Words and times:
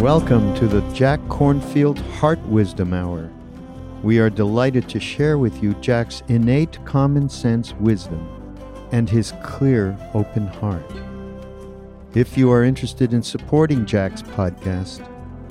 Welcome 0.00 0.54
to 0.56 0.66
the 0.68 0.82
Jack 0.92 1.20
Kornfield 1.20 1.96
Heart 2.18 2.40
Wisdom 2.40 2.92
Hour. 2.92 3.30
We 4.02 4.18
are 4.18 4.28
delighted 4.28 4.90
to 4.90 5.00
share 5.00 5.38
with 5.38 5.62
you 5.62 5.72
Jack's 5.80 6.22
innate 6.28 6.78
common 6.84 7.30
sense 7.30 7.72
wisdom 7.80 8.28
and 8.92 9.08
his 9.08 9.32
clear, 9.42 9.96
open 10.12 10.48
heart. 10.48 10.84
If 12.12 12.36
you 12.36 12.52
are 12.52 12.62
interested 12.62 13.14
in 13.14 13.22
supporting 13.22 13.86
Jack's 13.86 14.20
podcast, 14.20 15.00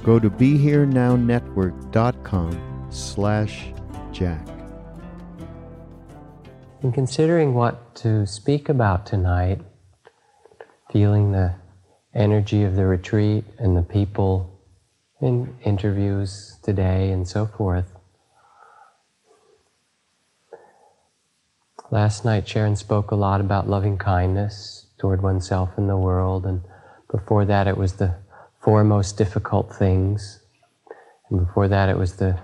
go 0.03 0.19
to 0.19 0.29
BeHereNowNetwork.com 0.29 2.88
slash 2.91 3.73
Jack. 4.11 4.47
In 6.83 6.91
considering 6.91 7.55
what 7.55 7.95
to 7.95 8.27
speak 8.27 8.69
about 8.69 9.07
tonight, 9.07 9.61
feeling 10.91 11.31
the 11.31 11.55
energy 12.16 12.63
of 12.63 12.75
the 12.75 12.85
retreat 12.85 13.44
and 13.59 13.75
the 13.75 13.81
people 13.81 14.59
in 15.21 15.55
interviews 15.63 16.57
today 16.63 17.11
and 17.11 17.27
so 17.27 17.45
forth. 17.45 17.85
Last 21.91 22.25
night, 22.25 22.47
Sharon 22.47 22.75
spoke 22.75 23.11
a 23.11 23.16
lot 23.16 23.41
about 23.41 23.69
loving 23.69 23.97
kindness 23.97 24.88
toward 24.97 25.22
oneself 25.22 25.69
and 25.77 25.89
the 25.89 25.97
world, 25.97 26.45
and 26.45 26.61
before 27.11 27.45
that, 27.45 27.67
it 27.67 27.77
was 27.77 27.94
the 27.94 28.16
four 28.59 28.83
most 28.83 29.17
difficult 29.17 29.75
things, 29.75 30.39
and 31.29 31.45
before 31.45 31.67
that, 31.67 31.89
it 31.89 31.97
was 31.97 32.16
the 32.16 32.39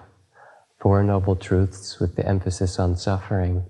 Four 0.79 1.03
Noble 1.03 1.35
Truths 1.35 1.99
with 1.99 2.15
the 2.15 2.27
emphasis 2.27 2.79
on 2.79 2.97
suffering. 2.97 3.65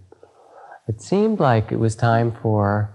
It 0.87 1.01
seemed 1.01 1.41
like 1.41 1.71
it 1.71 1.79
was 1.79 1.95
time 1.95 2.31
for 2.31 2.89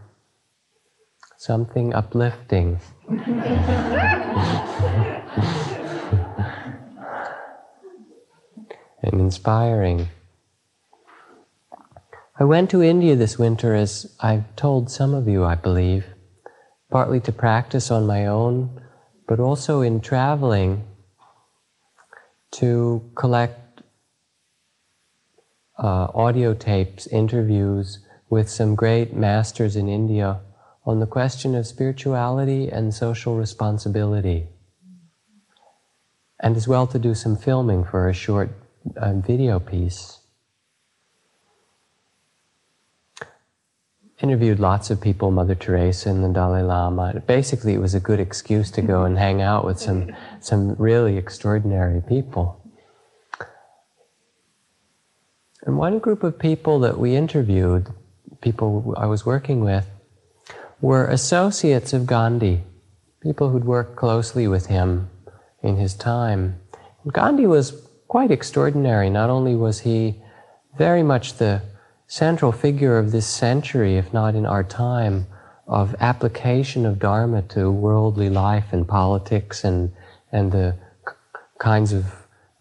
something 1.39 1.95
uplifting. 1.95 2.81
and 9.03 9.21
inspiring. 9.21 10.09
I 12.39 12.45
went 12.45 12.71
to 12.71 12.83
India 12.83 13.17
this 13.17 13.39
winter, 13.39 13.75
as 13.75 14.15
I've 14.21 14.55
told 14.57 14.91
some 14.91 15.15
of 15.15 15.27
you, 15.29 15.45
I 15.45 15.55
believe, 15.55 16.07
partly 16.91 17.21
to 17.21 17.33
practice 17.33 17.91
on 17.91 18.07
my 18.07 18.27
own, 18.27 18.83
but 19.27 19.41
also 19.41 19.81
in 19.81 20.01
traveling 20.01 20.85
to 22.53 23.11
collect 23.15 23.83
uh, 25.79 26.09
audio 26.15 26.53
tapes, 26.55 27.07
interviews 27.07 28.01
with 28.29 28.51
some 28.51 28.75
great 28.75 29.15
masters 29.15 29.77
in 29.77 29.89
India 29.89 30.41
on 30.87 31.01
the 31.01 31.07
question 31.07 31.57
of 31.57 31.67
spirituality 31.67 32.69
and 32.69 32.95
social 32.95 33.37
responsibility. 33.37 34.47
And 36.39 36.57
as 36.57 36.69
well 36.69 36.87
to 36.87 36.99
do 36.99 37.15
some 37.15 37.37
filming 37.37 37.85
for 37.85 38.09
a 38.09 38.15
short 38.15 38.51
uh, 38.97 39.15
video 39.15 39.59
piece. 39.59 40.21
Interviewed 44.23 44.61
lots 44.61 44.89
of 44.91 45.01
people, 45.01 45.31
Mother 45.31 45.57
Teresa 45.57 46.09
and 46.09 46.25
the 46.25 46.29
Dalai 46.29 46.63
Lama. 46.63 47.21
Basically, 47.27 47.75
it 47.75 47.81
was 47.81 47.95
a 47.95 48.01
good 48.01 48.21
excuse 48.21 48.71
to 48.71 48.81
go 48.81 49.03
and 49.03 49.19
hang 49.19 49.43
out 49.43 49.65
with 49.65 49.79
some, 49.79 50.15
some 50.41 50.75
really 50.77 51.17
extraordinary 51.17 52.01
people. 52.01 52.63
And 55.67 55.77
one 55.77 55.99
group 55.99 56.23
of 56.23 56.39
people 56.39 56.79
that 56.81 56.97
we 56.97 57.17
interviewed, 57.17 57.89
people 58.41 58.95
I 58.97 59.07
was 59.07 59.27
working 59.27 59.61
with, 59.61 59.87
were 60.81 61.07
associates 61.07 61.93
of 61.93 62.07
Gandhi, 62.07 62.63
people 63.21 63.51
who'd 63.51 63.65
worked 63.65 63.97
closely 63.97 64.47
with 64.47 64.67
him 64.67 65.09
in 65.63 65.77
his 65.77 65.95
time. 65.95 66.61
And 67.03 67.13
Gandhi 67.13 67.47
was 67.47 67.83
quite 68.09 68.31
extraordinary. 68.31 69.11
Not 69.11 69.31
only 69.31 69.55
was 69.55 69.81
he 69.81 70.23
very 70.77 71.03
much 71.03 71.35
the 71.35 71.63
central 72.07 72.53
figure 72.53 72.99
of 72.99 73.11
this 73.11 73.27
century, 73.27 73.97
if 73.97 74.13
not 74.13 74.35
in 74.35 74.47
our 74.47 74.63
time, 74.63 75.27
of 75.67 75.97
application 75.99 76.87
of 76.87 76.99
Dharma 76.99 77.43
to 77.43 77.71
worldly 77.71 78.31
life 78.31 78.73
and 78.73 78.87
politics 78.87 79.65
and, 79.65 79.93
and 80.31 80.53
the 80.53 80.77
kinds 81.59 81.93
of 81.93 82.05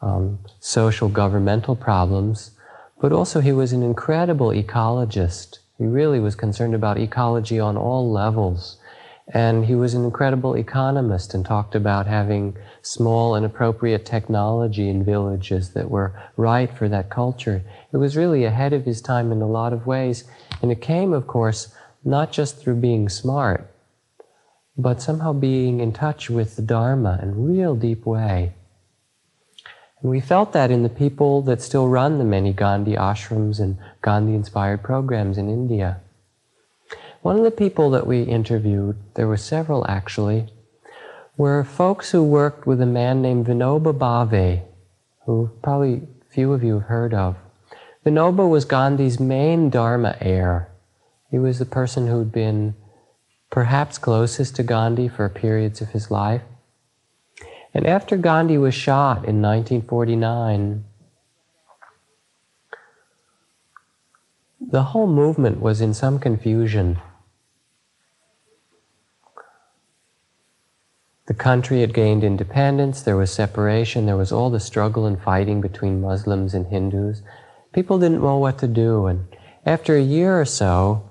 um, 0.02 0.40
social 0.60 1.10
governmental 1.10 1.76
problems, 1.76 2.52
but 3.00 3.12
also 3.12 3.42
he 3.42 3.52
was 3.52 3.74
an 3.74 3.84
incredible 3.84 4.50
ecologist. 4.50 5.60
He 5.78 5.86
really 5.86 6.20
was 6.20 6.36
concerned 6.36 6.74
about 6.74 6.98
ecology 6.98 7.60
on 7.60 7.78
all 7.78 8.12
levels. 8.12 8.78
And 9.28 9.66
he 9.66 9.74
was 9.74 9.96
an 9.96 10.06
incredible 10.06 10.54
economist 10.54 11.34
and 11.34 11.44
talked 11.44 11.74
about 11.74 12.06
having 12.06 12.56
small 12.84 13.34
and 13.34 13.46
appropriate 13.46 14.06
technology 14.06 14.88
in 14.88 15.04
villages 15.04 15.72
that 15.72 15.90
were 15.90 16.14
right 16.38 16.72
for 16.72 16.88
that 16.90 17.10
culture. 17.10 17.64
It 17.92 17.98
was 17.98 18.16
really 18.16 18.46
ahead 18.46 18.72
of 18.72 18.86
his 18.86 19.02
time 19.02 19.32
in 19.32 19.42
a 19.42 19.48
lot 19.48 19.74
of 19.74 19.88
ways. 19.88 20.26
And 20.62 20.72
it 20.72 20.82
came, 20.82 21.12
of 21.12 21.26
course, 21.26 21.74
not 22.04 22.32
just 22.32 22.60
through 22.60 22.76
being 22.76 23.10
smart, 23.10 23.68
but 24.78 25.02
somehow 25.02 25.34
being 25.34 25.80
in 25.80 25.92
touch 25.92 26.30
with 26.30 26.56
the 26.56 26.62
Dharma 26.62 27.20
in 27.22 27.30
a 27.30 27.34
real 27.34 27.76
deep 27.76 28.06
way. 28.06 28.54
We 30.06 30.20
felt 30.20 30.54
that 30.54 30.70
in 30.70 30.84
the 30.84 30.90
people 30.90 31.42
that 31.42 31.64
still 31.64 31.88
run 31.88 32.20
the 32.20 32.24
many 32.24 32.54
Gandhi 32.54 32.94
ashrams 32.94 33.60
and 33.60 33.80
Gandhi 34.04 34.36
inspired 34.36 34.84
programs 34.84 35.36
in 35.36 35.50
India. 35.50 36.00
One 37.24 37.38
of 37.38 37.44
the 37.44 37.50
people 37.50 37.90
that 37.90 38.06
we 38.06 38.22
interviewed, 38.22 38.98
there 39.16 39.28
were 39.28 39.36
several 39.36 39.84
actually, 39.90 40.46
were 41.38 41.64
folks 41.64 42.12
who 42.12 42.24
worked 42.24 42.68
with 42.68 42.82
a 42.82 42.86
man 42.86 43.24
named 43.24 43.48
Vinoba 43.48 43.98
Bhave, 43.98 44.62
who 45.26 45.50
probably 45.64 46.08
few 46.30 46.54
of 46.54 46.64
you 46.64 46.76
have 46.76 46.88
heard 46.88 47.16
of. 47.16 47.38
Vinoba 48.06 48.48
was 48.48 48.64
Gandhi's 48.64 49.20
main 49.20 49.72
Dharma 49.72 50.18
heir. 50.22 50.70
He 51.32 51.40
was 51.40 51.58
the 51.58 51.66
person 51.66 52.06
who'd 52.06 52.32
been 52.32 52.76
perhaps 53.50 53.98
closest 53.98 54.56
to 54.58 54.64
Gandhi 54.64 55.08
for 55.08 55.28
periods 55.30 55.82
of 55.82 55.90
his 55.90 56.12
life. 56.12 56.44
And 57.76 57.86
after 57.86 58.16
Gandhi 58.16 58.58
was 58.58 58.74
shot 58.74 59.26
in 59.28 59.42
1949, 59.42 60.86
the 64.62 64.84
whole 64.84 65.08
movement 65.08 65.60
was 65.60 65.82
in 65.82 65.94
some 65.94 66.18
confusion. 66.18 67.02
The 71.28 71.34
country 71.34 71.82
had 71.82 71.94
gained 71.94 72.24
independence, 72.24 73.02
there 73.02 73.18
was 73.18 73.34
separation, 73.34 74.06
there 74.06 74.16
was 74.16 74.32
all 74.32 74.50
the 74.50 74.62
struggle 74.62 75.06
and 75.06 75.22
fighting 75.22 75.60
between 75.60 76.00
Muslims 76.00 76.54
and 76.54 76.68
Hindus. 76.68 77.24
People 77.74 78.00
didn't 78.00 78.22
know 78.22 78.38
what 78.38 78.58
to 78.60 78.70
do, 78.70 79.08
and 79.08 79.28
after 79.66 79.98
a 79.98 80.02
year 80.02 80.40
or 80.40 80.46
so, 80.46 81.10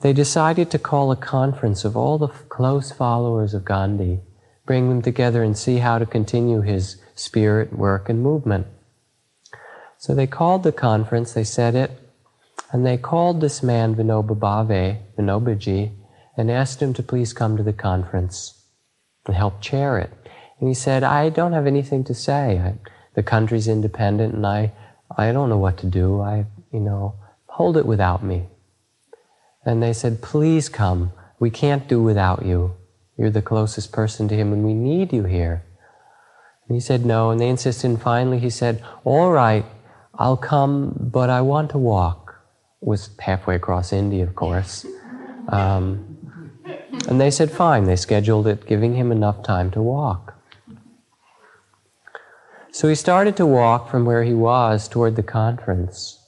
they 0.00 0.14
decided 0.14 0.70
to 0.70 0.78
call 0.78 1.12
a 1.12 1.16
conference 1.16 1.84
of 1.84 1.98
all 1.98 2.16
the 2.16 2.28
close 2.28 2.92
followers 2.92 3.52
of 3.52 3.66
Gandhi 3.66 4.22
bring 4.68 4.90
them 4.90 5.00
together 5.00 5.42
and 5.42 5.56
see 5.56 5.78
how 5.78 5.98
to 5.98 6.04
continue 6.04 6.60
his 6.60 6.98
spirit, 7.14 7.72
work, 7.72 8.10
and 8.10 8.22
movement. 8.22 8.66
So 9.96 10.14
they 10.14 10.26
called 10.26 10.62
the 10.62 10.72
conference, 10.72 11.32
they 11.32 11.42
said 11.42 11.74
it, 11.74 11.90
and 12.70 12.84
they 12.84 12.98
called 12.98 13.40
this 13.40 13.62
man 13.62 13.94
Vinoba 13.94 14.38
Bhave, 14.38 14.98
Vinobaji, 15.16 15.92
and 16.36 16.50
asked 16.50 16.82
him 16.82 16.92
to 16.92 17.02
please 17.02 17.32
come 17.32 17.56
to 17.56 17.62
the 17.62 17.72
conference 17.72 18.62
and 19.26 19.34
help 19.34 19.62
chair 19.62 19.98
it. 19.98 20.10
And 20.60 20.68
he 20.68 20.74
said, 20.74 21.02
I 21.02 21.30
don't 21.30 21.54
have 21.54 21.66
anything 21.66 22.04
to 22.04 22.14
say. 22.14 22.58
I, 22.58 22.74
the 23.14 23.22
country's 23.22 23.68
independent 23.68 24.34
and 24.34 24.46
I, 24.46 24.72
I 25.16 25.32
don't 25.32 25.48
know 25.48 25.56
what 25.56 25.78
to 25.78 25.86
do. 25.86 26.20
I, 26.20 26.44
you 26.74 26.80
know, 26.80 27.14
hold 27.46 27.78
it 27.78 27.86
without 27.86 28.22
me. 28.22 28.48
And 29.64 29.82
they 29.82 29.94
said, 29.94 30.20
please 30.20 30.68
come. 30.68 31.12
We 31.40 31.48
can't 31.48 31.88
do 31.88 32.02
without 32.02 32.44
you. 32.44 32.74
You're 33.18 33.30
the 33.30 33.42
closest 33.42 33.92
person 33.92 34.28
to 34.28 34.36
him 34.36 34.52
and 34.52 34.64
we 34.64 34.74
need 34.74 35.12
you 35.12 35.24
here. 35.24 35.64
And 36.68 36.76
he 36.76 36.80
said 36.80 37.04
no, 37.04 37.30
and 37.30 37.40
they 37.40 37.48
insisted, 37.48 37.88
and 37.88 38.00
finally 38.00 38.38
he 38.38 38.50
said, 38.50 38.84
all 39.04 39.32
right, 39.32 39.64
I'll 40.14 40.36
come, 40.36 40.94
but 40.98 41.30
I 41.30 41.40
want 41.40 41.70
to 41.70 41.78
walk. 41.78 42.34
It 42.82 42.88
was 42.88 43.10
halfway 43.18 43.56
across 43.56 43.92
India, 43.92 44.22
of 44.22 44.34
course. 44.34 44.86
Um, 45.48 46.18
and 47.08 47.20
they 47.20 47.30
said, 47.30 47.50
fine. 47.50 47.84
They 47.84 47.96
scheduled 47.96 48.46
it, 48.46 48.66
giving 48.66 48.94
him 48.94 49.10
enough 49.10 49.42
time 49.42 49.70
to 49.72 49.82
walk. 49.82 50.34
So 52.70 52.88
he 52.88 52.94
started 52.94 53.36
to 53.38 53.46
walk 53.46 53.90
from 53.90 54.04
where 54.04 54.24
he 54.24 54.34
was 54.34 54.88
toward 54.88 55.16
the 55.16 55.22
conference. 55.22 56.22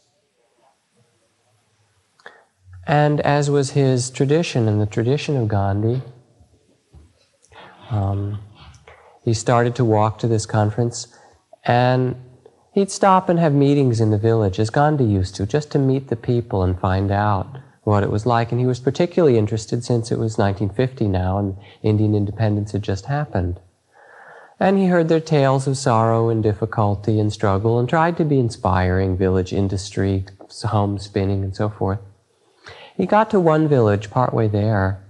And 2.86 3.20
as 3.20 3.50
was 3.50 3.72
his 3.72 4.10
tradition 4.10 4.66
and 4.66 4.80
the 4.80 4.86
tradition 4.86 5.36
of 5.36 5.48
Gandhi, 5.48 6.02
um, 7.90 8.40
he 9.24 9.34
started 9.34 9.74
to 9.76 9.84
walk 9.84 10.18
to 10.20 10.28
this 10.28 10.46
conference 10.46 11.08
and 11.64 12.16
he'd 12.72 12.90
stop 12.90 13.28
and 13.28 13.38
have 13.38 13.52
meetings 13.52 14.00
in 14.00 14.10
the 14.10 14.18
village 14.18 14.58
as 14.58 14.70
Gandhi 14.70 15.04
used 15.04 15.34
to, 15.36 15.46
just 15.46 15.70
to 15.72 15.78
meet 15.78 16.08
the 16.08 16.16
people 16.16 16.62
and 16.62 16.80
find 16.80 17.10
out 17.10 17.58
what 17.82 18.02
it 18.02 18.10
was 18.10 18.26
like. 18.26 18.50
And 18.50 18.60
he 18.60 18.66
was 18.66 18.80
particularly 18.80 19.36
interested 19.36 19.84
since 19.84 20.10
it 20.10 20.18
was 20.18 20.38
1950 20.38 21.08
now 21.08 21.38
and 21.38 21.56
Indian 21.82 22.14
independence 22.14 22.72
had 22.72 22.82
just 22.82 23.06
happened. 23.06 23.60
And 24.58 24.76
he 24.78 24.86
heard 24.86 25.08
their 25.08 25.20
tales 25.20 25.66
of 25.66 25.78
sorrow 25.78 26.28
and 26.28 26.42
difficulty 26.42 27.18
and 27.18 27.32
struggle 27.32 27.78
and 27.78 27.88
tried 27.88 28.18
to 28.18 28.24
be 28.24 28.38
inspiring 28.38 29.16
village 29.16 29.54
industry, 29.54 30.26
home 30.64 30.98
spinning, 30.98 31.42
and 31.42 31.56
so 31.56 31.70
forth. 31.70 31.98
He 32.94 33.06
got 33.06 33.30
to 33.30 33.40
one 33.40 33.66
village 33.66 34.10
partway 34.10 34.48
there, 34.48 35.02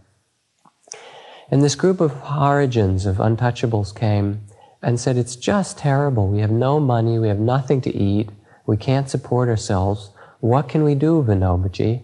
and 1.50 1.62
this 1.62 1.74
group 1.74 2.00
of 2.00 2.12
Harijans, 2.12 3.06
of 3.06 3.16
untouchables, 3.16 3.94
came 3.94 4.42
and 4.82 5.00
said, 5.00 5.16
It's 5.16 5.36
just 5.36 5.78
terrible. 5.78 6.28
We 6.28 6.40
have 6.40 6.50
no 6.50 6.78
money, 6.78 7.18
we 7.18 7.28
have 7.28 7.40
nothing 7.40 7.80
to 7.82 7.94
eat, 7.94 8.30
we 8.66 8.76
can't 8.76 9.10
support 9.10 9.48
ourselves. 9.48 10.10
What 10.38 10.68
can 10.68 10.84
we 10.84 10.94
do, 10.94 11.22
Vinobaji? 11.22 12.02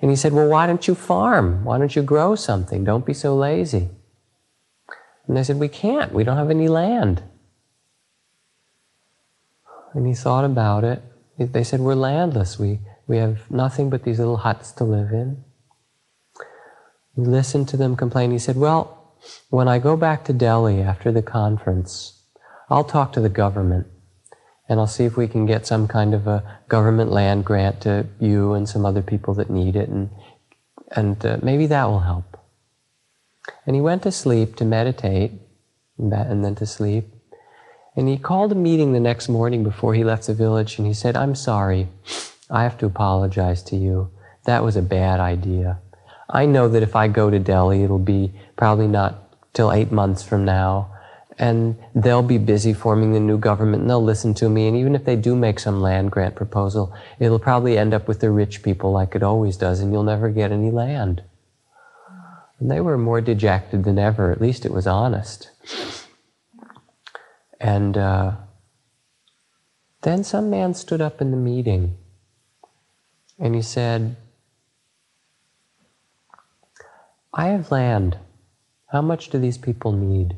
And 0.00 0.10
he 0.10 0.16
said, 0.16 0.32
Well, 0.32 0.48
why 0.48 0.66
don't 0.66 0.88
you 0.88 0.94
farm? 0.94 1.64
Why 1.64 1.78
don't 1.78 1.94
you 1.94 2.02
grow 2.02 2.34
something? 2.34 2.82
Don't 2.82 3.06
be 3.06 3.14
so 3.14 3.36
lazy. 3.36 3.88
And 5.28 5.36
they 5.36 5.44
said, 5.44 5.58
We 5.58 5.68
can't. 5.68 6.12
We 6.12 6.24
don't 6.24 6.38
have 6.38 6.50
any 6.50 6.68
land. 6.68 7.22
And 9.94 10.06
he 10.06 10.14
thought 10.14 10.44
about 10.44 10.82
it. 10.82 11.02
They 11.38 11.62
said, 11.62 11.80
We're 11.80 11.94
landless. 11.94 12.58
We, 12.58 12.80
we 13.06 13.18
have 13.18 13.50
nothing 13.50 13.90
but 13.90 14.04
these 14.04 14.18
little 14.18 14.38
huts 14.38 14.72
to 14.72 14.84
live 14.84 15.12
in. 15.12 15.44
He 17.14 17.22
listened 17.22 17.68
to 17.68 17.76
them 17.76 17.96
complain. 17.96 18.30
He 18.30 18.38
said, 18.38 18.56
Well, 18.56 19.16
when 19.50 19.68
I 19.68 19.78
go 19.78 19.96
back 19.96 20.24
to 20.24 20.32
Delhi 20.32 20.80
after 20.80 21.12
the 21.12 21.22
conference, 21.22 22.22
I'll 22.70 22.84
talk 22.84 23.12
to 23.12 23.20
the 23.20 23.28
government 23.28 23.86
and 24.68 24.80
I'll 24.80 24.86
see 24.86 25.04
if 25.04 25.18
we 25.18 25.28
can 25.28 25.44
get 25.44 25.66
some 25.66 25.86
kind 25.86 26.14
of 26.14 26.26
a 26.26 26.60
government 26.68 27.10
land 27.10 27.44
grant 27.44 27.82
to 27.82 28.06
you 28.18 28.54
and 28.54 28.66
some 28.66 28.86
other 28.86 29.02
people 29.02 29.34
that 29.34 29.50
need 29.50 29.76
it, 29.76 29.90
and, 29.90 30.08
and 30.92 31.24
uh, 31.26 31.36
maybe 31.42 31.66
that 31.66 31.84
will 31.84 32.00
help. 32.00 32.38
And 33.66 33.76
he 33.76 33.82
went 33.82 34.02
to 34.04 34.12
sleep 34.12 34.56
to 34.56 34.64
meditate, 34.64 35.32
and 35.98 36.42
then 36.42 36.54
to 36.54 36.64
sleep. 36.64 37.08
And 37.94 38.08
he 38.08 38.16
called 38.16 38.52
a 38.52 38.54
meeting 38.54 38.92
the 38.92 39.00
next 39.00 39.28
morning 39.28 39.62
before 39.62 39.94
he 39.94 40.04
left 40.04 40.26
the 40.26 40.32
village, 40.34 40.78
and 40.78 40.86
he 40.86 40.94
said, 40.94 41.16
I'm 41.16 41.34
sorry. 41.34 41.88
I 42.48 42.62
have 42.62 42.78
to 42.78 42.86
apologize 42.86 43.62
to 43.64 43.76
you. 43.76 44.10
That 44.46 44.64
was 44.64 44.76
a 44.76 44.82
bad 44.82 45.20
idea. 45.20 45.80
I 46.28 46.46
know 46.46 46.68
that 46.68 46.82
if 46.82 46.96
I 46.96 47.08
go 47.08 47.30
to 47.30 47.38
Delhi, 47.38 47.82
it'll 47.82 47.98
be 47.98 48.32
probably 48.56 48.88
not 48.88 49.52
till 49.52 49.72
eight 49.72 49.92
months 49.92 50.22
from 50.22 50.44
now, 50.44 50.90
and 51.38 51.76
they'll 51.94 52.22
be 52.22 52.38
busy 52.38 52.72
forming 52.72 53.12
the 53.12 53.20
new 53.20 53.38
government, 53.38 53.82
and 53.82 53.90
they'll 53.90 54.02
listen 54.02 54.34
to 54.34 54.48
me. 54.48 54.68
And 54.68 54.76
even 54.76 54.94
if 54.94 55.04
they 55.04 55.16
do 55.16 55.36
make 55.36 55.58
some 55.58 55.80
land 55.80 56.10
grant 56.10 56.34
proposal, 56.34 56.94
it'll 57.18 57.38
probably 57.38 57.76
end 57.76 57.92
up 57.92 58.08
with 58.08 58.20
the 58.20 58.30
rich 58.30 58.62
people 58.62 58.92
like 58.92 59.14
it 59.14 59.22
always 59.22 59.56
does, 59.56 59.80
and 59.80 59.92
you'll 59.92 60.02
never 60.02 60.30
get 60.30 60.52
any 60.52 60.70
land. 60.70 61.22
And 62.58 62.70
they 62.70 62.80
were 62.80 62.96
more 62.96 63.20
dejected 63.20 63.84
than 63.84 63.98
ever. 63.98 64.30
At 64.30 64.40
least 64.40 64.64
it 64.64 64.72
was 64.72 64.86
honest. 64.86 65.50
And 67.60 67.96
uh, 67.98 68.32
then 70.02 70.24
some 70.24 70.50
man 70.50 70.74
stood 70.74 71.00
up 71.00 71.20
in 71.20 71.30
the 71.30 71.36
meeting 71.36 71.96
and 73.38 73.54
he 73.54 73.62
said, 73.62 74.16
I 77.34 77.48
have 77.48 77.70
land. 77.70 78.18
How 78.88 79.00
much 79.00 79.30
do 79.30 79.38
these 79.38 79.58
people 79.58 79.92
need? 79.92 80.36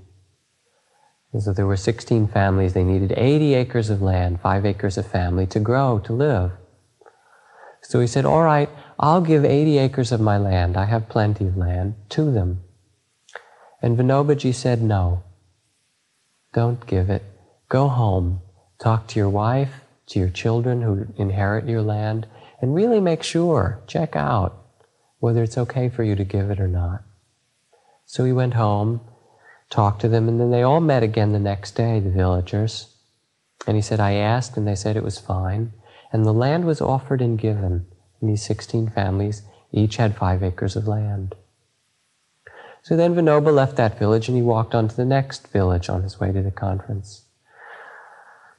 And 1.32 1.42
so 1.42 1.52
there 1.52 1.66
were 1.66 1.76
16 1.76 2.28
families. 2.28 2.74
They 2.74 2.84
needed 2.84 3.12
80 3.16 3.54
acres 3.54 3.90
of 3.90 4.00
land, 4.00 4.40
five 4.40 4.64
acres 4.64 4.96
of 4.96 5.06
family 5.06 5.46
to 5.48 5.58
grow, 5.58 5.98
to 6.04 6.12
live. 6.12 6.52
So 7.82 8.00
he 8.00 8.06
said, 8.06 8.24
All 8.24 8.42
right, 8.42 8.70
I'll 8.98 9.20
give 9.20 9.44
80 9.44 9.78
acres 9.78 10.12
of 10.12 10.20
my 10.20 10.38
land. 10.38 10.76
I 10.76 10.84
have 10.84 11.08
plenty 11.08 11.48
of 11.48 11.56
land 11.56 11.96
to 12.10 12.30
them. 12.30 12.62
And 13.82 13.98
Vinobaji 13.98 14.54
said, 14.54 14.80
No, 14.80 15.24
don't 16.52 16.86
give 16.86 17.10
it. 17.10 17.24
Go 17.68 17.88
home. 17.88 18.40
Talk 18.78 19.08
to 19.08 19.18
your 19.18 19.28
wife, 19.28 19.80
to 20.06 20.20
your 20.20 20.30
children 20.30 20.82
who 20.82 21.08
inherit 21.16 21.68
your 21.68 21.82
land, 21.82 22.28
and 22.60 22.74
really 22.74 23.00
make 23.00 23.24
sure, 23.24 23.80
check 23.88 24.14
out 24.14 24.63
whether 25.24 25.42
it's 25.42 25.56
okay 25.56 25.88
for 25.88 26.04
you 26.04 26.14
to 26.14 26.22
give 26.22 26.50
it 26.50 26.60
or 26.60 26.68
not. 26.68 27.02
So 28.04 28.26
he 28.26 28.32
went 28.32 28.52
home, 28.52 29.00
talked 29.70 30.02
to 30.02 30.08
them, 30.10 30.28
and 30.28 30.38
then 30.38 30.50
they 30.50 30.62
all 30.62 30.82
met 30.82 31.02
again 31.02 31.32
the 31.32 31.38
next 31.38 31.70
day, 31.70 31.98
the 31.98 32.10
villagers. 32.10 32.94
And 33.66 33.74
he 33.74 33.80
said, 33.80 34.00
I 34.00 34.16
asked, 34.16 34.58
and 34.58 34.68
they 34.68 34.74
said 34.74 34.98
it 34.98 35.02
was 35.02 35.18
fine. 35.18 35.72
And 36.12 36.26
the 36.26 36.34
land 36.34 36.66
was 36.66 36.82
offered 36.82 37.22
and 37.22 37.38
given. 37.38 37.86
And 38.20 38.28
these 38.28 38.44
16 38.44 38.90
families 38.90 39.40
each 39.72 39.96
had 39.96 40.14
five 40.14 40.42
acres 40.42 40.76
of 40.76 40.86
land. 40.86 41.34
So 42.82 42.94
then 42.94 43.14
Vinoba 43.14 43.50
left 43.50 43.76
that 43.76 43.98
village 43.98 44.28
and 44.28 44.36
he 44.36 44.42
walked 44.42 44.74
on 44.74 44.88
to 44.88 44.94
the 44.94 45.06
next 45.06 45.48
village 45.48 45.88
on 45.88 46.02
his 46.02 46.20
way 46.20 46.32
to 46.32 46.42
the 46.42 46.50
conference. 46.50 47.24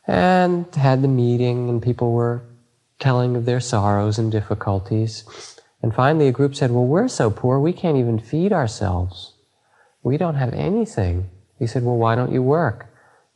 And 0.07 0.73
had 0.73 1.03
the 1.03 1.07
meeting, 1.07 1.69
and 1.69 1.79
people 1.79 2.11
were 2.11 2.41
telling 2.97 3.35
of 3.35 3.45
their 3.45 3.59
sorrows 3.59 4.17
and 4.17 4.31
difficulties. 4.31 5.54
And 5.85 5.93
finally, 5.93 6.27
a 6.27 6.31
group 6.31 6.55
said, 6.55 6.71
Well, 6.71 6.87
we're 6.87 7.07
so 7.07 7.29
poor, 7.29 7.59
we 7.59 7.71
can't 7.71 7.95
even 7.95 8.17
feed 8.17 8.51
ourselves. 8.51 9.33
We 10.01 10.17
don't 10.17 10.33
have 10.33 10.51
anything. 10.51 11.29
He 11.59 11.67
said, 11.67 11.83
Well, 11.83 11.95
why 11.95 12.15
don't 12.15 12.31
you 12.31 12.41
work? 12.41 12.87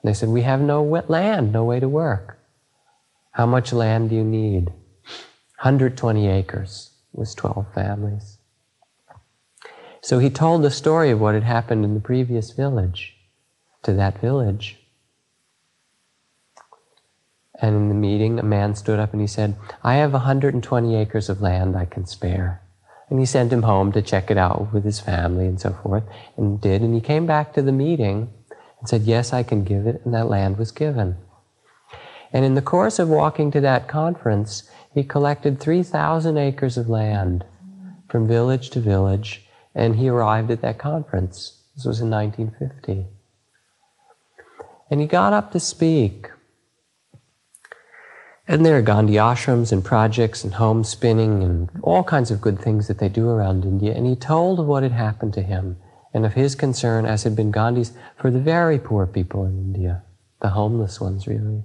And 0.02 0.10
they 0.10 0.16
said, 0.16 0.30
We 0.30 0.42
have 0.42 0.60
no 0.60 0.82
wet 0.82 1.12
land, 1.12 1.54
no 1.54 1.64
way 1.64 1.80
to 1.80 1.88
work. 1.88 2.40
How 3.34 3.46
much 3.46 3.72
land 3.72 4.10
do 4.10 4.16
you 4.16 4.24
need? 4.24 4.70
120 5.62 6.28
acres 6.28 6.90
was 7.14 7.36
12 7.36 7.72
families. 7.72 8.40
So 10.02 10.18
he 10.18 10.32
told 10.32 10.64
the 10.64 10.72
story 10.72 11.12
of 11.12 11.22
what 11.22 11.36
had 11.36 11.44
happened 11.44 11.86
in 11.86 11.94
the 11.94 12.00
previous 12.00 12.50
village 12.50 13.16
to 13.84 13.94
that 13.94 14.20
village. 14.20 14.80
And 17.62 17.76
in 17.76 17.90
the 17.90 17.96
meeting, 17.96 18.40
a 18.40 18.44
man 18.44 18.76
stood 18.76 19.00
up 19.00 19.12
and 19.12 19.22
he 19.22 19.28
said, 19.28 19.56
I 19.84 19.96
have 19.96 20.14
120 20.14 20.96
acres 20.96 21.30
of 21.30 21.42
land 21.42 21.76
I 21.76 21.86
can 21.86 22.06
spare. 22.06 22.62
And 23.10 23.20
he 23.20 23.26
sent 23.26 23.52
him 23.52 23.64
home 23.64 23.92
to 23.94 24.02
check 24.02 24.30
it 24.30 24.38
out 24.38 24.72
with 24.72 24.84
his 24.84 25.00
family 25.00 25.46
and 25.46 25.60
so 25.60 25.74
forth, 25.84 26.04
and 26.38 26.62
did. 26.62 26.82
And 26.82 26.94
he 26.94 27.02
came 27.02 27.26
back 27.26 27.54
to 27.54 27.62
the 27.62 27.72
meeting 27.72 28.32
and 28.80 28.88
said, 28.88 29.02
Yes, 29.02 29.34
I 29.34 29.44
can 29.44 29.64
give 29.64 29.88
it. 29.88 30.02
And 30.06 30.14
that 30.14 30.30
land 30.30 30.58
was 30.58 30.72
given. 30.72 31.18
And 32.32 32.46
in 32.46 32.54
the 32.54 32.62
course 32.62 33.00
of 33.00 33.10
walking 33.10 33.52
to 33.52 33.62
that 33.62 33.88
conference, 33.88 34.70
he 34.94 35.04
collected 35.04 35.60
3,000 35.60 36.38
acres 36.38 36.78
of 36.78 36.88
land 36.88 37.44
from 38.08 38.28
village 38.28 38.70
to 38.72 38.80
village, 38.80 39.48
and 39.76 39.96
he 39.96 40.10
arrived 40.10 40.52
at 40.52 40.62
that 40.62 40.78
conference. 40.78 41.62
This 41.76 41.86
was 41.86 42.02
in 42.02 42.10
1950. 42.10 43.08
And 44.92 45.02
he 45.02 45.08
got 45.08 45.34
up 45.34 45.52
to 45.52 45.60
speak. 45.60 46.30
And 48.50 48.66
there 48.66 48.76
are 48.76 48.82
Gandhi 48.82 49.14
ashrams 49.14 49.72
and 49.72 49.86
projects 49.86 50.44
and 50.44 50.56
home 50.56 50.84
spinning 50.84 51.44
and 51.44 51.70
all 51.84 52.04
kinds 52.04 52.32
of 52.32 52.42
good 52.42 52.58
things 52.58 52.88
that 52.88 52.98
they 52.98 53.08
do 53.08 53.30
around 53.30 53.64
India. 53.64 53.94
And 53.94 54.08
he 54.08 54.16
told 54.16 54.60
of 54.60 54.66
what 54.66 54.82
had 54.82 54.92
happened 54.92 55.36
to 55.36 55.44
him 55.44 55.78
and 56.16 56.26
of 56.26 56.34
his 56.34 56.56
concern, 56.56 57.06
as 57.06 57.22
had 57.22 57.36
been 57.36 57.52
Gandhi's, 57.52 57.92
for 58.18 58.32
the 58.32 58.40
very 58.40 58.80
poor 58.80 59.06
people 59.06 59.46
in 59.46 59.56
India, 59.56 60.02
the 60.42 60.50
homeless 60.50 61.00
ones, 61.00 61.28
really. 61.28 61.64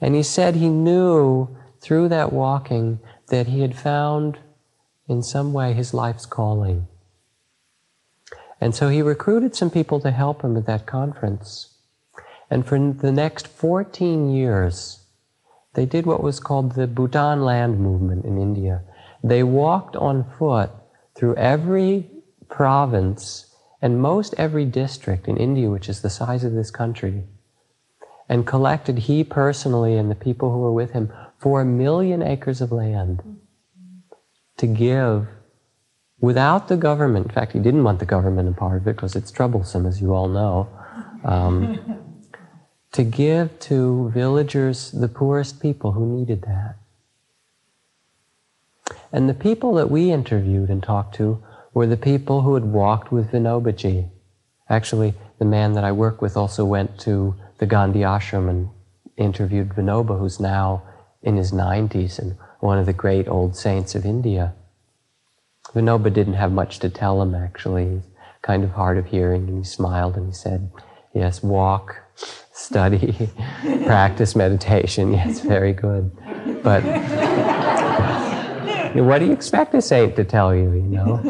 And 0.00 0.14
he 0.14 0.22
said 0.22 0.54
he 0.54 0.70
knew 0.70 1.58
through 1.82 2.08
that 2.08 2.32
walking 2.32 2.98
that 3.28 3.48
he 3.48 3.60
had 3.60 3.76
found 3.76 4.38
in 5.08 5.22
some 5.22 5.52
way 5.52 5.74
his 5.74 5.92
life's 5.92 6.24
calling. 6.24 6.88
And 8.62 8.74
so 8.74 8.88
he 8.88 9.02
recruited 9.02 9.54
some 9.54 9.68
people 9.68 10.00
to 10.00 10.10
help 10.10 10.40
him 10.40 10.56
at 10.56 10.64
that 10.64 10.86
conference. 10.86 11.74
And 12.48 12.66
for 12.66 12.78
the 12.78 13.12
next 13.12 13.46
14 13.46 14.30
years, 14.30 15.00
they 15.74 15.86
did 15.86 16.06
what 16.06 16.22
was 16.22 16.40
called 16.40 16.72
the 16.72 16.86
Bhoodan 16.86 17.44
Land 17.44 17.80
Movement 17.80 18.24
in 18.24 18.38
India. 18.38 18.82
They 19.24 19.42
walked 19.42 19.96
on 19.96 20.24
foot 20.38 20.70
through 21.14 21.36
every 21.36 22.10
province 22.48 23.54
and 23.80 24.00
most 24.00 24.34
every 24.38 24.64
district 24.64 25.26
in 25.26 25.36
India, 25.36 25.68
which 25.68 25.88
is 25.88 26.02
the 26.02 26.10
size 26.10 26.44
of 26.44 26.52
this 26.52 26.70
country, 26.70 27.24
and 28.28 28.46
collected, 28.46 29.00
he 29.00 29.24
personally 29.24 29.96
and 29.96 30.10
the 30.10 30.14
people 30.14 30.52
who 30.52 30.58
were 30.58 30.72
with 30.72 30.92
him, 30.92 31.12
four 31.38 31.64
million 31.64 32.22
acres 32.22 32.60
of 32.60 32.70
land 32.70 33.22
to 34.56 34.66
give 34.66 35.26
without 36.20 36.68
the 36.68 36.76
government. 36.76 37.26
In 37.26 37.32
fact, 37.32 37.52
he 37.52 37.58
didn't 37.58 37.82
want 37.82 37.98
the 37.98 38.06
government 38.06 38.48
a 38.48 38.52
part 38.52 38.80
of 38.80 38.86
it 38.86 38.94
because 38.94 39.16
it's 39.16 39.32
troublesome, 39.32 39.86
as 39.86 40.00
you 40.00 40.14
all 40.14 40.28
know. 40.28 40.68
Um, 41.24 41.98
to 42.92 43.04
give 43.04 43.58
to 43.58 44.10
villagers, 44.10 44.90
the 44.92 45.08
poorest 45.08 45.60
people 45.60 45.92
who 45.92 46.06
needed 46.06 46.42
that. 46.42 46.76
And 49.10 49.28
the 49.28 49.34
people 49.34 49.74
that 49.74 49.90
we 49.90 50.10
interviewed 50.10 50.68
and 50.68 50.82
talked 50.82 51.14
to 51.16 51.42
were 51.74 51.86
the 51.86 51.96
people 51.96 52.42
who 52.42 52.54
had 52.54 52.64
walked 52.64 53.10
with 53.10 53.30
Vinobaji. 53.30 54.10
Actually, 54.68 55.14
the 55.38 55.44
man 55.44 55.72
that 55.72 55.84
I 55.84 55.92
work 55.92 56.20
with 56.20 56.36
also 56.36 56.64
went 56.64 56.98
to 57.00 57.34
the 57.58 57.66
Gandhi 57.66 58.00
ashram 58.00 58.48
and 58.48 58.68
interviewed 59.16 59.70
Vinoba, 59.70 60.18
who's 60.18 60.40
now 60.40 60.82
in 61.22 61.36
his 61.36 61.52
90s 61.52 62.18
and 62.18 62.36
one 62.60 62.78
of 62.78 62.86
the 62.86 62.92
great 62.92 63.28
old 63.28 63.56
saints 63.56 63.94
of 63.94 64.04
India. 64.04 64.54
Vinoba 65.74 66.12
didn't 66.12 66.34
have 66.34 66.52
much 66.52 66.78
to 66.80 66.88
tell 66.88 67.22
him, 67.22 67.34
actually. 67.34 67.88
He's 67.88 68.02
kind 68.42 68.64
of 68.64 68.72
hard 68.72 68.98
of 68.98 69.06
hearing, 69.06 69.48
and 69.48 69.58
he 69.58 69.64
smiled 69.64 70.16
and 70.16 70.26
he 70.26 70.32
said, 70.32 70.70
Yes, 71.14 71.42
walk, 71.42 72.02
study, 72.52 73.28
practice 73.84 74.36
meditation. 74.36 75.12
Yes, 75.22 75.40
very 75.40 75.72
good. 75.72 76.10
But 76.62 76.84
what 78.94 79.18
do 79.18 79.26
you 79.26 79.32
expect 79.32 79.74
a 79.74 79.82
saint 79.82 80.16
to 80.16 80.24
tell 80.24 80.54
you, 80.54 80.72
you 80.72 80.82
know? 80.82 81.20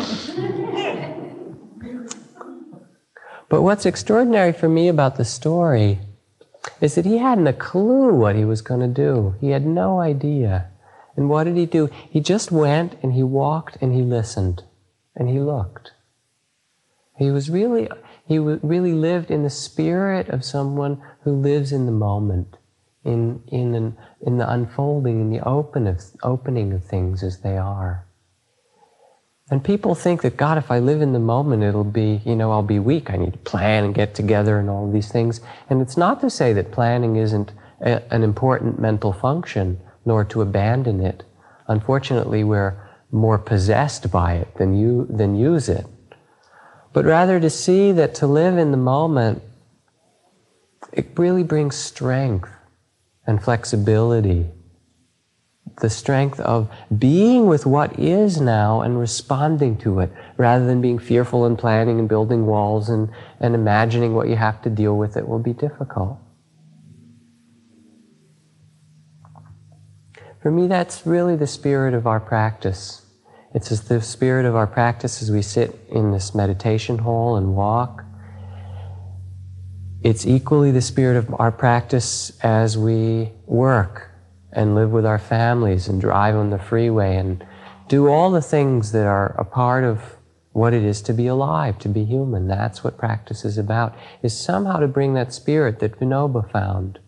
but 3.49 3.63
what's 3.63 3.87
extraordinary 3.87 4.53
for 4.53 4.69
me 4.69 4.89
about 4.89 5.17
the 5.17 5.25
story 5.25 6.01
is 6.81 6.95
that 6.95 7.05
he 7.05 7.19
hadn't 7.19 7.47
a 7.47 7.53
clue 7.53 8.15
what 8.15 8.37
he 8.37 8.45
was 8.45 8.63
going 8.63 8.81
to 8.81 8.89
do. 8.89 9.35
He 9.41 9.51
had 9.51 9.67
no 9.67 10.01
idea. 10.01 10.69
And 11.17 11.29
what 11.29 11.45
did 11.45 11.57
he 11.57 11.67
do? 11.67 11.91
He 12.11 12.21
just 12.21 12.51
went 12.51 12.97
and 13.03 13.13
he 13.13 13.23
walked 13.23 13.77
and 13.81 13.95
he 13.95 14.03
listened 14.03 14.63
and 15.15 15.29
he 15.29 15.41
looked. 15.41 15.93
He 17.17 17.31
was 17.31 17.51
really, 17.51 17.89
he 18.27 18.39
really 18.39 18.95
lived 18.95 19.31
in 19.31 19.43
the 19.43 19.51
spirit 19.51 20.29
of 20.29 20.45
someone 20.45 21.03
who 21.25 21.33
lives 21.33 21.73
in 21.73 21.87
the 21.87 21.93
moment, 21.93 22.57
in, 23.05 23.43
in, 23.49 23.75
an, 23.75 23.97
in 24.21 24.39
the 24.39 24.51
unfolding, 24.51 25.21
in 25.21 25.31
the 25.31 25.47
open 25.47 25.87
of, 25.87 26.01
opening 26.23 26.73
of 26.73 26.85
things 26.85 27.23
as 27.23 27.41
they 27.41 27.57
are. 27.57 28.07
And 29.51 29.63
people 29.63 29.95
think 29.95 30.23
that, 30.23 30.37
God, 30.37 30.57
if 30.57 30.71
I 30.71 30.79
live 30.79 31.03
in 31.03 31.13
the 31.13 31.19
moment, 31.19 31.63
it'll 31.63 31.85
be, 31.85 32.23
you 32.25 32.35
know, 32.35 32.53
I'll 32.53 32.63
be 32.63 32.79
weak. 32.79 33.11
I 33.11 33.17
need 33.17 33.33
to 33.33 33.39
plan 33.41 33.85
and 33.85 33.95
get 33.95 34.15
together 34.15 34.59
and 34.59 34.71
all 34.71 34.91
these 34.91 35.13
things. 35.13 35.41
And 35.69 35.83
it's 35.83 35.97
not 35.97 36.21
to 36.23 36.31
say 36.31 36.53
that 36.55 36.73
planning 36.73 37.17
isn't 37.17 37.53
a, 37.81 38.03
an 38.13 38.23
important 38.23 38.81
mental 38.81 39.13
function, 39.13 39.79
nor 40.07 40.25
to 40.27 40.41
abandon 40.41 41.05
it. 41.05 41.25
Unfortunately, 41.69 42.45
we're 42.45 42.77
more 43.11 43.39
possessed 43.39 44.11
by 44.11 44.35
it 44.35 44.55
than, 44.57 44.75
you, 44.75 45.07
than 45.11 45.37
use 45.37 45.69
it. 45.69 45.87
But 46.93 47.05
rather 47.05 47.39
to 47.39 47.51
see 47.51 47.93
that 47.93 48.15
to 48.17 48.27
live 48.27 48.57
in 48.57 48.71
the 48.71 48.77
moment, 48.77 49.43
it 50.93 51.09
really 51.17 51.43
brings 51.43 51.77
strength 51.77 52.51
and 53.27 53.43
flexibility. 53.43 54.51
The 55.81 55.89
strength 55.89 56.39
of 56.41 56.71
being 56.99 57.47
with 57.47 57.65
what 57.65 57.99
is 57.99 58.41
now 58.41 58.83
and 58.83 58.99
responding 58.99 59.79
to 59.79 60.01
it, 60.01 60.13
rather 60.37 60.67
than 60.67 60.83
being 60.83 60.99
fearful 60.99 61.47
and 61.47 61.59
planning 61.59 61.99
and 61.99 62.09
building 62.09 62.47
walls 62.47 62.89
and, 62.89 63.09
and 63.41 63.55
imagining 63.55 64.15
what 64.15 64.29
you 64.29 64.37
have 64.37 64.61
to 64.63 64.71
deal 64.71 64.97
with 64.97 65.17
it 65.17 65.27
will 65.27 65.39
be 65.39 65.55
difficult. 65.55 66.19
For 70.43 70.51
me, 70.51 70.67
that's 70.67 71.07
really 71.07 71.37
the 71.37 71.47
spirit 71.47 71.95
of 71.95 72.07
our 72.07 72.21
practice. 72.21 73.07
It's 73.55 73.69
the 73.81 74.01
spirit 74.03 74.45
of 74.45 74.57
our 74.57 74.67
practice 74.67 75.23
as 75.23 75.31
we 75.31 75.41
sit 75.41 75.79
in 75.89 76.11
this 76.11 76.35
meditation 76.35 76.99
hall 76.99 77.37
and 77.37 77.55
walk. 77.55 78.02
It's 80.03 80.27
equally 80.27 80.73
the 80.73 80.83
spirit 80.83 81.17
of 81.17 81.33
our 81.39 81.53
practice 81.53 82.37
as 82.43 82.77
we 82.77 83.31
work 83.47 84.11
and 84.53 84.75
live 84.75 84.91
with 84.91 85.07
our 85.07 85.19
families 85.19 85.87
and 85.87 86.01
drive 86.01 86.35
on 86.35 86.51
the 86.51 86.59
freeway 86.59 87.17
and 87.17 87.47
do 87.89 88.09
all 88.09 88.33
the 88.33 88.43
things 88.43 88.91
that 88.93 89.07
are 89.07 89.35
a 89.39 89.45
part 89.45 89.85
of 89.85 90.17
what 90.53 90.75
it 90.75 90.83
is 90.83 91.03
to 91.03 91.13
be 91.13 91.29
alive, 91.29 91.79
to 91.79 91.89
be 91.89 92.05
human. 92.05 92.49
That's 92.49 92.83
what 92.83 92.99
practice 92.99 93.45
is 93.45 93.57
about, 93.57 93.97
is 94.23 94.39
somehow 94.39 94.79
to 94.79 94.89
bring 94.89 95.15
that 95.15 95.33
spirit 95.33 95.79
that 95.79 95.99
Vinoba 96.01 96.51
found. 96.51 96.99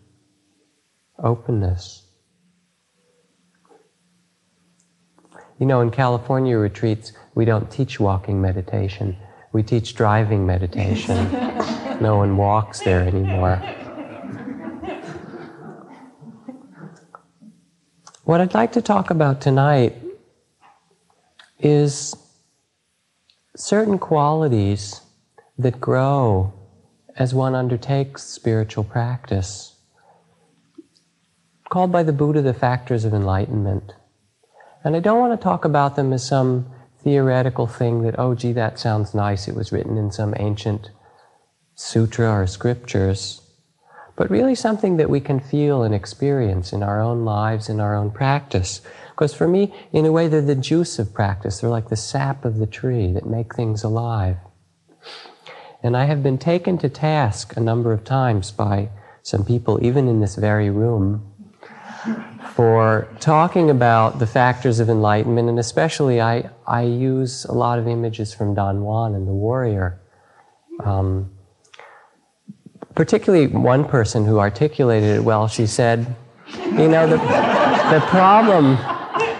Openness. 1.19 2.07
You 5.59 5.65
know, 5.65 5.81
in 5.81 5.91
California 5.91 6.57
retreats, 6.57 7.11
we 7.33 7.43
don't 7.43 7.69
teach 7.69 7.99
walking 7.99 8.41
meditation. 8.41 9.17
We 9.51 9.63
teach 9.63 9.95
driving 9.95 10.45
meditation. 10.45 11.29
no 12.01 12.17
one 12.17 12.37
walks 12.37 12.81
there 12.81 13.01
anymore. 13.01 13.61
What 18.23 18.41
I'd 18.41 18.53
like 18.53 18.71
to 18.73 18.81
talk 18.81 19.11
about 19.11 19.39
tonight 19.39 19.95
is 21.59 22.15
certain 23.55 23.99
qualities 23.99 25.01
that 25.57 25.79
grow 25.79 26.53
as 27.15 27.33
one 27.33 27.55
undertakes 27.55 28.23
spiritual 28.23 28.83
practice, 28.83 29.75
called 31.69 31.91
by 31.91 32.03
the 32.03 32.11
Buddha 32.11 32.41
the 32.41 32.53
factors 32.53 33.05
of 33.05 33.13
enlightenment. 33.13 33.93
And 34.83 34.95
I 34.95 34.99
don't 34.99 35.19
want 35.19 35.39
to 35.39 35.43
talk 35.43 35.63
about 35.63 35.95
them 35.95 36.11
as 36.11 36.25
some 36.25 36.71
theoretical 37.03 37.67
thing 37.67 38.01
that, 38.01 38.19
oh, 38.19 38.35
gee, 38.35 38.53
that 38.53 38.79
sounds 38.79 39.13
nice. 39.13 39.47
It 39.47 39.55
was 39.55 39.71
written 39.71 39.97
in 39.97 40.11
some 40.11 40.33
ancient 40.37 40.89
sutra 41.75 42.31
or 42.31 42.47
scriptures. 42.47 43.41
But 44.15 44.29
really 44.29 44.55
something 44.55 44.95
that 44.97 45.09
we 45.09 45.19
can 45.19 45.41
feel 45.41 45.83
and 45.83 45.93
experience 45.93 46.71
in 46.71 46.81
our 46.81 47.01
own 47.01 47.25
lives, 47.25 47.67
in 47.67 47.81
our 47.81 47.95
own 47.95 48.11
practice. 48.11 48.81
Because 49.09 49.33
for 49.33 49.47
me, 49.47 49.73
in 49.91 50.05
a 50.05 50.11
way, 50.11 50.27
they're 50.29 50.41
the 50.41 50.55
juice 50.55 50.99
of 50.99 51.13
practice. 51.13 51.59
They're 51.59 51.69
like 51.69 51.89
the 51.89 51.97
sap 51.97 52.45
of 52.45 52.57
the 52.57 52.65
tree 52.65 53.11
that 53.11 53.25
make 53.25 53.53
things 53.53 53.83
alive. 53.83 54.37
And 55.83 55.95
I 55.95 56.05
have 56.05 56.23
been 56.23 56.37
taken 56.37 56.77
to 56.79 56.89
task 56.89 57.55
a 57.57 57.59
number 57.59 57.91
of 57.91 58.03
times 58.03 58.51
by 58.51 58.89
some 59.21 59.43
people, 59.43 59.83
even 59.85 60.07
in 60.07 60.21
this 60.21 60.35
very 60.35 60.69
room, 60.69 61.31
for 62.53 63.07
talking 63.19 63.69
about 63.69 64.19
the 64.19 64.27
factors 64.27 64.79
of 64.79 64.89
enlightenment, 64.89 65.49
and 65.49 65.59
especially 65.59 66.21
I, 66.21 66.49
I 66.65 66.83
use 66.83 67.43
a 67.45 67.51
lot 67.51 67.79
of 67.79 67.87
images 67.87 68.33
from 68.33 68.55
Don 68.55 68.81
Juan 68.81 69.13
and 69.13 69.27
the 69.27 69.33
warrior. 69.33 69.99
Um, 70.83 71.34
particularly 72.95 73.47
one 73.47 73.85
person 73.85 74.25
who 74.25 74.39
articulated 74.39 75.17
it 75.17 75.23
well, 75.23 75.47
she 75.47 75.67
said, 75.67 76.15
you 76.63 76.87
know, 76.87 77.07
the, 77.07 77.17
the 77.17 78.03
problem, 78.07 78.75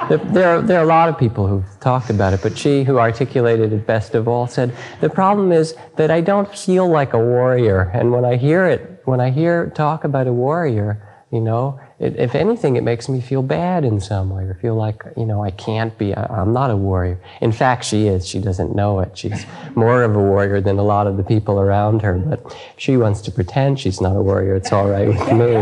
the, 0.10 0.22
there, 0.32 0.58
are, 0.58 0.62
there 0.62 0.80
are 0.80 0.84
a 0.84 0.88
lot 0.88 1.10
of 1.10 1.18
people 1.18 1.48
who've 1.48 1.80
talked 1.80 2.10
about 2.10 2.34
it, 2.34 2.42
but 2.42 2.58
she, 2.58 2.84
who 2.84 3.00
articulated 3.00 3.72
it 3.72 3.88
best 3.88 4.14
of 4.14 4.28
all, 4.28 4.48
said, 4.48 4.76
the 5.00 5.10
problem 5.10 5.52
is 5.52 5.76
that 5.96 6.12
I 6.12 6.22
don't 6.22 6.54
feel 6.56 6.88
like 6.88 7.14
a 7.14 7.20
warrior. 7.20 7.92
And 7.94 8.12
when 8.12 8.26
I 8.26 8.36
hear 8.36 8.68
it, 8.68 9.02
when 9.06 9.22
I 9.22 9.30
hear 9.30 9.70
talk 9.70 10.04
about 10.04 10.28
a 10.28 10.34
warrior, 10.34 11.02
you 11.32 11.42
know, 11.42 11.80
it, 11.98 12.18
if 12.18 12.36
anything, 12.36 12.76
it 12.76 12.84
makes 12.84 13.08
me 13.08 13.22
feel 13.22 13.42
bad 13.42 13.86
in 13.86 14.02
some 14.02 14.30
way, 14.30 14.44
or 14.44 14.54
feel 14.56 14.76
like, 14.76 15.04
you 15.16 15.26
know, 15.26 15.42
I 15.42 15.52
can't 15.52 15.98
be, 15.98 16.14
I, 16.14 16.42
am 16.42 16.52
not 16.52 16.70
a 16.70 16.76
warrior. 16.76 17.22
In 17.40 17.54
fact, 17.54 17.86
she 17.86 18.08
is. 18.08 18.28
She 18.28 18.40
doesn't 18.40 18.76
know 18.76 19.00
it. 19.00 19.18
She's 19.18 19.46
more 19.76 20.04
of 20.04 20.14
a 20.16 20.20
warrior 20.20 20.60
than 20.60 20.78
a 20.78 20.84
lot 20.84 21.08
of 21.08 21.16
the 21.16 21.24
people 21.24 21.58
around 21.60 22.02
her, 22.02 22.18
but 22.18 22.42
if 22.46 22.76
she 22.78 22.98
wants 22.98 23.22
to 23.22 23.32
pretend 23.32 23.80
she's 23.80 24.02
not 24.02 24.16
a 24.16 24.22
warrior, 24.22 24.56
it's 24.56 24.74
all 24.74 24.90
right 24.90 25.08
with 25.08 25.20
me. 25.32 25.54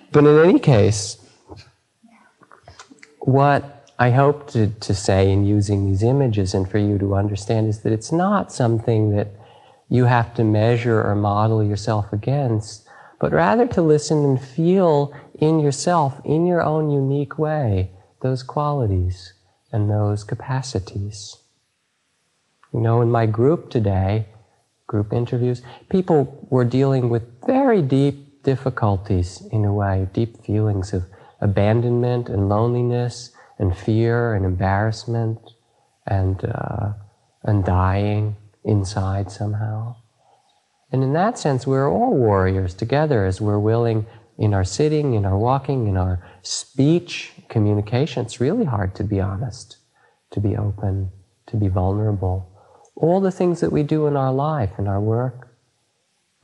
but 0.12 0.24
in 0.24 0.38
any 0.38 0.58
case, 0.58 1.18
what 3.18 3.92
I 3.98 4.12
hope 4.12 4.50
to, 4.52 4.68
to 4.68 4.94
say 4.94 5.30
in 5.30 5.44
using 5.44 5.84
these 5.84 6.02
images 6.02 6.54
and 6.54 6.68
for 6.70 6.78
you 6.78 6.96
to 6.96 7.14
understand 7.14 7.68
is 7.68 7.80
that 7.82 7.92
it's 7.92 8.12
not 8.12 8.50
something 8.50 9.10
that 9.14 9.28
you 9.90 10.06
have 10.06 10.32
to 10.36 10.44
measure 10.44 11.02
or 11.02 11.14
model 11.14 11.62
yourself 11.62 12.14
against 12.14 12.88
but 13.20 13.32
rather 13.32 13.66
to 13.68 13.82
listen 13.82 14.24
and 14.24 14.42
feel 14.42 15.14
in 15.34 15.60
yourself, 15.60 16.20
in 16.24 16.46
your 16.46 16.62
own 16.62 16.90
unique 16.90 17.38
way, 17.38 17.90
those 18.22 18.42
qualities 18.42 19.34
and 19.70 19.88
those 19.88 20.24
capacities. 20.24 21.36
You 22.72 22.80
know, 22.80 23.02
in 23.02 23.10
my 23.10 23.26
group 23.26 23.70
today, 23.70 24.26
group 24.86 25.12
interviews, 25.12 25.62
people 25.88 26.46
were 26.50 26.64
dealing 26.64 27.10
with 27.10 27.22
very 27.46 27.82
deep 27.82 28.42
difficulties 28.42 29.42
in 29.52 29.64
a 29.64 29.72
way, 29.72 30.08
deep 30.12 30.42
feelings 30.44 30.92
of 30.92 31.04
abandonment 31.40 32.28
and 32.28 32.48
loneliness 32.48 33.32
and 33.58 33.76
fear 33.76 34.34
and 34.34 34.44
embarrassment 34.46 35.38
and, 36.06 36.44
uh, 36.44 36.92
and 37.44 37.64
dying 37.64 38.36
inside 38.64 39.30
somehow. 39.30 39.96
And 40.92 41.02
in 41.04 41.12
that 41.12 41.38
sense, 41.38 41.66
we're 41.66 41.90
all 41.90 42.14
warriors 42.14 42.74
together 42.74 43.24
as 43.24 43.40
we're 43.40 43.58
willing 43.58 44.06
in 44.38 44.54
our 44.54 44.64
sitting, 44.64 45.14
in 45.14 45.24
our 45.24 45.38
walking, 45.38 45.86
in 45.86 45.96
our 45.96 46.26
speech, 46.42 47.32
communication. 47.48 48.24
It's 48.24 48.40
really 48.40 48.64
hard 48.64 48.94
to 48.96 49.04
be 49.04 49.20
honest, 49.20 49.76
to 50.32 50.40
be 50.40 50.56
open, 50.56 51.10
to 51.46 51.56
be 51.56 51.68
vulnerable. 51.68 52.50
All 52.96 53.20
the 53.20 53.30
things 53.30 53.60
that 53.60 53.70
we 53.70 53.82
do 53.82 54.06
in 54.06 54.16
our 54.16 54.32
life, 54.32 54.70
in 54.78 54.88
our 54.88 55.00
work, 55.00 55.56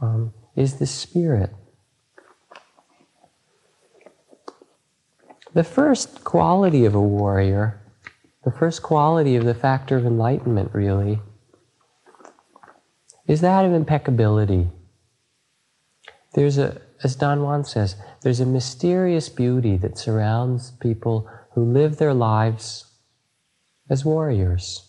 um, 0.00 0.32
is 0.54 0.78
the 0.78 0.86
spirit. 0.86 1.50
The 5.54 5.64
first 5.64 6.22
quality 6.22 6.84
of 6.84 6.94
a 6.94 7.00
warrior, 7.00 7.80
the 8.44 8.50
first 8.50 8.82
quality 8.82 9.36
of 9.36 9.44
the 9.44 9.54
factor 9.54 9.96
of 9.96 10.04
enlightenment, 10.04 10.70
really, 10.74 11.20
is 13.26 13.40
that 13.40 13.64
of 13.64 13.72
impeccability. 13.72 14.68
There's 16.34 16.58
a, 16.58 16.80
as 17.02 17.16
Don 17.16 17.42
Juan 17.42 17.64
says, 17.64 17.96
there's 18.22 18.40
a 18.40 18.46
mysterious 18.46 19.28
beauty 19.28 19.76
that 19.78 19.98
surrounds 19.98 20.72
people 20.72 21.28
who 21.52 21.64
live 21.64 21.96
their 21.96 22.14
lives 22.14 22.84
as 23.88 24.04
warriors. 24.04 24.82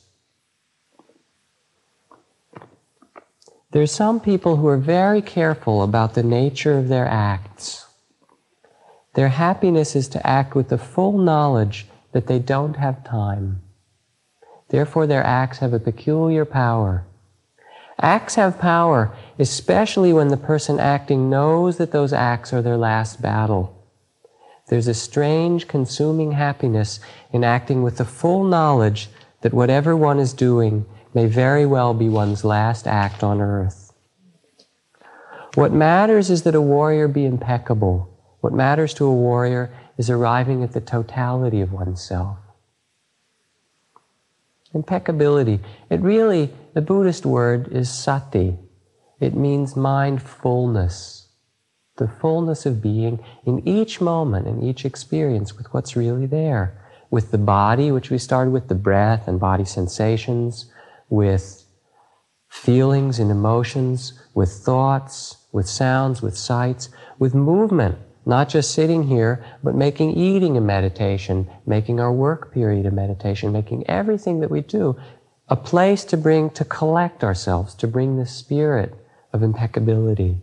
There's 3.71 3.91
some 3.91 4.19
people 4.19 4.57
who 4.57 4.67
are 4.67 4.77
very 4.77 5.21
careful 5.21 5.83
about 5.83 6.13
the 6.13 6.23
nature 6.23 6.77
of 6.77 6.87
their 6.87 7.07
acts. 7.07 7.85
Their 9.15 9.29
happiness 9.29 9.95
is 9.95 10.07
to 10.09 10.27
act 10.27 10.55
with 10.55 10.69
the 10.69 10.77
full 10.77 11.17
knowledge 11.17 11.87
that 12.11 12.27
they 12.27 12.39
don't 12.39 12.75
have 12.75 13.03
time. 13.03 13.61
Therefore, 14.69 15.07
their 15.07 15.23
acts 15.23 15.59
have 15.59 15.73
a 15.73 15.79
peculiar 15.79 16.45
power 16.45 17.05
Acts 17.99 18.35
have 18.35 18.59
power, 18.59 19.15
especially 19.39 20.13
when 20.13 20.27
the 20.27 20.37
person 20.37 20.79
acting 20.79 21.29
knows 21.29 21.77
that 21.77 21.91
those 21.91 22.13
acts 22.13 22.53
are 22.53 22.61
their 22.61 22.77
last 22.77 23.21
battle. 23.21 23.73
There's 24.67 24.87
a 24.87 24.93
strange, 24.93 25.67
consuming 25.67 26.33
happiness 26.33 26.99
in 27.31 27.43
acting 27.43 27.81
with 27.81 27.97
the 27.97 28.05
full 28.05 28.43
knowledge 28.43 29.09
that 29.41 29.53
whatever 29.53 29.95
one 29.95 30.19
is 30.19 30.33
doing 30.33 30.85
may 31.13 31.25
very 31.25 31.65
well 31.65 31.93
be 31.93 32.09
one's 32.09 32.43
last 32.43 32.85
act 32.85 33.23
on 33.23 33.41
earth. 33.41 33.93
What 35.55 35.73
matters 35.73 36.29
is 36.29 36.43
that 36.43 36.53
a 36.53 36.61
warrior 36.61 37.07
be 37.07 37.25
impeccable. 37.25 38.09
What 38.41 38.53
matters 38.53 38.93
to 38.95 39.05
a 39.05 39.13
warrior 39.13 39.73
is 39.97 40.09
arriving 40.09 40.61
at 40.63 40.73
the 40.73 40.81
totality 40.81 41.61
of 41.61 41.71
oneself. 41.71 42.37
Impeccability. 44.73 45.59
It 45.89 46.01
really, 46.01 46.53
the 46.73 46.81
Buddhist 46.81 47.25
word 47.25 47.69
is 47.69 47.89
sati. 47.89 48.57
It 49.19 49.35
means 49.35 49.75
mindfulness, 49.75 51.29
the 51.97 52.07
fullness 52.07 52.65
of 52.65 52.81
being 52.81 53.23
in 53.45 53.67
each 53.67 53.99
moment, 54.01 54.47
in 54.47 54.61
each 54.61 54.85
experience 54.85 55.57
with 55.57 55.73
what's 55.73 55.95
really 55.95 56.25
there. 56.25 56.83
With 57.09 57.31
the 57.31 57.37
body, 57.37 57.91
which 57.91 58.09
we 58.09 58.17
started 58.17 58.51
with, 58.51 58.67
the 58.67 58.75
breath 58.75 59.27
and 59.27 59.39
body 59.39 59.65
sensations, 59.65 60.71
with 61.09 61.63
feelings 62.49 63.19
and 63.19 63.31
emotions, 63.31 64.21
with 64.33 64.51
thoughts, 64.51 65.37
with 65.51 65.67
sounds, 65.67 66.21
with 66.21 66.37
sights, 66.37 66.89
with 67.17 67.33
movement, 67.33 67.97
not 68.27 68.49
just 68.49 68.73
sitting 68.73 69.03
here, 69.03 69.43
but 69.63 69.73
making 69.73 70.11
eating 70.11 70.57
a 70.57 70.61
meditation, 70.61 71.49
making 71.65 71.99
our 71.99 72.11
work 72.11 72.53
period 72.53 72.85
a 72.85 72.91
meditation, 72.91 73.53
making 73.53 73.89
everything 73.89 74.41
that 74.41 74.51
we 74.51 74.61
do 74.61 74.99
a 75.49 75.55
place 75.55 76.03
to 76.03 76.17
bring, 76.17 76.49
to 76.49 76.65
collect 76.65 77.23
ourselves, 77.23 77.73
to 77.73 77.87
bring 77.87 78.17
the 78.17 78.25
spirit 78.25 78.93
of 79.31 79.41
impeccability. 79.41 80.37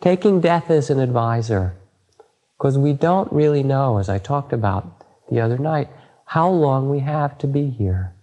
Taking 0.00 0.40
death 0.40 0.70
as 0.70 0.90
an 0.90 1.00
advisor, 1.00 1.74
because 2.56 2.78
we 2.78 2.92
don't 2.92 3.32
really 3.32 3.64
know, 3.64 3.98
as 3.98 4.08
I 4.08 4.18
talked 4.18 4.52
about 4.52 5.04
the 5.28 5.40
other 5.40 5.58
night, 5.58 5.88
how 6.24 6.48
long 6.48 6.88
we 6.88 7.00
have 7.00 7.36
to 7.38 7.48
be 7.48 7.68
here. 7.68 8.14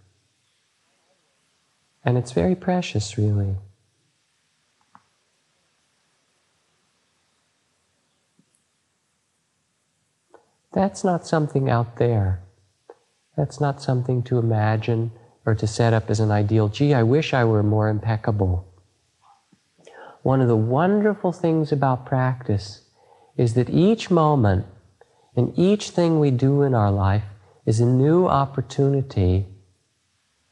And 2.06 2.18
it's 2.18 2.32
very 2.32 2.56
precious, 2.56 3.18
really. 3.18 3.58
That's 10.72 11.04
not 11.04 11.26
something 11.26 11.70
out 11.70 11.98
there. 11.98 12.44
That's 13.36 13.60
not 13.60 13.82
something 13.82 14.22
to 14.24 14.38
imagine 14.38 15.12
or 15.46 15.56
to 15.56 15.66
set 15.66 15.94
up 15.94 16.10
as 16.10 16.20
an 16.20 16.32
ideal. 16.32 16.68
Gee, 16.68 16.94
I 16.94 17.04
wish 17.04 17.34
I 17.34 17.44
were 17.44 17.64
more 17.64 17.90
impeccable. 17.90 18.68
One 20.22 20.42
of 20.42 20.48
the 20.48 20.56
wonderful 20.56 21.32
things 21.32 21.72
about 21.72 22.06
practice 22.06 22.82
is 23.38 23.54
that 23.54 23.70
each 23.70 24.12
moment 24.12 24.66
and 25.36 25.58
each 25.58 25.92
thing 25.92 26.20
we 26.20 26.30
do 26.30 26.62
in 26.62 26.76
our 26.76 26.92
life 26.92 27.24
is 27.66 27.80
a 27.80 27.86
new 27.86 28.28
opportunity 28.28 29.48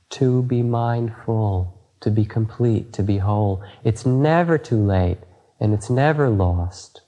to 0.09 0.41
be 0.43 0.63
mindful, 0.63 1.77
to 1.99 2.09
be 2.09 2.23
complete, 2.23 2.93
to 2.93 3.03
be 3.03 3.17
whole. 3.17 3.61
It's 3.83 4.05
never 4.05 4.57
too 4.57 4.81
late 4.81 5.19
and 5.59 5.73
it's 5.73 5.89
never 5.89 6.29
lost. 6.29 7.01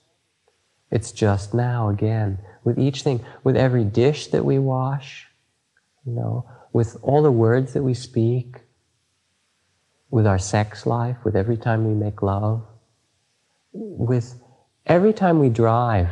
It's 0.91 1.11
just 1.11 1.53
now 1.53 1.89
again 1.89 2.39
with 2.63 2.77
each 2.77 3.03
thing, 3.03 3.23
with 3.43 3.55
every 3.55 3.83
dish 3.83 4.27
that 4.27 4.45
we 4.45 4.59
wash, 4.59 5.27
you 6.05 6.13
know, 6.13 6.45
with 6.73 6.97
all 7.01 7.21
the 7.21 7.31
words 7.31 7.73
that 7.73 7.83
we 7.83 7.93
speak, 7.93 8.57
with 10.09 10.25
our 10.25 10.39
sex 10.39 10.85
life, 10.85 11.17
with 11.23 11.35
every 11.35 11.57
time 11.57 11.87
we 11.87 11.93
make 11.93 12.21
love, 12.21 12.65
with 13.73 14.39
every 14.85 15.13
time 15.13 15.39
we 15.39 15.49
drive. 15.49 16.09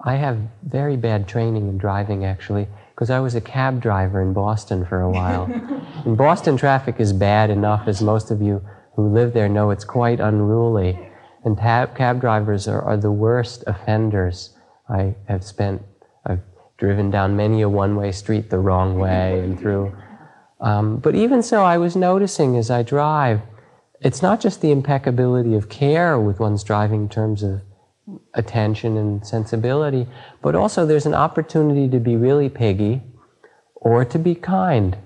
I 0.00 0.14
have 0.14 0.38
very 0.62 0.96
bad 0.96 1.26
training 1.26 1.68
in 1.68 1.76
driving 1.76 2.24
actually, 2.24 2.68
because 2.94 3.10
I 3.10 3.20
was 3.20 3.34
a 3.34 3.40
cab 3.40 3.80
driver 3.80 4.22
in 4.22 4.32
Boston 4.32 4.84
for 4.84 5.00
a 5.00 5.10
while. 5.10 5.44
and 6.04 6.16
Boston 6.16 6.56
traffic 6.56 6.96
is 6.98 7.12
bad 7.12 7.50
enough, 7.50 7.88
as 7.88 8.00
most 8.00 8.30
of 8.30 8.40
you 8.40 8.62
who 8.94 9.08
live 9.08 9.32
there 9.34 9.48
know, 9.48 9.70
it's 9.70 9.84
quite 9.84 10.18
unruly. 10.18 11.07
And 11.48 11.56
tab, 11.56 11.96
cab 11.96 12.20
drivers 12.20 12.68
are, 12.68 12.82
are 12.82 12.98
the 12.98 13.10
worst 13.10 13.64
offenders. 13.66 14.50
I 14.86 15.14
have 15.28 15.42
spent, 15.42 15.80
I've 16.26 16.42
driven 16.76 17.10
down 17.10 17.36
many 17.36 17.62
a 17.62 17.70
one 17.70 17.96
way 17.96 18.12
street 18.12 18.50
the 18.50 18.58
wrong 18.58 18.98
way 18.98 19.40
and 19.40 19.58
through. 19.58 19.96
Um, 20.60 20.98
but 20.98 21.14
even 21.14 21.42
so, 21.42 21.64
I 21.64 21.78
was 21.78 21.96
noticing 21.96 22.58
as 22.58 22.70
I 22.70 22.82
drive, 22.82 23.40
it's 24.02 24.20
not 24.20 24.42
just 24.42 24.60
the 24.60 24.70
impeccability 24.70 25.54
of 25.54 25.70
care 25.70 26.20
with 26.20 26.38
one's 26.38 26.62
driving 26.62 27.04
in 27.04 27.08
terms 27.08 27.42
of 27.42 27.62
attention 28.34 28.98
and 28.98 29.26
sensibility, 29.26 30.06
but 30.42 30.54
also 30.54 30.84
there's 30.84 31.06
an 31.06 31.14
opportunity 31.14 31.88
to 31.88 31.98
be 31.98 32.14
really 32.14 32.50
piggy 32.50 33.00
or 33.74 34.04
to 34.04 34.18
be 34.18 34.34
kind. 34.34 34.98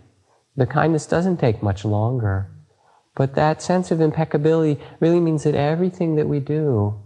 The 0.57 0.67
kindness 0.67 1.07
doesn't 1.07 1.37
take 1.37 1.63
much 1.63 1.85
longer. 1.85 2.51
But 3.15 3.35
that 3.35 3.61
sense 3.61 3.91
of 3.91 4.01
impeccability 4.01 4.81
really 5.01 5.21
means 5.21 5.45
that 5.45 5.55
everything 5.55 6.17
that 6.17 6.29
we 6.29 6.41
do, 6.41 7.01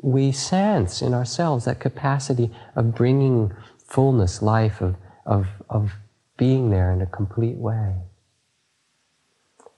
we 0.00 0.32
sense 0.32 1.02
in 1.02 1.14
ourselves 1.14 1.64
that 1.64 1.78
capacity 1.78 2.50
of 2.74 2.94
bringing 2.94 3.52
fullness, 3.86 4.42
life, 4.42 4.80
of, 4.80 4.96
of, 5.24 5.46
of 5.68 5.92
being 6.36 6.70
there 6.70 6.90
in 6.92 7.00
a 7.00 7.06
complete 7.06 7.56
way. 7.56 7.94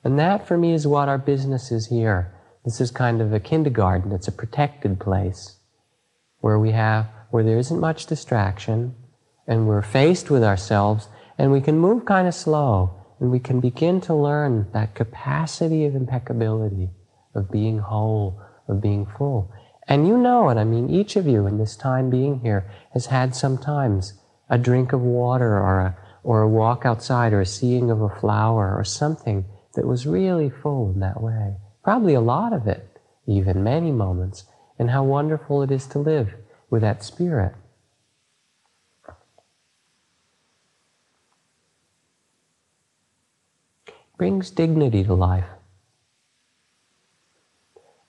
And 0.02 0.18
that 0.18 0.46
for 0.46 0.56
me 0.56 0.72
is 0.72 0.86
what 0.86 1.08
our 1.08 1.18
business 1.18 1.70
is 1.70 1.88
here. 1.88 2.34
This 2.64 2.80
is 2.80 2.90
kind 2.90 3.20
of 3.20 3.32
a 3.32 3.40
kindergarten, 3.40 4.12
it's 4.12 4.28
a 4.28 4.32
protected 4.32 4.98
place 4.98 5.58
where 6.40 6.58
we 6.58 6.70
have, 6.70 7.06
where 7.30 7.44
there 7.44 7.58
isn't 7.58 7.80
much 7.80 8.06
distraction 8.06 8.94
and 9.46 9.66
we're 9.66 9.82
faced 9.82 10.30
with 10.30 10.42
ourselves 10.42 11.08
and 11.36 11.52
we 11.52 11.60
can 11.60 11.78
move 11.78 12.06
kind 12.06 12.26
of 12.26 12.34
slow 12.34 13.03
and 13.20 13.30
we 13.30 13.38
can 13.38 13.60
begin 13.60 14.00
to 14.02 14.14
learn 14.14 14.68
that 14.72 14.94
capacity 14.94 15.84
of 15.86 15.94
impeccability, 15.94 16.90
of 17.34 17.50
being 17.50 17.78
whole, 17.78 18.40
of 18.68 18.80
being 18.80 19.06
full. 19.06 19.52
And 19.86 20.08
you 20.08 20.16
know 20.16 20.48
it, 20.48 20.56
I 20.56 20.64
mean, 20.64 20.88
each 20.88 21.16
of 21.16 21.26
you 21.26 21.46
in 21.46 21.58
this 21.58 21.76
time 21.76 22.10
being 22.10 22.40
here 22.40 22.70
has 22.92 23.06
had 23.06 23.34
sometimes 23.34 24.14
a 24.48 24.58
drink 24.58 24.92
of 24.92 25.00
water 25.00 25.58
or 25.58 25.80
a, 25.80 25.96
or 26.22 26.42
a 26.42 26.48
walk 26.48 26.86
outside 26.86 27.32
or 27.32 27.40
a 27.40 27.46
seeing 27.46 27.90
of 27.90 28.00
a 28.00 28.08
flower 28.08 28.74
or 28.76 28.84
something 28.84 29.44
that 29.74 29.86
was 29.86 30.06
really 30.06 30.48
full 30.48 30.92
in 30.92 31.00
that 31.00 31.20
way. 31.20 31.56
probably 31.82 32.14
a 32.14 32.20
lot 32.20 32.52
of 32.54 32.66
it, 32.66 32.98
even 33.26 33.62
many 33.62 33.92
moments, 33.92 34.44
and 34.78 34.90
how 34.90 35.04
wonderful 35.04 35.62
it 35.62 35.70
is 35.70 35.86
to 35.86 35.98
live 35.98 36.34
with 36.70 36.80
that 36.80 37.04
spirit. 37.04 37.54
Brings 44.16 44.50
dignity 44.50 45.02
to 45.04 45.14
life. 45.14 45.48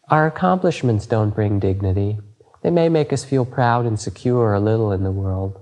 Our 0.10 0.28
accomplishments 0.28 1.08
don't 1.08 1.34
bring 1.34 1.60
dignity. 1.60 2.20
They 2.62 2.70
may 2.70 2.90
make 2.90 3.12
us 3.12 3.24
feel 3.24 3.44
proud 3.44 3.88
and 3.88 4.00
secure 4.00 4.54
a 4.54 4.60
little 4.60 4.92
in 4.92 5.04
the 5.04 5.12
world. 5.12 5.60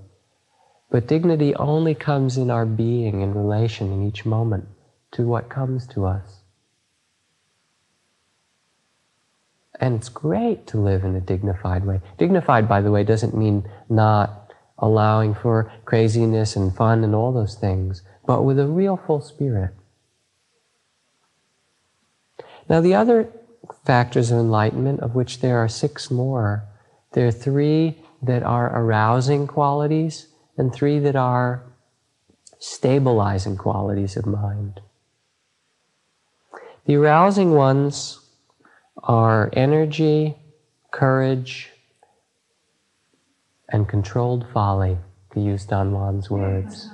But 0.90 1.08
dignity 1.08 1.54
only 1.54 1.94
comes 1.94 2.36
in 2.36 2.50
our 2.50 2.66
being 2.66 3.22
in 3.22 3.34
relation 3.34 3.90
in 3.90 4.06
each 4.06 4.26
moment 4.26 4.68
to 5.12 5.26
what 5.26 5.48
comes 5.48 5.86
to 5.88 6.04
us. 6.04 6.40
And 9.80 9.94
it's 9.94 10.10
great 10.10 10.66
to 10.68 10.78
live 10.78 11.04
in 11.04 11.16
a 11.16 11.20
dignified 11.20 11.86
way. 11.86 12.00
Dignified, 12.18 12.68
by 12.68 12.82
the 12.82 12.90
way, 12.90 13.02
doesn't 13.02 13.36
mean 13.36 13.68
not 13.88 14.52
allowing 14.78 15.34
for 15.34 15.72
craziness 15.86 16.54
and 16.54 16.76
fun 16.76 17.02
and 17.02 17.14
all 17.14 17.32
those 17.32 17.54
things, 17.54 18.02
but 18.26 18.42
with 18.42 18.58
a 18.58 18.66
real 18.66 18.96
full 18.96 19.20
spirit. 19.20 19.70
Now, 22.68 22.80
the 22.80 22.94
other 22.94 23.28
factors 23.84 24.30
of 24.30 24.38
enlightenment, 24.38 25.00
of 25.00 25.14
which 25.14 25.40
there 25.40 25.58
are 25.58 25.68
six 25.68 26.10
more, 26.10 26.64
there 27.12 27.26
are 27.26 27.32
three 27.32 27.98
that 28.22 28.42
are 28.42 28.74
arousing 28.74 29.46
qualities 29.46 30.28
and 30.56 30.72
three 30.72 30.98
that 31.00 31.16
are 31.16 31.62
stabilizing 32.58 33.56
qualities 33.56 34.16
of 34.16 34.26
mind. 34.26 34.80
The 36.86 36.96
arousing 36.96 37.52
ones 37.52 38.20
are 39.02 39.50
energy, 39.52 40.36
courage, 40.90 41.70
and 43.68 43.88
controlled 43.88 44.46
folly, 44.52 44.98
to 45.32 45.40
use 45.40 45.64
Don 45.64 45.92
Juan's 45.92 46.30
words. 46.30 46.90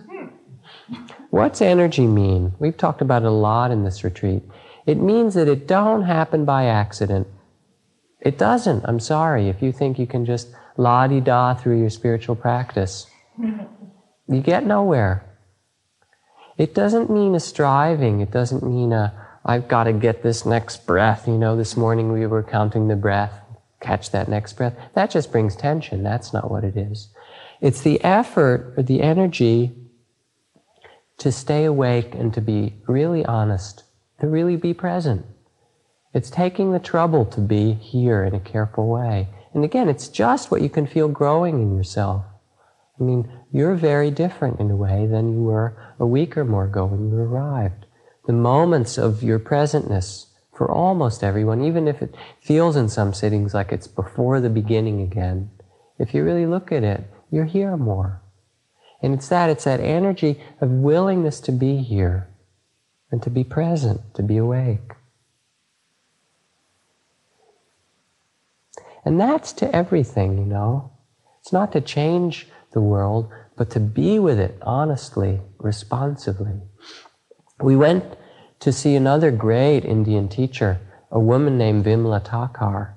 What's 1.30 1.60
energy 1.60 2.06
mean? 2.06 2.54
We've 2.58 2.76
talked 2.76 3.02
about 3.02 3.22
it 3.22 3.28
a 3.28 3.30
lot 3.30 3.70
in 3.70 3.84
this 3.84 4.02
retreat. 4.02 4.42
It 4.90 4.98
means 4.98 5.34
that 5.34 5.46
it 5.46 5.68
don't 5.68 6.02
happen 6.02 6.44
by 6.44 6.64
accident. 6.64 7.28
It 8.20 8.36
doesn't. 8.36 8.84
I'm 8.86 8.98
sorry 8.98 9.48
if 9.48 9.62
you 9.62 9.70
think 9.70 10.00
you 10.00 10.06
can 10.14 10.26
just 10.26 10.48
la 10.76 11.06
di 11.06 11.20
da 11.20 11.54
through 11.54 11.78
your 11.78 11.90
spiritual 11.90 12.34
practice. 12.34 13.06
You 13.38 14.40
get 14.40 14.66
nowhere. 14.66 15.24
It 16.58 16.74
doesn't 16.74 17.08
mean 17.08 17.36
a 17.36 17.40
striving. 17.40 18.20
It 18.20 18.32
doesn't 18.32 18.64
mean 18.64 18.92
a, 18.92 19.14
I've 19.44 19.68
got 19.68 19.84
to 19.84 19.92
get 19.92 20.24
this 20.24 20.44
next 20.44 20.84
breath. 20.88 21.28
You 21.28 21.38
know, 21.38 21.56
this 21.56 21.76
morning 21.76 22.10
we 22.10 22.26
were 22.26 22.42
counting 22.42 22.88
the 22.88 22.96
breath, 22.96 23.34
catch 23.78 24.10
that 24.10 24.26
next 24.28 24.54
breath. 24.54 24.74
That 24.94 25.12
just 25.12 25.30
brings 25.30 25.54
tension. 25.54 26.02
That's 26.02 26.32
not 26.32 26.50
what 26.50 26.64
it 26.64 26.76
is. 26.76 27.10
It's 27.60 27.82
the 27.82 28.02
effort 28.02 28.74
or 28.76 28.82
the 28.82 29.02
energy 29.02 29.70
to 31.18 31.30
stay 31.30 31.64
awake 31.64 32.12
and 32.16 32.34
to 32.34 32.40
be 32.40 32.74
really 32.88 33.24
honest, 33.24 33.84
to 34.20 34.26
really 34.26 34.56
be 34.56 34.74
present. 34.74 35.24
It's 36.12 36.30
taking 36.30 36.72
the 36.72 36.78
trouble 36.78 37.24
to 37.26 37.40
be 37.40 37.72
here 37.74 38.24
in 38.24 38.34
a 38.34 38.40
careful 38.40 38.88
way. 38.88 39.28
And 39.54 39.64
again, 39.64 39.88
it's 39.88 40.08
just 40.08 40.50
what 40.50 40.62
you 40.62 40.68
can 40.68 40.86
feel 40.86 41.08
growing 41.08 41.60
in 41.60 41.76
yourself. 41.76 42.24
I 42.98 43.02
mean, 43.02 43.30
you're 43.52 43.74
very 43.74 44.10
different 44.10 44.60
in 44.60 44.70
a 44.70 44.76
way 44.76 45.06
than 45.06 45.32
you 45.32 45.42
were 45.42 45.76
a 45.98 46.06
week 46.06 46.36
or 46.36 46.44
more 46.44 46.64
ago 46.64 46.84
when 46.84 47.08
you 47.08 47.16
arrived. 47.16 47.86
The 48.26 48.32
moments 48.32 48.98
of 48.98 49.22
your 49.22 49.38
presentness 49.38 50.26
for 50.52 50.70
almost 50.70 51.24
everyone, 51.24 51.64
even 51.64 51.88
if 51.88 52.02
it 52.02 52.14
feels 52.40 52.76
in 52.76 52.88
some 52.88 53.14
sittings 53.14 53.54
like 53.54 53.72
it's 53.72 53.86
before 53.86 54.40
the 54.40 54.50
beginning 54.50 55.00
again, 55.00 55.50
if 55.98 56.12
you 56.12 56.22
really 56.22 56.46
look 56.46 56.70
at 56.70 56.84
it, 56.84 57.04
you're 57.30 57.46
here 57.46 57.76
more. 57.76 58.20
And 59.02 59.14
it's 59.14 59.28
that, 59.28 59.48
it's 59.48 59.64
that 59.64 59.80
energy 59.80 60.40
of 60.60 60.70
willingness 60.70 61.40
to 61.40 61.52
be 61.52 61.78
here 61.78 62.28
and 63.10 63.22
to 63.22 63.30
be 63.30 63.44
present, 63.44 64.00
to 64.14 64.22
be 64.22 64.36
awake. 64.36 64.94
And 69.04 69.18
that's 69.20 69.52
to 69.54 69.74
everything, 69.74 70.38
you 70.38 70.44
know. 70.44 70.92
It's 71.40 71.52
not 71.52 71.72
to 71.72 71.80
change 71.80 72.48
the 72.72 72.80
world, 72.80 73.30
but 73.56 73.70
to 73.70 73.80
be 73.80 74.18
with 74.18 74.38
it 74.38 74.58
honestly, 74.62 75.40
responsively. 75.58 76.60
We 77.60 77.76
went 77.76 78.04
to 78.60 78.72
see 78.72 78.94
another 78.94 79.30
great 79.30 79.84
Indian 79.84 80.28
teacher, 80.28 80.80
a 81.10 81.18
woman 81.18 81.56
named 81.56 81.84
Vimla 81.84 82.20
Thakar, 82.24 82.94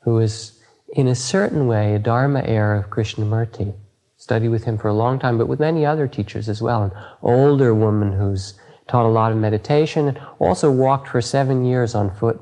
who 0.00 0.18
is 0.18 0.58
in 0.94 1.08
a 1.08 1.14
certain 1.14 1.66
way 1.66 1.94
a 1.94 1.98
Dharma 1.98 2.42
heir 2.44 2.74
of 2.74 2.90
Krishnamurti. 2.90 3.74
Studied 4.16 4.48
with 4.48 4.64
him 4.64 4.78
for 4.78 4.88
a 4.88 4.94
long 4.94 5.18
time, 5.18 5.38
but 5.38 5.46
with 5.46 5.60
many 5.60 5.86
other 5.86 6.08
teachers 6.08 6.48
as 6.48 6.60
well. 6.60 6.82
An 6.82 6.92
older 7.22 7.72
woman 7.72 8.12
who's 8.12 8.54
taught 8.88 9.06
a 9.06 9.08
lot 9.08 9.32
of 9.32 9.38
meditation 9.38 10.08
and 10.08 10.20
also 10.38 10.70
walked 10.70 11.08
for 11.08 11.20
seven 11.20 11.64
years 11.64 11.94
on 11.94 12.14
foot 12.14 12.40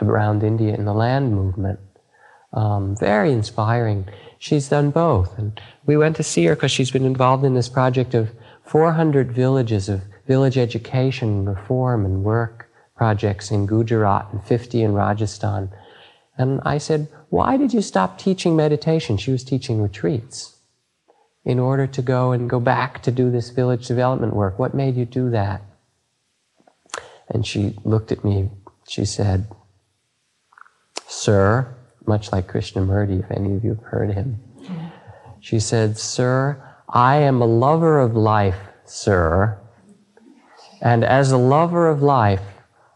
around 0.00 0.42
India 0.42 0.74
in 0.74 0.84
the 0.84 0.94
land 0.94 1.34
movement. 1.34 1.80
Um, 2.52 2.96
very 2.96 3.32
inspiring. 3.32 4.06
She's 4.38 4.68
done 4.68 4.90
both. 4.90 5.36
And 5.38 5.60
we 5.84 5.96
went 5.96 6.16
to 6.16 6.22
see 6.22 6.44
her 6.44 6.54
because 6.54 6.70
she's 6.70 6.90
been 6.90 7.04
involved 7.04 7.44
in 7.44 7.54
this 7.54 7.68
project 7.68 8.14
of 8.14 8.30
400 8.64 9.32
villages 9.32 9.88
of 9.88 10.02
village 10.26 10.56
education, 10.56 11.44
reform, 11.44 12.04
and 12.04 12.22
work 12.22 12.70
projects 12.96 13.50
in 13.50 13.66
Gujarat 13.66 14.28
and 14.32 14.42
50 14.44 14.82
in 14.82 14.92
Rajasthan. 14.92 15.70
And 16.36 16.60
I 16.64 16.78
said, 16.78 17.08
Why 17.30 17.56
did 17.56 17.72
you 17.74 17.82
stop 17.82 18.18
teaching 18.18 18.54
meditation? 18.54 19.16
She 19.16 19.32
was 19.32 19.42
teaching 19.42 19.82
retreats 19.82 20.58
in 21.44 21.58
order 21.58 21.86
to 21.86 22.02
go 22.02 22.32
and 22.32 22.48
go 22.48 22.60
back 22.60 23.02
to 23.02 23.10
do 23.10 23.30
this 23.30 23.50
village 23.50 23.88
development 23.88 24.34
work. 24.34 24.58
What 24.58 24.74
made 24.74 24.96
you 24.96 25.04
do 25.04 25.30
that? 25.30 25.62
And 27.28 27.46
she 27.46 27.76
looked 27.84 28.12
at 28.12 28.24
me. 28.24 28.50
She 28.88 29.04
said, 29.04 29.48
Sir, 31.06 31.74
much 32.06 32.32
like 32.32 32.50
Krishnamurti, 32.50 33.24
if 33.24 33.30
any 33.30 33.54
of 33.54 33.64
you 33.64 33.74
have 33.74 33.84
heard 33.84 34.12
him. 34.12 34.40
She 35.40 35.60
said, 35.60 35.98
Sir, 35.98 36.62
I 36.88 37.16
am 37.16 37.42
a 37.42 37.46
lover 37.46 37.98
of 37.98 38.16
life, 38.16 38.58
sir, 38.84 39.60
and 40.80 41.04
as 41.04 41.32
a 41.32 41.36
lover 41.36 41.88
of 41.88 42.02
life, 42.02 42.42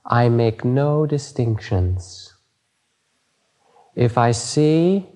I 0.07 0.29
make 0.29 0.65
no 0.65 1.05
distinctions. 1.07 2.35
If 3.95 4.17
I 4.17 4.31
see 4.33 5.07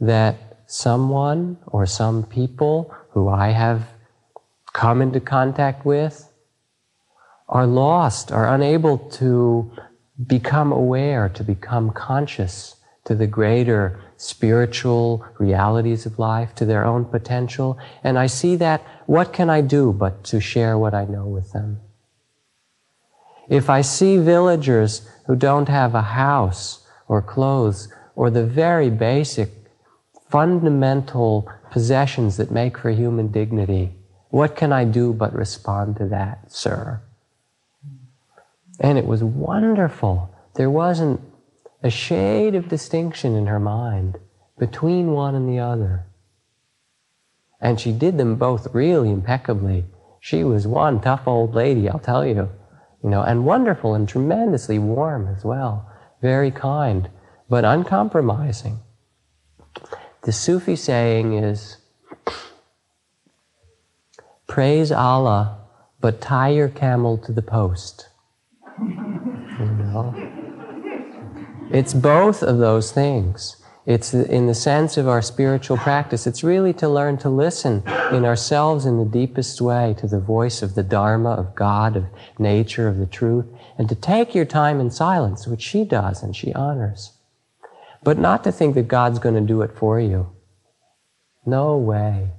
that 0.00 0.62
someone 0.66 1.58
or 1.66 1.86
some 1.86 2.24
people 2.24 2.92
who 3.10 3.28
I 3.28 3.50
have 3.50 3.88
come 4.72 5.00
into 5.00 5.20
contact 5.20 5.86
with 5.86 6.25
are 7.48 7.66
lost, 7.66 8.32
are 8.32 8.52
unable 8.52 8.98
to 8.98 9.70
become 10.26 10.72
aware, 10.72 11.28
to 11.28 11.44
become 11.44 11.90
conscious 11.90 12.76
to 13.04 13.14
the 13.14 13.26
greater 13.26 14.00
spiritual 14.16 15.24
realities 15.38 16.06
of 16.06 16.18
life, 16.18 16.54
to 16.54 16.64
their 16.64 16.84
own 16.84 17.04
potential. 17.04 17.78
And 18.02 18.18
I 18.18 18.26
see 18.26 18.56
that, 18.56 18.82
what 19.06 19.32
can 19.32 19.48
I 19.48 19.60
do 19.60 19.92
but 19.92 20.24
to 20.24 20.40
share 20.40 20.76
what 20.76 20.94
I 20.94 21.04
know 21.04 21.26
with 21.26 21.52
them? 21.52 21.80
If 23.48 23.70
I 23.70 23.82
see 23.82 24.18
villagers 24.18 25.08
who 25.26 25.36
don't 25.36 25.68
have 25.68 25.94
a 25.94 26.02
house 26.02 26.84
or 27.06 27.22
clothes 27.22 27.88
or 28.16 28.30
the 28.30 28.44
very 28.44 28.90
basic 28.90 29.50
fundamental 30.28 31.48
possessions 31.70 32.38
that 32.38 32.50
make 32.50 32.76
for 32.78 32.90
human 32.90 33.30
dignity, 33.30 33.94
what 34.30 34.56
can 34.56 34.72
I 34.72 34.84
do 34.84 35.12
but 35.12 35.32
respond 35.32 35.96
to 35.98 36.08
that, 36.08 36.50
sir? 36.50 37.02
And 38.80 38.98
it 38.98 39.06
was 39.06 39.24
wonderful. 39.24 40.34
There 40.54 40.70
wasn't 40.70 41.20
a 41.82 41.90
shade 41.90 42.54
of 42.54 42.68
distinction 42.68 43.34
in 43.34 43.46
her 43.46 43.60
mind 43.60 44.18
between 44.58 45.12
one 45.12 45.34
and 45.34 45.48
the 45.48 45.58
other. 45.58 46.06
And 47.60 47.80
she 47.80 47.92
did 47.92 48.18
them 48.18 48.36
both 48.36 48.74
really 48.74 49.10
impeccably. 49.10 49.84
She 50.20 50.44
was 50.44 50.66
one 50.66 51.00
tough 51.00 51.26
old 51.26 51.54
lady, 51.54 51.88
I'll 51.88 51.98
tell 51.98 52.26
you, 52.26 52.50
you 53.02 53.10
know, 53.10 53.22
and 53.22 53.46
wonderful 53.46 53.94
and 53.94 54.08
tremendously 54.08 54.78
warm 54.78 55.28
as 55.28 55.44
well. 55.44 55.90
Very 56.20 56.50
kind, 56.50 57.08
but 57.48 57.64
uncompromising. 57.64 58.80
The 60.22 60.32
Sufi 60.32 60.74
saying 60.74 61.34
is 61.34 61.76
praise 64.46 64.90
Allah, 64.90 65.58
but 66.00 66.20
tie 66.20 66.48
your 66.48 66.68
camel 66.68 67.18
to 67.18 67.32
the 67.32 67.42
post. 67.42 68.08
You 68.78 69.64
know? 69.64 70.14
It's 71.70 71.94
both 71.94 72.42
of 72.42 72.58
those 72.58 72.92
things. 72.92 73.56
It's 73.86 74.12
in 74.12 74.46
the 74.46 74.54
sense 74.54 74.96
of 74.96 75.06
our 75.06 75.22
spiritual 75.22 75.76
practice. 75.76 76.26
It's 76.26 76.42
really 76.42 76.72
to 76.74 76.88
learn 76.88 77.18
to 77.18 77.28
listen 77.28 77.84
in 78.10 78.24
ourselves 78.24 78.84
in 78.84 78.98
the 78.98 79.04
deepest 79.04 79.60
way 79.60 79.94
to 79.98 80.08
the 80.08 80.18
voice 80.18 80.60
of 80.60 80.74
the 80.74 80.82
Dharma, 80.82 81.30
of 81.30 81.54
God, 81.54 81.96
of 81.96 82.06
nature, 82.36 82.88
of 82.88 82.98
the 82.98 83.06
truth, 83.06 83.46
and 83.78 83.88
to 83.88 83.94
take 83.94 84.34
your 84.34 84.44
time 84.44 84.80
in 84.80 84.90
silence, 84.90 85.46
which 85.46 85.62
she 85.62 85.84
does 85.84 86.22
and 86.22 86.34
she 86.34 86.52
honors. 86.52 87.12
But 88.02 88.18
not 88.18 88.42
to 88.44 88.52
think 88.52 88.74
that 88.74 88.88
God's 88.88 89.20
going 89.20 89.36
to 89.36 89.40
do 89.40 89.62
it 89.62 89.72
for 89.76 90.00
you. 90.00 90.30
No 91.44 91.76
way. 91.76 92.30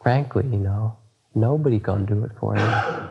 Frankly, 0.00 0.44
you 0.44 0.58
know, 0.58 0.98
nobody 1.34 1.80
can 1.80 2.06
do 2.06 2.24
it 2.24 2.30
for 2.38 2.56
you. 2.56 3.08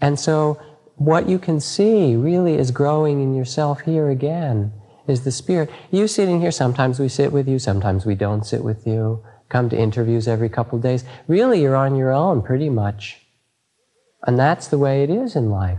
And 0.00 0.18
so 0.18 0.60
what 1.00 1.30
you 1.30 1.38
can 1.38 1.60
see 1.60 2.14
really 2.14 2.58
is 2.58 2.70
growing 2.70 3.22
in 3.22 3.34
yourself 3.34 3.80
here 3.80 4.10
again 4.10 4.70
is 5.08 5.24
the 5.24 5.32
spirit. 5.32 5.70
You 5.90 6.06
sitting 6.06 6.42
here, 6.42 6.50
sometimes 6.50 7.00
we 7.00 7.08
sit 7.08 7.32
with 7.32 7.48
you, 7.48 7.58
sometimes 7.58 8.04
we 8.04 8.14
don't 8.14 8.44
sit 8.44 8.62
with 8.62 8.86
you. 8.86 9.24
Come 9.48 9.70
to 9.70 9.78
interviews 9.78 10.28
every 10.28 10.50
couple 10.50 10.76
of 10.76 10.82
days. 10.82 11.02
Really, 11.26 11.62
you're 11.62 11.74
on 11.74 11.96
your 11.96 12.12
own 12.12 12.42
pretty 12.42 12.68
much. 12.68 13.24
And 14.26 14.38
that's 14.38 14.68
the 14.68 14.76
way 14.76 15.02
it 15.02 15.08
is 15.08 15.34
in 15.34 15.48
life. 15.48 15.78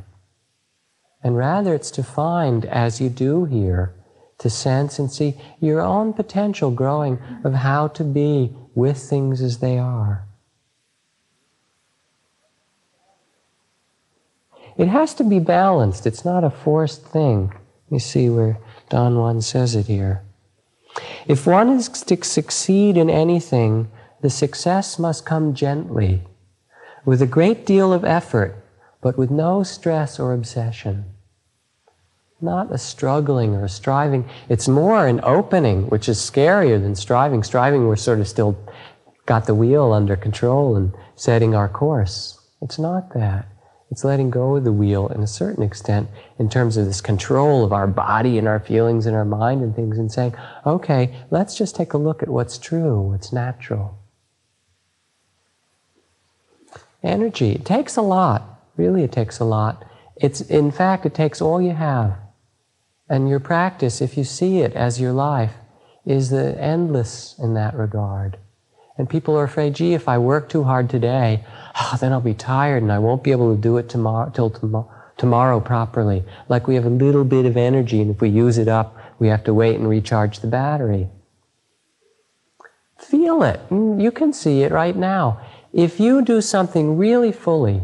And 1.23 1.37
rather, 1.37 1.75
it's 1.75 1.91
to 1.91 2.03
find, 2.03 2.65
as 2.65 2.99
you 2.99 3.09
do 3.09 3.45
here, 3.45 3.93
to 4.39 4.49
sense 4.49 4.97
and 4.97 5.11
see 5.11 5.39
your 5.59 5.81
own 5.81 6.13
potential 6.13 6.71
growing 6.71 7.19
of 7.43 7.53
how 7.53 7.89
to 7.89 8.03
be 8.03 8.55
with 8.73 8.97
things 8.97 9.39
as 9.39 9.59
they 9.59 9.77
are. 9.77 10.27
It 14.77 14.87
has 14.87 15.13
to 15.15 15.23
be 15.23 15.39
balanced. 15.39 16.05
It's 16.07 16.25
not 16.25 16.43
a 16.43 16.49
forced 16.49 17.05
thing. 17.05 17.53
You 17.89 17.99
see 17.99 18.29
where 18.29 18.57
Don 18.89 19.17
Juan 19.17 19.41
says 19.41 19.75
it 19.75 19.87
here. 19.87 20.23
If 21.27 21.45
one 21.47 21.69
is 21.69 21.87
to 21.89 22.23
succeed 22.23 22.97
in 22.97 23.09
anything, 23.09 23.89
the 24.21 24.29
success 24.29 24.99
must 24.99 25.25
come 25.25 25.53
gently, 25.53 26.21
with 27.05 27.21
a 27.21 27.27
great 27.27 27.65
deal 27.65 27.91
of 27.91 28.05
effort, 28.05 28.55
but 29.01 29.17
with 29.17 29.31
no 29.31 29.63
stress 29.63 30.19
or 30.19 30.33
obsession. 30.33 31.05
Not 32.39 32.71
a 32.71 32.77
struggling 32.77 33.55
or 33.55 33.65
a 33.65 33.69
striving. 33.69 34.27
It's 34.49 34.67
more 34.67 35.05
an 35.05 35.19
opening, 35.23 35.87
which 35.89 36.09
is 36.09 36.17
scarier 36.17 36.81
than 36.81 36.95
striving. 36.95 37.43
Striving, 37.43 37.87
we're 37.87 37.95
sort 37.95 38.19
of 38.19 38.27
still 38.27 38.57
got 39.25 39.45
the 39.45 39.55
wheel 39.55 39.91
under 39.91 40.15
control 40.15 40.75
and 40.75 40.93
setting 41.15 41.53
our 41.55 41.69
course. 41.69 42.39
It's 42.61 42.79
not 42.79 43.13
that. 43.13 43.47
It's 43.91 44.05
letting 44.05 44.29
go 44.29 44.55
of 44.55 44.63
the 44.63 44.71
wheel 44.71 45.09
in 45.09 45.21
a 45.21 45.27
certain 45.27 45.63
extent 45.63 46.09
in 46.39 46.49
terms 46.49 46.77
of 46.77 46.85
this 46.85 47.01
control 47.01 47.65
of 47.65 47.73
our 47.73 47.87
body 47.87 48.37
and 48.37 48.47
our 48.47 48.59
feelings 48.59 49.05
and 49.05 49.15
our 49.15 49.25
mind 49.25 49.61
and 49.61 49.75
things 49.75 49.97
and 49.97 50.09
saying, 50.09 50.33
okay, 50.65 51.13
let's 51.29 51.57
just 51.57 51.75
take 51.75 51.91
a 51.91 51.97
look 51.97 52.23
at 52.23 52.29
what's 52.29 52.57
true, 52.57 53.01
what's 53.01 53.33
natural. 53.33 53.99
Energy, 57.03 57.51
it 57.51 57.65
takes 57.65 57.97
a 57.97 58.01
lot. 58.01 58.61
Really, 58.77 59.03
it 59.03 59.11
takes 59.11 59.39
a 59.39 59.45
lot. 59.45 59.83
It's, 60.15 60.39
in 60.39 60.71
fact, 60.71 61.05
it 61.05 61.13
takes 61.13 61.41
all 61.41 61.61
you 61.61 61.73
have. 61.73 62.15
And 63.09 63.27
your 63.27 63.41
practice, 63.41 64.01
if 64.01 64.17
you 64.17 64.23
see 64.23 64.59
it 64.59 64.73
as 64.73 65.01
your 65.01 65.11
life, 65.11 65.55
is 66.05 66.29
the 66.29 66.57
endless 66.61 67.35
in 67.37 67.55
that 67.55 67.75
regard. 67.75 68.37
And 68.97 69.09
people 69.09 69.37
are 69.37 69.43
afraid, 69.43 69.75
gee, 69.75 69.93
if 69.93 70.07
I 70.07 70.17
work 70.17 70.47
too 70.47 70.63
hard 70.63 70.89
today, 70.89 71.43
oh, 71.75 71.97
then 71.99 72.11
I'll 72.11 72.21
be 72.21 72.33
tired 72.33 72.83
and 72.83 72.91
I 72.91 72.99
won't 72.99 73.23
be 73.23 73.31
able 73.31 73.55
to 73.55 73.61
do 73.61 73.77
it 73.77 73.89
tomorrow 73.89 74.29
till 74.29 74.49
tomorrow 74.49 74.89
tomorrow 75.21 75.59
properly. 75.59 76.23
Like 76.49 76.67
we 76.67 76.73
have 76.73 76.85
a 76.85 76.89
little 76.89 77.23
bit 77.23 77.45
of 77.45 77.55
energy, 77.55 78.01
and 78.01 78.09
if 78.09 78.21
we 78.21 78.29
use 78.29 78.57
it 78.57 78.67
up, 78.67 78.97
we 79.19 79.27
have 79.27 79.43
to 79.43 79.53
wait 79.53 79.75
and 79.75 79.87
recharge 79.87 80.39
the 80.39 80.47
battery. 80.47 81.09
Feel 82.97 83.43
it. 83.43 83.59
Mm, 83.69 84.01
you 84.01 84.11
can 84.11 84.33
see 84.33 84.63
it 84.63 84.71
right 84.71 84.95
now. 84.95 85.39
If 85.73 85.99
you 85.99 86.23
do 86.23 86.41
something 86.41 86.97
really 86.97 87.31
fully, 87.31 87.81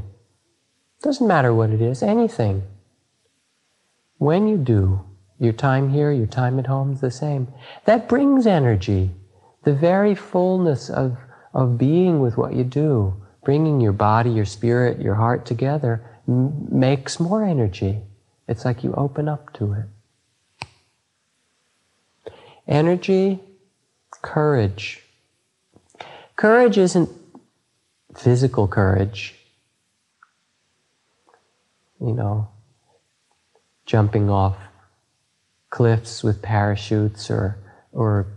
doesn't 1.04 1.28
matter 1.28 1.54
what 1.54 1.70
it 1.70 1.80
is, 1.80 2.02
anything. 2.02 2.64
When 4.18 4.48
you 4.48 4.58
do, 4.58 5.06
your 5.40 5.54
time 5.54 5.90
here, 5.90 6.12
your 6.12 6.26
time 6.26 6.58
at 6.58 6.66
home 6.66 6.94
is 6.94 7.02
the 7.02 7.12
same. 7.12 7.54
That 7.86 8.10
brings 8.10 8.48
energy. 8.48 9.12
The 9.64 9.74
very 9.74 10.16
fullness 10.16 10.90
of, 10.90 11.18
of 11.54 11.78
being 11.78 12.20
with 12.20 12.36
what 12.36 12.56
you 12.56 12.64
do 12.64 13.14
bringing 13.44 13.80
your 13.80 13.94
body, 13.94 14.30
your 14.30 14.46
spirit, 14.46 15.02
your 15.02 15.16
heart 15.16 15.46
together 15.46 16.04
m- 16.28 16.68
makes 16.70 17.20
more 17.20 17.44
energy. 17.44 18.02
It's 18.48 18.66
like 18.66 18.84
you 18.84 18.94
open 18.94 19.28
up 19.28 19.54
to 19.54 19.74
it. 19.74 19.86
Energy, 22.68 23.40
courage. 24.22 25.04
Courage 26.36 26.78
isn't 26.78 27.10
physical 28.16 28.68
courage, 28.68 29.36
you 32.00 32.14
know, 32.14 32.50
jumping 33.86 34.30
off 34.30 34.58
cliffs 35.70 36.24
with 36.24 36.42
parachutes 36.42 37.30
or, 37.30 37.58
or 37.92 38.28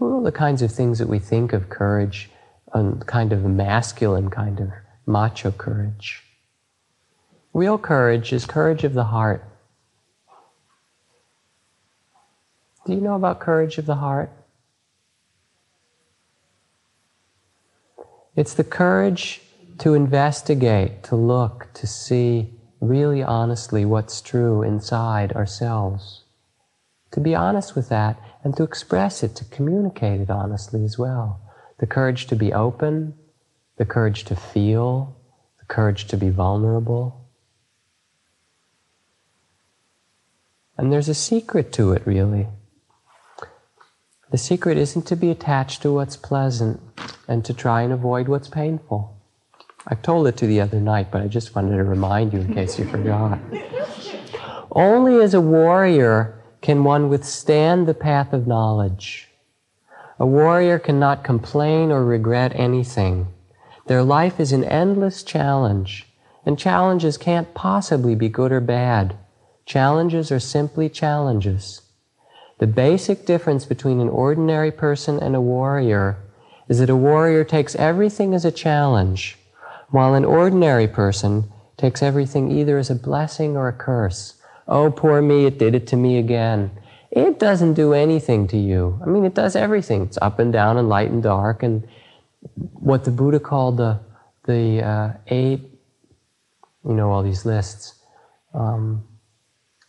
all 0.00 0.22
the 0.22 0.32
kinds 0.32 0.62
of 0.62 0.72
things 0.72 0.98
that 0.98 1.08
we 1.08 1.18
think 1.18 1.52
of 1.52 1.68
courage 1.68 2.30
a 2.72 2.92
kind 3.06 3.32
of 3.32 3.44
masculine 3.44 4.30
kind 4.30 4.60
of 4.60 4.70
macho 5.06 5.50
courage. 5.50 6.22
Real 7.54 7.78
courage 7.78 8.32
is 8.32 8.46
courage 8.46 8.84
of 8.84 8.94
the 8.94 9.04
heart. 9.04 9.44
Do 12.86 12.92
you 12.92 13.00
know 13.00 13.16
about 13.16 13.40
courage 13.40 13.78
of 13.78 13.86
the 13.86 13.96
heart? 13.96 14.30
It's 18.36 18.54
the 18.54 18.64
courage 18.64 19.42
to 19.78 19.94
investigate, 19.94 21.02
to 21.04 21.16
look, 21.16 21.68
to 21.74 21.86
see 21.86 22.54
really 22.80 23.22
honestly 23.22 23.84
what's 23.84 24.20
true 24.20 24.62
inside 24.62 25.32
ourselves. 25.32 26.22
To 27.12 27.20
be 27.20 27.34
honest 27.34 27.74
with 27.74 27.88
that 27.88 28.18
and 28.44 28.56
to 28.56 28.62
express 28.62 29.22
it, 29.22 29.34
to 29.36 29.44
communicate 29.46 30.20
it 30.20 30.30
honestly 30.30 30.84
as 30.84 30.98
well 30.98 31.40
the 31.78 31.86
courage 31.86 32.26
to 32.26 32.36
be 32.36 32.52
open, 32.52 33.14
the 33.76 33.84
courage 33.84 34.24
to 34.24 34.36
feel, 34.36 35.16
the 35.60 35.66
courage 35.66 36.06
to 36.08 36.16
be 36.16 36.30
vulnerable. 36.30 37.28
And 40.76 40.92
there's 40.92 41.08
a 41.08 41.14
secret 41.14 41.72
to 41.72 41.92
it, 41.92 42.06
really. 42.06 42.46
The 44.30 44.38
secret 44.38 44.76
isn't 44.76 45.06
to 45.06 45.16
be 45.16 45.30
attached 45.30 45.82
to 45.82 45.92
what's 45.92 46.16
pleasant 46.16 46.80
and 47.26 47.44
to 47.44 47.54
try 47.54 47.82
and 47.82 47.92
avoid 47.92 48.28
what's 48.28 48.48
painful. 48.48 49.16
I 49.86 49.94
told 49.94 50.26
it 50.26 50.36
to 50.38 50.46
the 50.46 50.60
other 50.60 50.80
night, 50.80 51.10
but 51.10 51.22
I 51.22 51.28
just 51.28 51.54
wanted 51.54 51.76
to 51.76 51.84
remind 51.84 52.32
you 52.32 52.40
in 52.40 52.52
case 52.52 52.78
you 52.78 52.84
forgot. 52.84 53.38
Only 54.70 55.22
as 55.22 55.34
a 55.34 55.40
warrior 55.40 56.42
can 56.60 56.84
one 56.84 57.08
withstand 57.08 57.86
the 57.86 57.94
path 57.94 58.32
of 58.32 58.46
knowledge. 58.46 59.27
A 60.20 60.26
warrior 60.26 60.80
cannot 60.80 61.22
complain 61.22 61.92
or 61.92 62.04
regret 62.04 62.52
anything. 62.56 63.28
Their 63.86 64.02
life 64.02 64.40
is 64.40 64.50
an 64.50 64.64
endless 64.64 65.22
challenge, 65.22 66.08
and 66.44 66.58
challenges 66.58 67.16
can't 67.16 67.54
possibly 67.54 68.16
be 68.16 68.28
good 68.28 68.50
or 68.50 68.60
bad. 68.60 69.16
Challenges 69.64 70.32
are 70.32 70.40
simply 70.40 70.88
challenges. 70.88 71.82
The 72.58 72.66
basic 72.66 73.26
difference 73.26 73.64
between 73.64 74.00
an 74.00 74.08
ordinary 74.08 74.72
person 74.72 75.20
and 75.20 75.36
a 75.36 75.40
warrior 75.40 76.18
is 76.68 76.80
that 76.80 76.90
a 76.90 76.96
warrior 76.96 77.44
takes 77.44 77.76
everything 77.76 78.34
as 78.34 78.44
a 78.44 78.50
challenge, 78.50 79.38
while 79.90 80.14
an 80.14 80.24
ordinary 80.24 80.88
person 80.88 81.44
takes 81.76 82.02
everything 82.02 82.50
either 82.50 82.76
as 82.76 82.90
a 82.90 82.96
blessing 82.96 83.56
or 83.56 83.68
a 83.68 83.72
curse. 83.72 84.34
Oh, 84.66 84.90
poor 84.90 85.22
me, 85.22 85.46
it 85.46 85.60
did 85.60 85.76
it 85.76 85.86
to 85.86 85.96
me 85.96 86.18
again 86.18 86.72
it 87.10 87.38
doesn't 87.38 87.74
do 87.74 87.92
anything 87.94 88.46
to 88.48 88.56
you. 88.56 89.00
I 89.02 89.06
mean, 89.06 89.24
it 89.24 89.34
does 89.34 89.56
everything. 89.56 90.02
It's 90.02 90.18
up 90.20 90.38
and 90.38 90.52
down 90.52 90.76
and 90.76 90.88
light 90.88 91.10
and 91.10 91.22
dark. 91.22 91.62
And 91.62 91.86
what 92.56 93.04
the 93.04 93.10
Buddha 93.10 93.40
called 93.40 93.78
the, 93.78 94.00
the 94.44 94.82
uh, 94.82 95.12
eight, 95.28 95.62
you 96.84 96.94
know, 96.94 97.10
all 97.10 97.22
these 97.22 97.44
lists. 97.44 97.94
Um, 98.54 99.04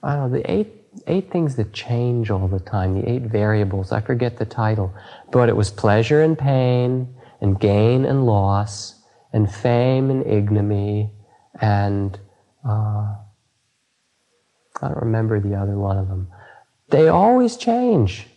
I 0.02 0.16
don't 0.16 0.32
know, 0.32 0.38
the 0.38 0.52
eight, 0.52 0.68
eight 1.08 1.32
things 1.32 1.56
that 1.58 1.74
change 1.74 2.32
all 2.32 2.48
the 2.48 2.60
time, 2.60 3.02
the 3.02 3.10
eight 3.10 3.24
variables. 3.24 3.92
I 3.92 4.00
forget 4.00 4.38
the 4.38 4.46
title. 4.46 4.94
But 5.32 5.50
it 5.50 5.56
was 5.56 5.70
pleasure 5.70 6.22
and 6.24 6.38
pain, 6.38 7.16
and 7.42 7.60
gain 7.60 8.06
and 8.06 8.26
loss, 8.26 8.96
and 9.32 9.52
fame 9.54 10.10
and 10.10 10.26
ignominy, 10.26 11.12
and 11.62 12.18
uh, 12.68 13.16
I 14.82 14.88
don't 14.88 14.98
remember 14.98 15.40
the 15.40 15.56
other 15.56 15.78
one 15.78 15.98
of 15.98 16.08
them. 16.08 16.30
They 16.90 17.08
always 17.08 17.58
change. 17.58 18.28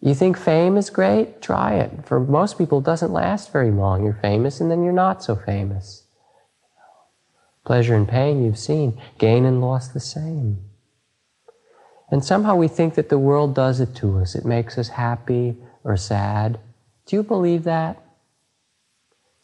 You 0.00 0.14
think 0.14 0.36
fame 0.36 0.76
is 0.76 0.90
great? 0.90 1.40
Try 1.40 1.74
it. 1.74 2.04
For 2.04 2.20
most 2.20 2.58
people, 2.58 2.78
it 2.78 2.84
doesn't 2.84 3.12
last 3.12 3.52
very 3.52 3.70
long. 3.70 4.04
You're 4.04 4.18
famous 4.20 4.60
and 4.60 4.70
then 4.70 4.82
you're 4.82 4.92
not 4.92 5.22
so 5.22 5.36
famous. 5.36 6.04
Pleasure 7.64 7.94
and 7.94 8.08
pain, 8.08 8.44
you've 8.44 8.58
seen. 8.58 9.00
Gain 9.18 9.44
and 9.44 9.60
loss, 9.60 9.88
the 9.88 10.00
same. 10.00 10.64
And 12.10 12.24
somehow 12.24 12.54
we 12.54 12.68
think 12.68 12.94
that 12.94 13.08
the 13.08 13.18
world 13.18 13.54
does 13.54 13.80
it 13.80 13.96
to 13.96 14.18
us. 14.18 14.34
It 14.36 14.44
makes 14.44 14.78
us 14.78 14.88
happy 14.90 15.56
or 15.82 15.96
sad. 15.96 16.60
Do 17.06 17.16
you 17.16 17.22
believe 17.22 17.64
that? 17.64 18.02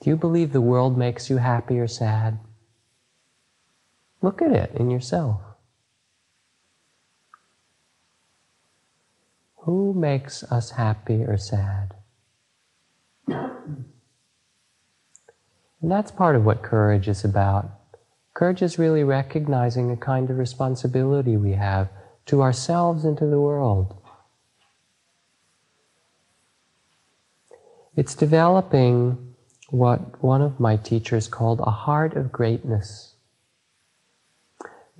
Do 0.00 0.10
you 0.10 0.16
believe 0.16 0.52
the 0.52 0.60
world 0.60 0.96
makes 0.96 1.30
you 1.30 1.38
happy 1.38 1.78
or 1.78 1.88
sad? 1.88 2.38
Look 4.20 4.42
at 4.42 4.52
it 4.52 4.72
in 4.74 4.90
yourself. 4.90 5.40
Who 9.62 9.94
makes 9.94 10.42
us 10.44 10.70
happy 10.72 11.22
or 11.22 11.36
sad? 11.36 11.94
And 15.82 15.90
that's 15.90 16.10
part 16.10 16.36
of 16.36 16.44
what 16.44 16.62
courage 16.62 17.08
is 17.08 17.24
about. 17.24 17.70
Courage 18.34 18.62
is 18.62 18.78
really 18.78 19.04
recognizing 19.04 19.90
a 19.90 19.96
kind 19.96 20.30
of 20.30 20.38
responsibility 20.38 21.36
we 21.36 21.52
have 21.52 21.88
to 22.26 22.42
ourselves 22.42 23.04
and 23.04 23.16
to 23.18 23.26
the 23.26 23.40
world. 23.40 23.96
It's 27.94 28.14
developing 28.14 29.34
what 29.70 30.22
one 30.22 30.42
of 30.42 30.58
my 30.58 30.76
teachers 30.76 31.28
called 31.28 31.60
a 31.60 31.70
heart 31.70 32.16
of 32.16 32.32
greatness. 32.32 33.11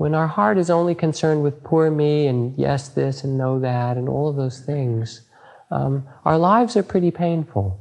When 0.03 0.17
our 0.17 0.27
heart 0.27 0.59
is 0.59 0.69
only 0.69 0.97
concerned 0.97 1.45
with 1.45 1.63
poor 1.63 1.89
me 1.89 2.27
and 2.27 2.59
yes, 2.59 2.89
this 2.89 3.23
and 3.23 3.39
no, 3.39 3.61
that, 3.61 3.97
and 3.97 4.09
all 4.09 4.29
of 4.29 4.35
those 4.35 4.59
things, 4.59 5.21
um, 5.71 6.09
our 6.25 6.37
lives 6.37 6.77
are 6.77 6.83
pretty 6.83 7.13
painful. 7.13 7.79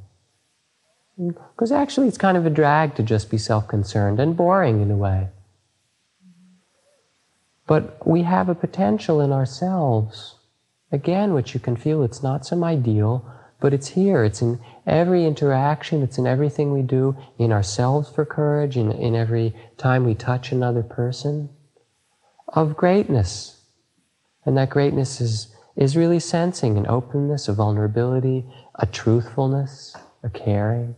Because 1.17 1.71
actually, 1.71 2.07
it's 2.07 2.19
kind 2.19 2.38
of 2.38 2.45
a 2.45 2.51
drag 2.51 2.93
to 2.97 3.01
just 3.01 3.31
be 3.31 3.39
self 3.39 3.67
concerned 3.67 4.19
and 4.19 4.38
boring 4.38 4.81
in 4.81 4.91
a 4.91 4.95
way. 4.95 5.29
But 7.65 8.05
we 8.05 8.21
have 8.21 8.49
a 8.49 8.53
potential 8.53 9.19
in 9.19 9.31
ourselves, 9.31 10.36
again, 10.91 11.34
which 11.34 11.55
you 11.55 11.60
can 11.60 11.75
feel 11.75 12.03
it's 12.03 12.21
not 12.21 12.45
some 12.45 12.63
ideal, 12.63 13.25
but 13.60 13.73
it's 13.73 13.88
here. 13.88 14.23
It's 14.23 14.43
in 14.43 14.60
every 14.86 15.25
interaction, 15.25 16.03
it's 16.03 16.19
in 16.19 16.27
everything 16.27 16.71
we 16.71 16.84
do, 16.84 17.17
in 17.39 17.51
ourselves 17.51 18.12
for 18.12 18.25
courage, 18.25 18.77
in, 18.77 18.91
in 18.91 19.15
every 19.15 19.55
time 19.79 20.05
we 20.05 20.13
touch 20.13 20.51
another 20.51 20.84
person, 20.84 21.49
of 22.52 22.76
greatness. 22.76 23.62
And 24.46 24.58
that 24.58 24.70
greatness 24.70 25.22
is, 25.22 25.56
is 25.76 25.96
really 25.96 26.20
sensing 26.20 26.78
an 26.78 26.88
openness, 26.88 27.48
a 27.48 27.54
vulnerability, 27.54 28.46
a 28.76 28.86
truthfulness, 28.86 29.96
a 30.24 30.30
caring. 30.30 30.96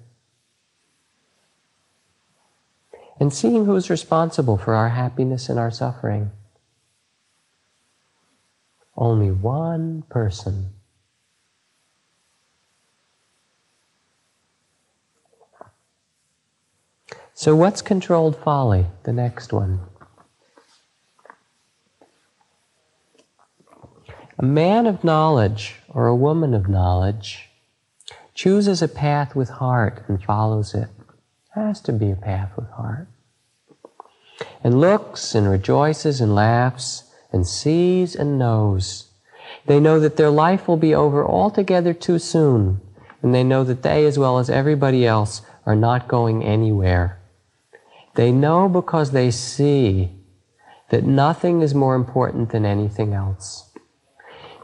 And 3.20 3.34
seeing 3.34 3.66
who's 3.66 3.90
responsible 3.90 4.58
for 4.58 4.74
our 4.74 4.90
happiness 4.90 5.50
and 5.50 5.60
our 5.60 5.72
suffering. 5.72 6.32
Only 8.96 9.32
one 9.32 10.04
person. 10.10 10.70
So, 17.36 17.56
what's 17.56 17.82
controlled 17.82 18.36
folly? 18.38 18.86
The 19.04 19.14
next 19.14 19.52
one. 19.52 19.80
A 24.40 24.46
man 24.46 24.88
of 24.88 25.04
knowledge 25.04 25.76
or 25.90 26.08
a 26.08 26.16
woman 26.16 26.56
of 26.56 26.68
knowledge 26.68 27.50
chooses 28.34 28.82
a 28.82 28.88
path 28.88 29.36
with 29.36 29.50
heart 29.50 30.04
and 30.08 30.24
follows 30.24 30.74
it. 30.74 30.88
Has 31.54 31.80
to 31.82 31.94
be 31.94 32.10
a 32.10 32.16
path 32.16 32.50
with 32.56 32.70
heart. 32.72 33.08
And 34.64 34.82
looks 34.82 35.36
and 35.36 35.48
rejoices 35.48 36.20
and 36.20 36.34
laughs 36.34 37.04
and 37.32 37.46
sees 37.46 38.16
and 38.16 38.40
knows. 38.40 39.12
They 39.68 39.80
know 39.80 40.00
that 40.00 40.18
their 40.18 40.32
life 40.32 40.68
will 40.68 40.78
be 40.78 40.96
over 40.96 41.24
altogether 41.24 41.94
too 41.94 42.18
soon, 42.18 42.82
and 43.22 43.36
they 43.36 43.44
know 43.44 43.64
that 43.64 43.84
they, 43.84 44.06
as 44.08 44.18
well 44.18 44.40
as 44.40 44.50
everybody 44.50 45.06
else, 45.06 45.44
are 45.66 45.76
not 45.76 46.08
going 46.08 46.44
anywhere. 46.44 47.20
They 48.16 48.32
know 48.32 48.68
because 48.68 49.12
they 49.12 49.30
see 49.30 50.12
that 50.90 51.04
nothing 51.04 51.62
is 51.62 51.76
more 51.76 51.96
important 51.96 52.50
than 52.50 52.66
anything 52.66 53.14
else. 53.14 53.70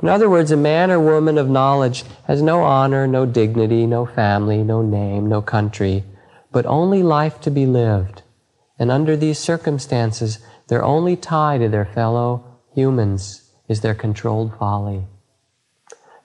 In 0.02 0.08
other 0.08 0.30
words, 0.30 0.52
a 0.52 0.58
man 0.58 0.92
or 0.92 1.00
woman 1.00 1.38
of 1.38 1.50
knowledge 1.50 2.06
has 2.26 2.42
no 2.42 2.64
honor, 2.64 3.06
no 3.06 3.26
dignity, 3.26 3.86
no 3.86 4.06
family, 4.06 4.64
no 4.64 4.82
name, 4.82 5.28
no 5.28 5.42
country, 5.42 6.06
but 6.52 6.66
only 6.66 7.04
life 7.04 7.42
to 7.42 7.52
be 7.52 7.66
lived. 7.66 8.22
And 8.78 8.92
under 8.92 9.18
these 9.18 9.38
circumstances, 9.38 10.40
their 10.68 10.84
only 10.84 11.18
tie 11.18 11.58
to 11.58 11.68
their 11.68 11.86
fellow 11.86 12.46
humans 12.74 13.52
is 13.68 13.82
their 13.82 13.96
controlled 13.96 14.58
folly. 14.58 15.04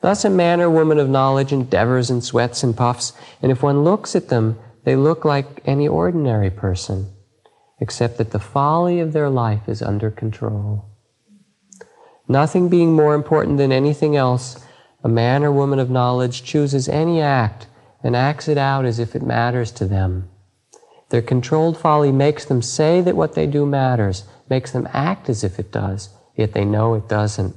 Thus, 0.02 0.24
a 0.24 0.30
man 0.30 0.60
or 0.60 0.70
woman 0.70 0.98
of 0.98 1.08
knowledge 1.08 1.50
endeavors 1.50 2.10
and 2.10 2.22
sweats 2.22 2.62
and 2.62 2.76
puffs, 2.76 3.12
and 3.42 3.50
if 3.50 3.62
one 3.62 3.82
looks 3.82 4.14
at 4.14 4.28
them, 4.28 4.58
they 4.84 4.94
look 4.94 5.24
like 5.24 5.62
any 5.64 5.88
ordinary 5.88 6.50
person, 6.50 7.10
except 7.80 8.18
that 8.18 8.30
the 8.30 8.38
folly 8.38 9.00
of 9.00 9.12
their 9.12 9.30
life 9.30 9.68
is 9.68 9.82
under 9.82 10.10
control. 10.10 10.84
Nothing 12.28 12.68
being 12.68 12.92
more 12.92 13.14
important 13.14 13.58
than 13.58 13.72
anything 13.72 14.16
else, 14.16 14.64
a 15.02 15.08
man 15.08 15.44
or 15.44 15.52
woman 15.52 15.78
of 15.78 15.90
knowledge 15.90 16.42
chooses 16.42 16.88
any 16.88 17.20
act 17.20 17.66
and 18.02 18.16
acts 18.16 18.48
it 18.48 18.56
out 18.56 18.84
as 18.84 18.98
if 18.98 19.14
it 19.14 19.22
matters 19.22 19.70
to 19.72 19.84
them. 19.84 20.28
Their 21.10 21.22
controlled 21.22 21.76
folly 21.76 22.12
makes 22.12 22.44
them 22.44 22.62
say 22.62 23.00
that 23.02 23.16
what 23.16 23.34
they 23.34 23.46
do 23.46 23.66
matters, 23.66 24.24
makes 24.48 24.72
them 24.72 24.88
act 24.92 25.28
as 25.28 25.44
if 25.44 25.58
it 25.58 25.70
does, 25.70 26.08
yet 26.34 26.54
they 26.54 26.64
know 26.64 26.94
it 26.94 27.08
doesn't. 27.08 27.54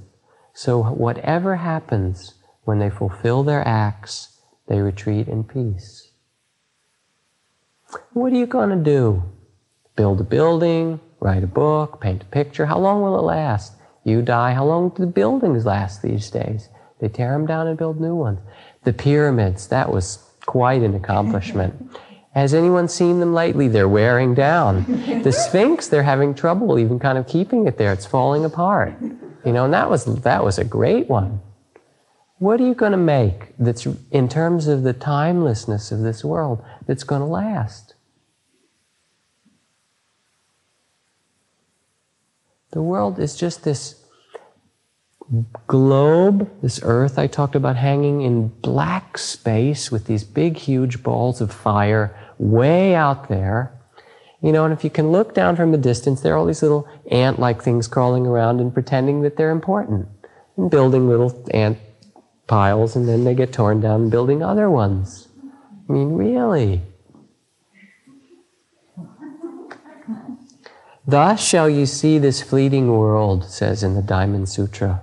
So 0.54 0.84
whatever 0.84 1.56
happens 1.58 2.34
when 2.66 2.80
they 2.80 2.90
fulfill 2.90 3.44
their 3.44 3.66
acts, 3.66 4.40
they 4.68 4.82
retreat 4.82 5.28
in 5.28 5.46
peace. 5.46 6.12
What 8.12 8.34
are 8.34 8.38
you 8.38 8.46
going 8.46 8.70
to 8.70 8.76
do? 8.76 9.24
Build 9.96 10.20
a 10.20 10.26
building, 10.26 11.00
write 11.22 11.44
a 11.44 11.48
book, 11.48 12.02
paint 12.02 12.24
a 12.24 12.26
picture? 12.26 12.66
How 12.66 12.78
long 12.78 13.02
will 13.02 13.18
it 13.18 13.24
last? 13.24 13.74
You 14.08 14.22
die, 14.22 14.54
how 14.54 14.64
long 14.64 14.88
do 14.88 15.02
the 15.02 15.12
buildings 15.12 15.66
last 15.66 16.02
these 16.02 16.32
days? 16.32 16.70
They 17.00 17.10
tear 17.10 17.34
them 17.34 17.46
down 17.46 17.68
and 17.68 17.78
build 17.78 18.00
new 18.00 18.16
ones. 18.16 18.40
The 18.86 18.94
pyramids, 18.94 19.68
that 19.68 19.92
was 19.92 20.24
quite 20.46 20.82
an 20.82 20.96
accomplishment. 20.96 21.92
Has 22.34 22.54
anyone 22.54 22.88
seen 22.88 23.20
them 23.20 23.34
lately? 23.34 23.68
They're 23.68 23.90
wearing 23.90 24.34
down. 24.34 24.86
The 25.24 25.32
Sphinx, 25.50 25.90
they're 25.90 26.04
having 26.04 26.34
trouble 26.34 26.80
even 26.80 27.00
kind 27.00 27.18
of 27.18 27.28
keeping 27.28 27.68
it 27.68 27.78
there. 27.78 27.92
It's 27.92 28.06
falling 28.06 28.46
apart. 28.46 28.96
You 29.44 29.52
know, 29.52 29.66
and 29.66 29.74
that 29.74 29.90
was, 29.90 30.06
that 30.06 30.42
was 30.42 30.58
a 30.58 30.64
great 30.64 31.10
one. 31.10 31.42
What 32.38 32.62
are 32.62 32.66
you 32.66 32.76
going 32.76 32.94
to 32.94 32.98
make 32.98 33.58
that's, 33.60 33.86
in 34.12 34.30
terms 34.30 34.68
of 34.68 34.84
the 34.84 34.94
timelessness 34.94 35.92
of 35.92 36.00
this 36.00 36.24
world, 36.24 36.64
that's 36.86 37.04
going 37.04 37.22
to 37.22 37.28
last? 37.28 37.96
The 42.72 42.82
world 42.82 43.18
is 43.18 43.36
just 43.36 43.64
this 43.64 43.97
globe, 45.68 46.50
this 46.62 46.80
earth 46.84 47.20
I 47.20 47.28
talked 47.28 47.56
about 47.56 47.76
hanging 47.76 48.22
in 48.22 48.48
black 48.48 49.18
space 49.18 49.92
with 49.92 50.06
these 50.06 50.24
big, 50.24 50.58
huge 50.58 51.04
balls 51.04 51.42
of 51.42 51.52
fire 51.52 52.18
way 52.38 52.96
out 52.96 53.28
there. 53.28 53.74
You 54.42 54.52
know, 54.52 54.66
and 54.66 54.74
if 54.74 54.84
you 54.84 54.90
can 54.90 55.12
look 55.12 55.34
down 55.34 55.56
from 55.56 55.74
a 55.74 55.78
distance, 55.78 56.22
there 56.22 56.34
are 56.34 56.38
all 56.38 56.46
these 56.46 56.62
little 56.62 56.88
ant 57.12 57.40
like 57.40 57.62
things 57.62 57.88
crawling 57.88 58.26
around 58.28 58.62
and 58.62 58.74
pretending 58.74 59.22
that 59.24 59.36
they're 59.36 59.52
important 59.52 60.08
and 60.56 60.70
building 60.70 61.10
little 61.10 61.44
ant 61.52 61.78
piles, 62.46 62.96
and 62.96 63.08
then 63.08 63.24
they 63.24 63.36
get 63.36 63.52
torn 63.52 63.82
down 63.82 64.04
and 64.04 64.12
building 64.12 64.42
other 64.42 64.70
ones. 64.70 65.28
I 65.90 65.92
mean, 65.92 66.14
really. 66.16 66.82
Thus 71.06 71.46
shall 71.46 71.70
you 71.70 71.86
see 71.86 72.18
this 72.18 72.42
fleeting 72.42 72.90
world, 72.90 73.46
says 73.46 73.82
in 73.82 73.96
the 73.96 74.02
Diamond 74.02 74.50
Sutra. 74.50 75.02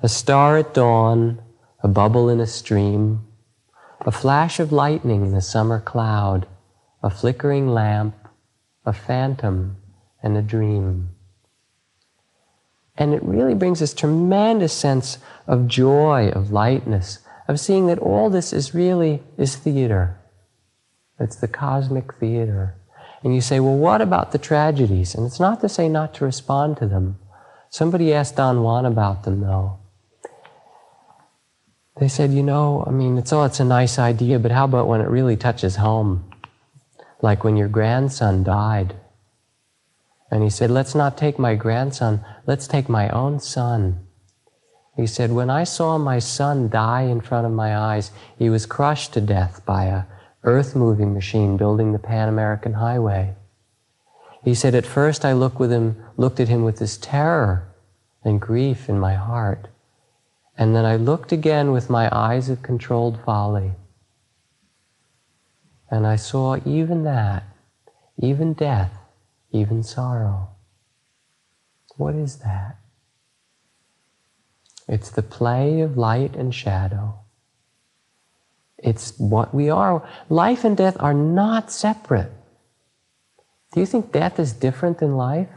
A 0.00 0.08
star 0.08 0.56
at 0.56 0.74
dawn, 0.74 1.42
a 1.82 1.88
bubble 1.88 2.28
in 2.28 2.38
a 2.38 2.46
stream, 2.46 3.26
a 4.02 4.12
flash 4.12 4.60
of 4.60 4.70
lightning 4.70 5.26
in 5.26 5.34
a 5.34 5.40
summer 5.40 5.80
cloud, 5.80 6.46
a 7.02 7.10
flickering 7.10 7.68
lamp, 7.68 8.14
a 8.86 8.92
phantom, 8.92 9.76
and 10.22 10.36
a 10.36 10.42
dream. 10.42 11.08
And 12.96 13.12
it 13.12 13.22
really 13.24 13.54
brings 13.54 13.80
this 13.80 13.92
tremendous 13.92 14.72
sense 14.72 15.18
of 15.48 15.66
joy, 15.66 16.28
of 16.28 16.52
lightness, 16.52 17.18
of 17.48 17.58
seeing 17.58 17.86
that 17.88 17.98
all 17.98 18.30
this 18.30 18.52
is 18.52 18.74
really 18.74 19.22
is 19.36 19.56
theater. 19.56 20.16
It's 21.18 21.36
the 21.36 21.48
cosmic 21.48 22.14
theater. 22.14 22.76
And 23.24 23.34
you 23.34 23.40
say, 23.40 23.58
well, 23.58 23.76
what 23.76 24.00
about 24.00 24.30
the 24.30 24.38
tragedies? 24.38 25.16
And 25.16 25.26
it's 25.26 25.40
not 25.40 25.60
to 25.62 25.68
say 25.68 25.88
not 25.88 26.14
to 26.14 26.24
respond 26.24 26.76
to 26.76 26.86
them. 26.86 27.18
Somebody 27.68 28.14
asked 28.14 28.36
Don 28.36 28.62
Juan 28.62 28.86
about 28.86 29.24
them, 29.24 29.40
though. 29.40 29.78
They 32.00 32.08
said, 32.08 32.32
you 32.32 32.42
know, 32.42 32.84
I 32.86 32.90
mean, 32.90 33.18
it's 33.18 33.32
all, 33.32 33.44
it's 33.44 33.60
a 33.60 33.64
nice 33.64 33.98
idea, 33.98 34.38
but 34.38 34.52
how 34.52 34.64
about 34.64 34.86
when 34.86 35.00
it 35.00 35.08
really 35.08 35.36
touches 35.36 35.76
home? 35.76 36.28
like 37.20 37.44
when 37.44 37.56
your 37.56 37.68
grandson 37.68 38.42
died. 38.42 38.94
And 40.30 40.42
he 40.42 40.50
said, 40.50 40.70
Let's 40.70 40.94
not 40.94 41.16
take 41.16 41.38
my 41.38 41.54
grandson, 41.54 42.24
let's 42.46 42.66
take 42.66 42.88
my 42.88 43.08
own 43.10 43.40
son. 43.40 44.06
He 44.96 45.06
said, 45.06 45.32
When 45.32 45.50
I 45.50 45.64
saw 45.64 45.98
my 45.98 46.18
son 46.18 46.68
die 46.68 47.02
in 47.02 47.20
front 47.20 47.46
of 47.46 47.52
my 47.52 47.76
eyes, 47.76 48.10
he 48.38 48.50
was 48.50 48.66
crushed 48.66 49.14
to 49.14 49.20
death 49.20 49.64
by 49.64 49.84
a 49.84 50.04
earth 50.44 50.76
moving 50.76 51.14
machine 51.14 51.56
building 51.56 51.92
the 51.92 51.98
Pan 51.98 52.28
American 52.28 52.74
Highway. 52.74 53.34
He 54.44 54.54
said, 54.54 54.74
At 54.74 54.86
first 54.86 55.24
I 55.24 55.32
looked, 55.32 55.58
with 55.58 55.72
him, 55.72 56.02
looked 56.16 56.40
at 56.40 56.48
him 56.48 56.62
with 56.62 56.78
this 56.78 56.96
terror 56.96 57.68
and 58.24 58.40
grief 58.40 58.88
in 58.88 58.98
my 58.98 59.14
heart. 59.14 59.68
And 60.58 60.74
then 60.74 60.84
I 60.84 60.96
looked 60.96 61.30
again 61.30 61.70
with 61.70 61.88
my 61.88 62.08
eyes 62.10 62.50
of 62.50 62.64
controlled 62.64 63.20
folly. 63.24 63.72
And 65.88 66.04
I 66.04 66.16
saw 66.16 66.58
even 66.66 67.04
that, 67.04 67.44
even 68.18 68.54
death, 68.54 68.98
even 69.52 69.84
sorrow. 69.84 70.48
What 71.96 72.16
is 72.16 72.38
that? 72.38 72.76
It's 74.88 75.10
the 75.10 75.22
play 75.22 75.80
of 75.80 75.96
light 75.96 76.34
and 76.34 76.52
shadow. 76.52 77.20
It's 78.78 79.16
what 79.18 79.54
we 79.54 79.70
are. 79.70 80.06
Life 80.28 80.64
and 80.64 80.76
death 80.76 80.96
are 80.98 81.14
not 81.14 81.70
separate. 81.70 82.32
Do 83.72 83.80
you 83.80 83.86
think 83.86 84.12
death 84.12 84.40
is 84.40 84.52
different 84.52 84.98
than 84.98 85.16
life? 85.16 85.48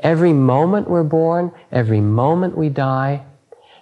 Every 0.00 0.32
moment 0.32 0.90
we're 0.90 1.04
born, 1.04 1.52
every 1.70 2.00
moment 2.00 2.56
we 2.56 2.68
die, 2.68 3.24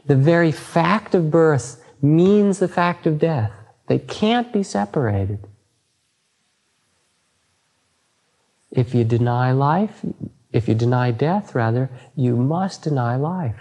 the 0.07 0.17
very 0.17 0.53
fact 0.53 1.15
of 1.15 1.31
birth 1.31 1.83
means 2.01 2.59
the 2.59 2.69
fact 2.69 3.07
of 3.07 3.19
death. 3.19 3.53
They 3.87 3.99
can't 3.99 4.53
be 4.53 4.63
separated. 4.63 5.47
If 8.71 8.95
you 8.95 9.05
deny 9.05 9.53
life, 9.53 10.05
if 10.53 10.69
you 10.69 10.75
deny 10.75 11.11
death, 11.11 11.55
rather, 11.55 11.91
you 12.17 12.37
must 12.37 12.83
deny 12.83 13.17
life. 13.17 13.61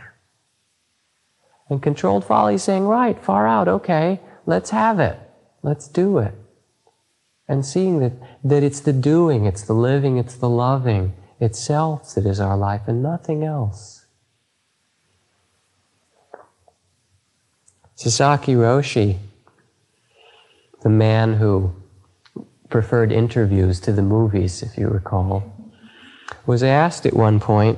And 1.69 1.81
controlled 1.81 2.25
folly 2.25 2.55
is 2.55 2.63
saying, 2.63 2.85
right, 2.85 3.21
far 3.23 3.47
out, 3.47 3.67
okay, 3.67 4.19
let's 4.45 4.71
have 4.71 4.99
it. 4.99 5.17
Let's 5.63 5.87
do 5.87 6.17
it. 6.17 6.33
And 7.47 7.65
seeing 7.65 7.99
that, 7.99 8.13
that 8.43 8.63
it's 8.63 8.79
the 8.79 8.93
doing, 8.93 9.45
it's 9.45 9.63
the 9.63 9.73
living, 9.73 10.17
it's 10.17 10.35
the 10.35 10.49
loving 10.49 11.13
itself 11.39 12.13
that 12.15 12.25
is 12.25 12.39
our 12.39 12.57
life 12.57 12.81
and 12.87 13.03
nothing 13.03 13.43
else. 13.43 14.00
Sasaki 18.01 18.55
Roshi, 18.55 19.19
the 20.81 20.89
man 20.89 21.35
who 21.35 21.71
preferred 22.67 23.11
interviews 23.11 23.79
to 23.81 23.91
the 23.91 24.01
movies, 24.01 24.63
if 24.63 24.75
you 24.75 24.87
recall, 24.87 25.43
was 26.47 26.63
asked 26.63 27.05
at 27.05 27.13
one 27.13 27.39
point 27.39 27.77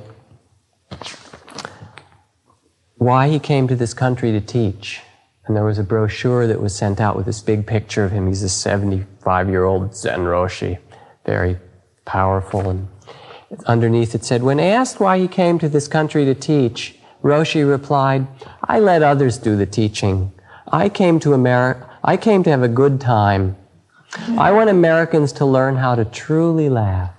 why 2.96 3.28
he 3.28 3.38
came 3.38 3.68
to 3.68 3.76
this 3.76 3.92
country 3.92 4.32
to 4.32 4.40
teach. 4.40 5.02
And 5.44 5.54
there 5.54 5.64
was 5.66 5.78
a 5.78 5.84
brochure 5.84 6.46
that 6.46 6.62
was 6.62 6.74
sent 6.74 7.02
out 7.02 7.16
with 7.16 7.26
this 7.26 7.42
big 7.42 7.66
picture 7.66 8.02
of 8.02 8.12
him. 8.12 8.26
He's 8.26 8.42
a 8.42 8.48
75 8.48 9.50
year 9.50 9.64
old 9.64 9.94
Zen 9.94 10.20
Roshi, 10.20 10.78
very 11.26 11.58
powerful. 12.06 12.70
And 12.70 12.88
underneath 13.66 14.14
it 14.14 14.24
said, 14.24 14.42
When 14.42 14.58
asked 14.58 15.00
why 15.00 15.18
he 15.18 15.28
came 15.28 15.58
to 15.58 15.68
this 15.68 15.86
country 15.86 16.24
to 16.24 16.34
teach, 16.34 16.98
Roshi 17.24 17.66
replied, 17.66 18.26
I 18.62 18.78
let 18.78 19.02
others 19.02 19.38
do 19.38 19.56
the 19.56 19.64
teaching. 19.64 20.30
I 20.68 20.90
came 20.90 21.18
to 21.20 21.32
America, 21.32 21.90
I 22.04 22.18
came 22.18 22.42
to 22.42 22.50
have 22.50 22.62
a 22.62 22.68
good 22.68 23.00
time. 23.00 23.56
I 24.38 24.52
want 24.52 24.68
Americans 24.68 25.32
to 25.32 25.46
learn 25.46 25.76
how 25.76 25.94
to 25.94 26.04
truly 26.04 26.68
laugh. 26.68 27.14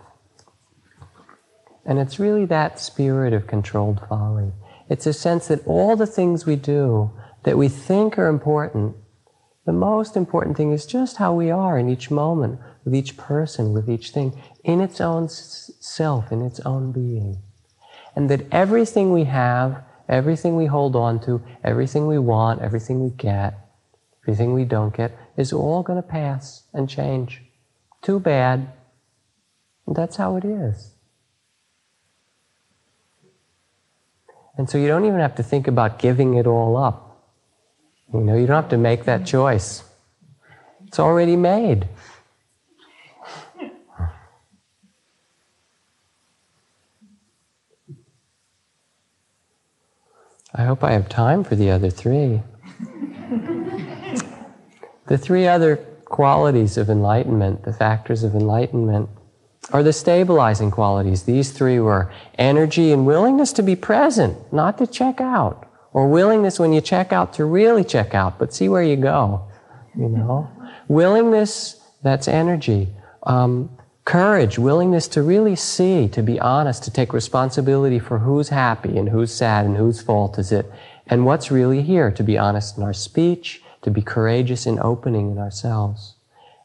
And 1.86 1.98
it's 1.98 2.20
really 2.20 2.46
that 2.46 2.80
spirit 2.80 3.34
of 3.34 3.48
controlled 3.48 4.00
folly. 4.08 4.54
It's 4.90 5.08
a 5.08 5.14
sense 5.14 5.48
that 5.48 5.66
all 5.66 5.96
the 5.96 6.06
things 6.06 6.46
we 6.46 6.56
do 6.56 7.10
that 7.44 7.58
we 7.58 7.68
think 7.68 8.20
are 8.20 8.28
important, 8.28 8.96
the 9.66 9.74
most 9.74 10.16
important 10.16 10.56
thing 10.56 10.72
is 10.72 10.86
just 10.86 11.18
how 11.18 11.34
we 11.34 11.50
are 11.50 11.80
in 11.80 11.90
each 11.90 12.12
moment, 12.12 12.60
with 12.84 12.94
each 12.94 13.18
person, 13.18 13.74
with 13.74 13.90
each 13.90 14.12
thing, 14.12 14.40
in 14.64 14.82
its 14.82 15.02
own 15.02 15.30
self, 15.30 16.32
in 16.32 16.44
its 16.44 16.60
own 16.60 16.92
being. 16.92 17.38
And 18.16 18.30
that 18.30 18.46
everything 18.52 19.12
we 19.12 19.24
have, 19.24 19.84
everything 20.08 20.56
we 20.56 20.66
hold 20.66 20.96
on 20.96 21.20
to, 21.22 21.42
everything 21.64 22.08
we 22.08 22.20
want, 22.20 22.62
everything 22.62 23.04
we 23.04 23.10
get, 23.10 23.58
everything 24.24 24.54
we 24.54 24.66
don't 24.66 24.96
get, 24.96 25.18
is 25.38 25.52
all 25.54 25.84
going 25.84 26.02
to 26.02 26.08
pass 26.08 26.64
and 26.74 26.90
change. 26.90 27.42
Too 28.02 28.20
bad. 28.20 28.72
That's 29.88 30.16
how 30.16 30.36
it 30.36 30.46
is. 30.46 30.92
And 34.58 34.70
so 34.70 34.78
you 34.78 34.88
don't 34.88 35.06
even 35.06 35.20
have 35.20 35.36
to 35.36 35.44
think 35.44 35.68
about 35.68 36.00
giving 36.00 36.36
it 36.36 36.48
all 36.48 36.78
up. 36.78 37.06
You 38.14 38.22
know, 38.22 38.36
you 38.36 38.48
don't 38.48 38.56
have 38.56 38.70
to 38.70 38.78
make 38.78 39.04
that 39.06 39.26
choice. 39.26 39.84
It's 40.88 41.00
already 41.00 41.36
made. 41.36 41.90
I 50.58 50.64
hope 50.64 50.86
I 50.86 50.94
have 50.94 51.10
time 51.10 51.44
for 51.44 51.56
the 51.56 51.70
other 51.70 51.90
three. 51.90 52.42
the 55.08 55.18
three 55.18 55.48
other 55.48 55.76
qualities 56.06 56.78
of 56.78 56.90
enlightenment, 56.90 57.64
the 57.64 57.74
factors 57.74 58.24
of 58.24 58.34
enlightenment, 58.36 59.10
are 59.74 59.84
the 59.84 59.92
stabilizing 59.92 60.72
qualities. 60.72 61.24
These 61.24 61.52
three 61.52 61.80
were 61.80 62.10
energy 62.38 62.94
and 62.94 63.06
willingness 63.06 63.52
to 63.54 63.64
be 63.64 63.76
present, 63.76 64.54
not 64.54 64.78
to 64.78 64.88
check 64.88 65.20
out, 65.20 65.68
or 65.92 66.08
willingness 66.08 66.58
when 66.58 66.72
you 66.72 66.80
check 66.80 67.12
out 67.12 67.34
to 67.34 67.44
really 67.44 67.84
check 67.84 68.14
out, 68.14 68.40
but 68.40 68.54
see 68.54 68.70
where 68.70 68.84
you 68.84 68.96
go, 68.96 69.50
you 69.94 70.08
know? 70.08 70.50
willingness, 70.88 71.82
that's 72.02 72.30
energy. 72.30 72.88
Um, 73.24 73.78
courage, 74.06 74.60
willingness 74.60 75.08
to 75.10 75.24
really 75.24 75.56
see, 75.56 76.08
to 76.08 76.22
be 76.22 76.40
honest, 76.40 76.84
to 76.84 76.92
take 76.92 77.12
responsibility 77.12 77.98
for 77.98 78.20
who's 78.20 78.50
happy 78.50 78.98
and 78.98 79.10
who's 79.10 79.34
sad 79.34 79.66
and 79.66 79.76
whose 79.76 80.02
fault 80.02 80.38
is 80.38 80.52
it, 80.52 80.72
and 81.08 81.26
what's 81.26 81.52
really 81.52 81.82
here, 81.82 82.12
to 82.12 82.24
be 82.24 82.38
honest 82.38 82.78
in 82.78 82.84
our 82.84 82.94
speech, 82.94 83.64
to 83.82 83.90
be 83.90 84.02
courageous 84.02 84.66
in 84.68 84.80
opening 84.80 85.32
in 85.32 85.40
ourselves. 85.40 86.16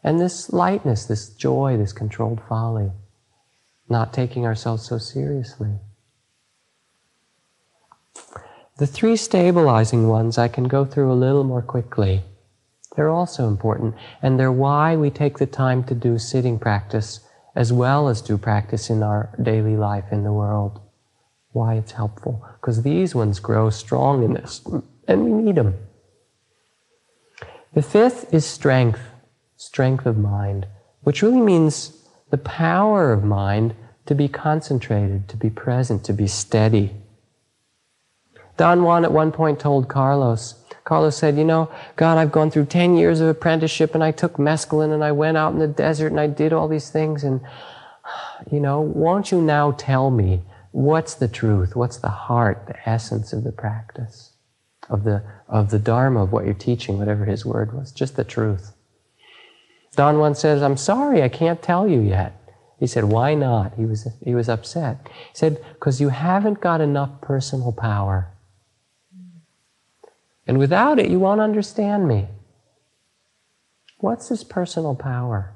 And 0.05 0.20
this 0.20 0.53
lightness, 0.53 1.07
this 1.07 1.30
joy, 1.30 1.76
this 1.78 1.93
controlled 1.93 2.41
folly, 2.47 2.93
not 3.88 4.12
taking 4.12 4.47
ourselves 4.47 4.86
so 4.86 4.99
seriously. 4.99 5.72
The 8.76 8.86
three 8.86 9.16
stabilizing 9.16 10.09
ones 10.09 10.38
I 10.38 10.49
can 10.49 10.64
go 10.64 10.84
through 10.84 11.12
a 11.12 11.14
little 11.14 11.45
more 11.45 11.61
quickly. 11.61 12.22
They're 12.97 13.11
also 13.11 13.47
important, 13.47 13.95
and 14.22 14.38
they're 14.38 14.53
why 14.53 14.97
we 14.97 15.11
take 15.11 15.38
the 15.38 15.47
time 15.47 15.84
to 15.84 15.95
do 15.95 16.18
sitting 16.18 16.59
practice 16.59 17.20
as 17.55 17.72
well 17.72 18.09
as 18.09 18.22
do 18.22 18.38
practice 18.38 18.90
in 18.90 19.03
our 19.03 19.34
daily 19.42 19.76
life 19.76 20.05
in 20.11 20.24
the 20.24 20.32
world. 20.32 20.80
Why 21.53 21.74
it's 21.74 21.92
helpful. 21.92 22.46
Because 22.61 22.82
these 22.82 23.14
ones 23.14 23.40
grow 23.40 23.70
strong 23.70 24.22
in 24.22 24.34
this, 24.34 24.62
and 25.09 25.24
we 25.24 25.32
need 25.32 25.57
them. 25.57 25.74
The 27.74 27.82
fifth 27.82 28.32
is 28.32 28.44
strength 28.46 29.01
strength 29.61 30.07
of 30.07 30.16
mind, 30.16 30.66
which 31.03 31.20
really 31.20 31.40
means 31.40 32.03
the 32.30 32.38
power 32.38 33.12
of 33.12 33.22
mind 33.22 33.74
to 34.07 34.14
be 34.14 34.26
concentrated, 34.26 35.28
to 35.28 35.36
be 35.36 35.51
present, 35.51 36.03
to 36.03 36.14
be 36.14 36.26
steady. 36.26 36.94
Don 38.57 38.82
Juan 38.82 39.05
at 39.05 39.12
one 39.12 39.32
point 39.32 39.61
told 39.61 39.86
Carlos, 39.86 40.59
Carlos 40.91 41.16
said, 41.16 41.38
You 41.38 41.45
know, 41.45 41.70
God, 41.95 42.18
I've 42.18 42.32
gone 42.32 42.51
through 42.51 42.64
10 42.64 42.97
years 42.97 43.20
of 43.20 43.28
apprenticeship 43.28 43.95
and 43.95 44.03
I 44.03 44.11
took 44.11 44.38
mescaline 44.38 44.93
and 44.93 45.05
I 45.05 45.12
went 45.12 45.36
out 45.36 45.53
in 45.53 45.61
the 45.61 45.68
desert 45.68 46.09
and 46.09 46.18
I 46.18 46.26
did 46.26 46.53
all 46.53 46.66
these 46.66 46.91
things. 46.91 47.22
And, 47.22 47.41
you 48.51 48.59
know, 48.59 48.80
won't 48.80 49.30
you 49.30 49.41
now 49.41 49.70
tell 49.70 50.11
me 50.11 50.43
what's 50.72 51.14
the 51.14 51.28
truth? 51.28 51.76
What's 51.76 51.99
the 51.99 52.09
heart, 52.09 52.64
the 52.66 52.88
essence 52.88 53.32
of 53.32 53.45
the 53.45 53.53
practice, 53.53 54.32
of 54.88 55.05
the, 55.05 55.22
of 55.47 55.70
the 55.70 55.78
Dharma, 55.78 56.24
of 56.24 56.32
what 56.32 56.45
you're 56.45 56.55
teaching, 56.55 56.99
whatever 56.99 57.24
his 57.24 57.47
word 57.47 57.72
was? 57.72 57.93
Just 57.93 58.16
the 58.16 58.24
truth. 58.24 58.72
Don 59.95 60.18
Juan 60.18 60.34
says, 60.34 60.61
I'm 60.61 60.76
sorry, 60.76 61.22
I 61.22 61.28
can't 61.28 61.62
tell 61.62 61.86
you 61.86 62.01
yet. 62.01 62.34
He 62.80 62.88
said, 62.88 63.05
Why 63.05 63.34
not? 63.34 63.74
He 63.76 63.84
was, 63.84 64.09
he 64.24 64.34
was 64.34 64.49
upset. 64.49 65.07
He 65.07 65.34
said, 65.34 65.64
Because 65.74 66.01
you 66.01 66.09
haven't 66.09 66.61
got 66.61 66.80
enough 66.80 67.20
personal 67.20 67.70
power. 67.70 68.32
And 70.51 70.59
without 70.59 70.98
it, 70.98 71.09
you 71.09 71.20
won't 71.20 71.40
understand 71.40 72.09
me. 72.09 72.26
What's 73.98 74.30
this 74.30 74.42
personal 74.42 74.96
power? 74.96 75.55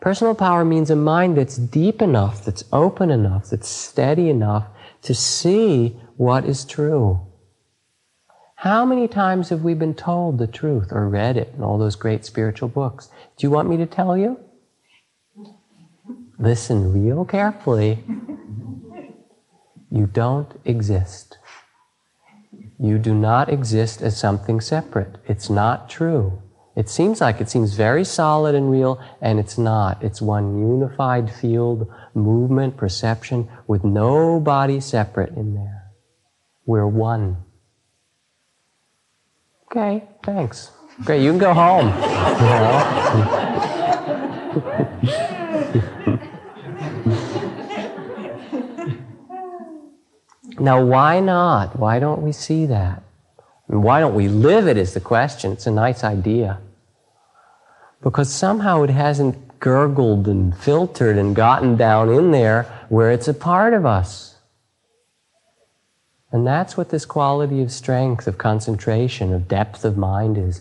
Personal 0.00 0.34
power 0.34 0.64
means 0.64 0.88
a 0.88 0.96
mind 0.96 1.36
that's 1.36 1.58
deep 1.58 2.00
enough, 2.00 2.42
that's 2.46 2.64
open 2.72 3.10
enough, 3.10 3.50
that's 3.50 3.68
steady 3.68 4.30
enough 4.30 4.68
to 5.02 5.14
see 5.14 6.00
what 6.16 6.46
is 6.46 6.64
true. 6.64 7.20
How 8.54 8.86
many 8.86 9.06
times 9.06 9.50
have 9.50 9.60
we 9.60 9.74
been 9.74 9.94
told 9.94 10.38
the 10.38 10.46
truth 10.46 10.90
or 10.90 11.06
read 11.06 11.36
it 11.36 11.52
in 11.54 11.62
all 11.62 11.76
those 11.76 11.94
great 11.94 12.24
spiritual 12.24 12.70
books? 12.70 13.10
Do 13.36 13.46
you 13.46 13.50
want 13.50 13.68
me 13.68 13.76
to 13.76 13.84
tell 13.84 14.16
you? 14.16 14.40
Listen 16.38 16.90
real 16.90 17.26
carefully. 17.26 18.02
You 19.90 20.06
don't 20.06 20.58
exist. 20.64 21.37
You 22.80 22.98
do 22.98 23.14
not 23.14 23.48
exist 23.48 24.02
as 24.02 24.16
something 24.16 24.60
separate. 24.60 25.16
It's 25.26 25.50
not 25.50 25.90
true. 25.90 26.40
It 26.76 26.88
seems 26.88 27.20
like 27.20 27.40
it 27.40 27.50
seems 27.50 27.74
very 27.74 28.04
solid 28.04 28.54
and 28.54 28.70
real, 28.70 29.02
and 29.20 29.40
it's 29.40 29.58
not. 29.58 30.00
It's 30.00 30.22
one 30.22 30.60
unified 30.60 31.28
field, 31.28 31.92
movement, 32.14 32.76
perception, 32.76 33.48
with 33.66 33.82
no 33.82 34.38
body 34.38 34.78
separate 34.78 35.36
in 35.36 35.54
there. 35.54 35.90
We're 36.66 36.86
one. 36.86 37.38
Okay, 39.66 40.04
thanks. 40.22 40.70
Great, 41.04 41.22
you 41.22 41.32
can 41.32 41.40
go 41.40 41.52
home. 41.52 41.88
now, 50.60 50.82
why 50.82 51.20
not? 51.20 51.78
Why 51.78 51.98
don't 51.98 52.22
we 52.22 52.32
see 52.32 52.66
that? 52.66 53.02
And 53.68 53.82
why 53.82 54.00
don't 54.00 54.14
we 54.14 54.28
live 54.28 54.66
it 54.66 54.76
is 54.76 54.94
the 54.94 55.00
question. 55.00 55.52
It's 55.52 55.66
a 55.66 55.70
nice 55.70 56.02
idea 56.02 56.58
because 58.02 58.32
somehow 58.32 58.82
it 58.82 58.90
hasn't 58.90 59.58
gurgled 59.60 60.28
and 60.28 60.56
filtered 60.56 61.18
and 61.18 61.34
gotten 61.34 61.76
down 61.76 62.08
in 62.08 62.30
there 62.30 62.62
where 62.88 63.10
it's 63.10 63.28
a 63.28 63.34
part 63.34 63.74
of 63.74 63.84
us. 63.84 64.36
And 66.30 66.46
that's 66.46 66.76
what 66.76 66.90
this 66.90 67.04
quality 67.04 67.62
of 67.62 67.72
strength, 67.72 68.26
of 68.26 68.38
concentration, 68.38 69.32
of 69.32 69.48
depth 69.48 69.84
of 69.84 69.96
mind 69.96 70.36
is. 70.38 70.60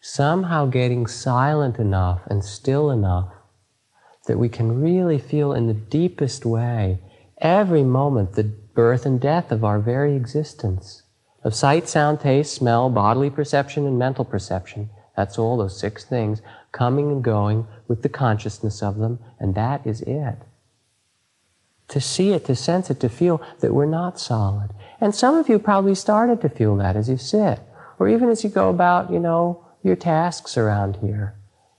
Somehow 0.00 0.66
getting 0.66 1.06
silent 1.06 1.78
enough 1.78 2.20
and 2.26 2.44
still 2.44 2.90
enough 2.90 3.32
that 4.26 4.38
we 4.38 4.48
can 4.48 4.80
really 4.80 5.18
feel 5.18 5.52
in 5.52 5.66
the 5.66 5.74
deepest 5.74 6.44
way 6.44 6.98
every 7.40 7.82
moment 7.82 8.34
the 8.34 8.50
birth 8.76 9.04
and 9.04 9.20
death 9.20 9.50
of 9.50 9.64
our 9.64 9.80
very 9.80 10.14
existence 10.14 11.02
of 11.42 11.54
sight, 11.54 11.88
sound, 11.88 12.20
taste, 12.20 12.54
smell, 12.54 12.90
bodily 12.90 13.30
perception, 13.30 13.86
and 13.86 13.98
mental 13.98 14.24
perception. 14.24 14.90
That's 15.16 15.38
all 15.38 15.56
those 15.56 15.78
six 15.78 16.04
things 16.04 16.42
coming 16.72 17.10
and 17.10 17.22
going 17.22 17.68
with 17.86 18.02
the 18.02 18.08
consciousness 18.08 18.82
of 18.82 18.98
them, 18.98 19.20
and 19.38 19.54
that 19.54 19.86
is 19.86 20.02
it. 20.02 20.38
To 21.88 22.00
see 22.00 22.32
it, 22.32 22.44
to 22.46 22.56
sense 22.56 22.90
it, 22.90 22.98
to 22.98 23.08
feel 23.08 23.40
that 23.60 23.72
we're 23.72 23.86
not 23.86 24.18
solid. 24.18 24.70
And 25.00 25.14
some 25.14 25.36
of 25.36 25.48
you 25.48 25.60
probably 25.60 25.94
started 25.94 26.40
to 26.40 26.48
feel 26.48 26.76
that 26.78 26.96
as 26.96 27.08
you 27.08 27.16
sit, 27.16 27.60
or 28.00 28.08
even 28.08 28.28
as 28.28 28.42
you 28.42 28.50
go 28.50 28.68
about, 28.68 29.12
you 29.12 29.20
know, 29.20 29.64
your 29.84 29.96
tasks 29.96 30.56
around 30.58 30.96
here. 30.96 31.36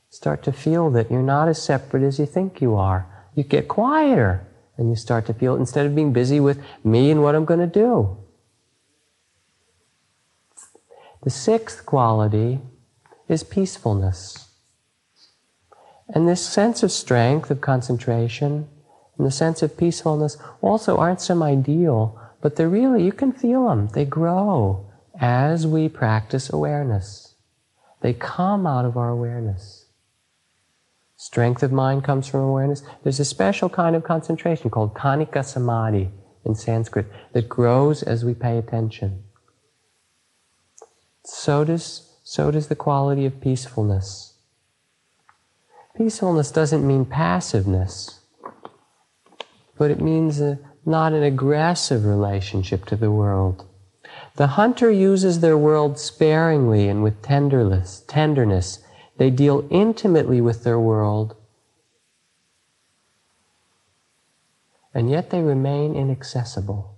Start 0.10 0.44
to 0.44 0.54
feel 0.54 0.90
that 0.92 1.12
you're 1.12 1.22
not 1.22 1.50
as 1.50 1.62
separate 1.62 2.04
as 2.04 2.20
you 2.20 2.26
think 2.26 2.62
you 2.62 2.76
are. 2.76 3.06
You 3.36 3.44
get 3.44 3.68
quieter, 3.68 4.47
and 4.78 4.90
you 4.90 4.96
start 4.96 5.26
to 5.26 5.34
feel, 5.34 5.56
instead 5.56 5.86
of 5.86 5.96
being 5.96 6.14
busy 6.14 6.40
with 6.40 6.62
me 6.84 7.12
and 7.12 7.24
what 7.24 7.36
I'm 7.36 7.46
going 7.46 7.60
to 7.60 7.68
do. 7.68 8.18
The 11.24 11.30
sixth 11.30 11.86
quality 11.86 12.60
is 13.28 13.44
peacefulness. 13.44 14.50
And 16.08 16.28
this 16.28 16.46
sense 16.46 16.84
of 16.84 16.92
strength, 16.92 17.52
of 17.52 17.60
concentration, 17.60 18.70
and 19.18 19.28
the 19.28 19.32
sense 19.32 19.62
of 19.62 19.76
peacefulness 19.76 20.38
also 20.62 20.98
aren't 20.98 21.22
some 21.22 21.44
ideal, 21.44 22.18
but 22.42 22.56
they're 22.56 22.70
really, 22.70 23.04
you 23.04 23.12
can 23.12 23.34
feel 23.34 23.68
them. 23.68 23.88
They 23.88 24.06
grow 24.06 24.90
as 25.20 25.66
we 25.66 25.90
practice 25.90 26.52
awareness. 26.54 27.34
They 28.02 28.14
come 28.14 28.68
out 28.68 28.86
of 28.86 28.96
our 28.96 29.10
awareness. 29.10 29.87
Strength 31.18 31.64
of 31.64 31.72
mind 31.72 32.04
comes 32.04 32.28
from 32.28 32.42
awareness. 32.42 32.84
There's 33.04 33.20
a 33.20 33.26
special 33.26 33.70
kind 33.70 33.96
of 33.96 34.04
concentration 34.04 34.70
called 34.70 34.94
Khanika 34.94 35.44
Samadhi 35.44 36.12
in 36.46 36.54
Sanskrit 36.54 37.08
that 37.34 37.50
grows 37.50 38.04
as 38.04 38.24
we 38.24 38.36
pay 38.36 38.58
attention. 38.58 39.24
So 41.26 41.64
does, 41.64 42.20
so 42.24 42.52
does 42.52 42.68
the 42.68 42.76
quality 42.76 43.26
of 43.26 43.42
peacefulness. 43.42 44.36
Peacefulness 45.98 46.52
doesn't 46.52 46.88
mean 46.88 47.06
passiveness, 47.06 48.20
but 49.76 49.90
it 49.90 50.00
means 50.00 50.40
a, 50.40 50.60
not 50.86 51.14
an 51.14 51.24
aggressive 51.24 52.06
relationship 52.06 52.86
to 52.86 52.96
the 52.96 53.12
world. 53.12 53.68
The 54.36 54.48
hunter 54.48 54.92
uses 54.92 55.40
their 55.40 55.58
world 55.58 55.98
sparingly 55.98 56.88
and 56.88 57.02
with 57.02 57.24
tenderness. 57.24 58.04
tenderness. 58.08 58.84
They 59.18 59.30
deal 59.30 59.68
intimately 59.72 60.42
with 60.42 60.64
their 60.64 60.80
world, 60.80 61.36
and 64.94 65.10
yet 65.10 65.32
they 65.32 65.42
remain 65.42 65.96
inaccessible. 65.96 66.98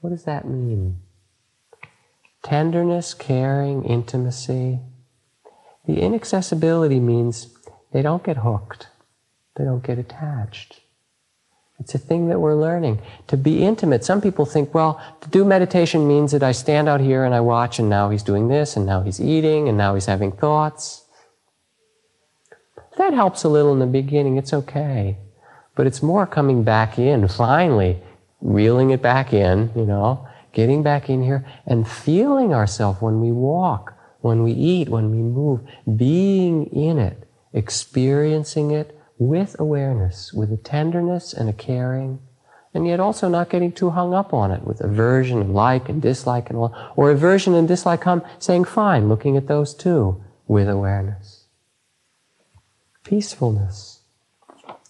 What 0.00 0.10
does 0.10 0.24
that 0.24 0.46
mean? 0.46 0.98
Tenderness, 2.42 3.14
caring, 3.14 3.84
intimacy, 3.84 4.80
the 5.86 6.00
inaccessibility 6.00 6.98
means 6.98 7.56
they 7.92 8.02
don't 8.02 8.24
get 8.24 8.38
hooked, 8.38 8.88
they 9.56 9.64
don't 9.64 9.84
get 9.84 9.98
attached. 9.98 10.81
It's 11.78 11.94
a 11.94 11.98
thing 11.98 12.28
that 12.28 12.40
we're 12.40 12.54
learning. 12.54 13.00
To 13.28 13.36
be 13.36 13.64
intimate, 13.64 14.04
some 14.04 14.20
people 14.20 14.44
think, 14.44 14.72
well, 14.72 15.00
to 15.20 15.28
do 15.28 15.44
meditation 15.44 16.06
means 16.06 16.32
that 16.32 16.42
I 16.42 16.52
stand 16.52 16.88
out 16.88 17.00
here 17.00 17.24
and 17.24 17.34
I 17.34 17.40
watch, 17.40 17.78
and 17.78 17.88
now 17.88 18.10
he's 18.10 18.22
doing 18.22 18.48
this, 18.48 18.76
and 18.76 18.86
now 18.86 19.02
he's 19.02 19.20
eating, 19.20 19.68
and 19.68 19.76
now 19.76 19.94
he's 19.94 20.06
having 20.06 20.32
thoughts. 20.32 21.04
That 22.98 23.14
helps 23.14 23.42
a 23.42 23.48
little 23.48 23.72
in 23.72 23.78
the 23.78 23.86
beginning, 23.86 24.36
it's 24.36 24.52
okay. 24.52 25.16
But 25.74 25.86
it's 25.86 26.02
more 26.02 26.26
coming 26.26 26.62
back 26.62 26.98
in, 26.98 27.26
finally, 27.26 28.00
reeling 28.40 28.90
it 28.90 29.02
back 29.02 29.32
in, 29.32 29.70
you 29.74 29.86
know, 29.86 30.28
getting 30.52 30.82
back 30.82 31.08
in 31.08 31.22
here 31.22 31.46
and 31.66 31.88
feeling 31.88 32.52
ourselves 32.52 33.00
when 33.00 33.20
we 33.20 33.32
walk 33.32 33.92
when 34.22 34.42
we 34.42 34.52
eat, 34.52 34.88
when 34.88 35.10
we 35.10 35.18
move, 35.18 35.60
being 35.96 36.66
in 36.66 36.98
it, 36.98 37.28
experiencing 37.52 38.70
it 38.70 38.98
with 39.28 39.58
awareness, 39.58 40.32
with 40.32 40.52
a 40.52 40.56
tenderness 40.56 41.32
and 41.32 41.48
a 41.48 41.52
caring, 41.52 42.20
and 42.74 42.86
yet 42.86 43.00
also 43.00 43.28
not 43.28 43.50
getting 43.50 43.72
too 43.72 43.90
hung 43.90 44.14
up 44.14 44.32
on 44.32 44.50
it 44.50 44.64
with 44.64 44.80
aversion 44.80 45.40
and 45.40 45.54
like 45.54 45.88
and 45.88 46.00
dislike 46.00 46.48
and 46.50 46.58
all, 46.58 46.74
or 46.96 47.10
aversion 47.10 47.54
and 47.54 47.68
dislike 47.68 48.00
come 48.00 48.22
saying 48.38 48.64
fine, 48.64 49.08
looking 49.08 49.36
at 49.36 49.46
those 49.46 49.74
too 49.74 50.22
with 50.46 50.68
awareness. 50.68 51.44
Peacefulness. 53.04 54.00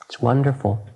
It's 0.07 0.21
wonderful. 0.21 0.87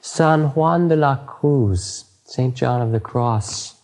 San 0.00 0.54
Juan 0.54 0.88
de 0.88 0.96
la 0.96 1.16
Cruz, 1.26 2.04
St. 2.24 2.54
John 2.54 2.80
of 2.80 2.92
the 2.92 3.00
Cross, 3.00 3.80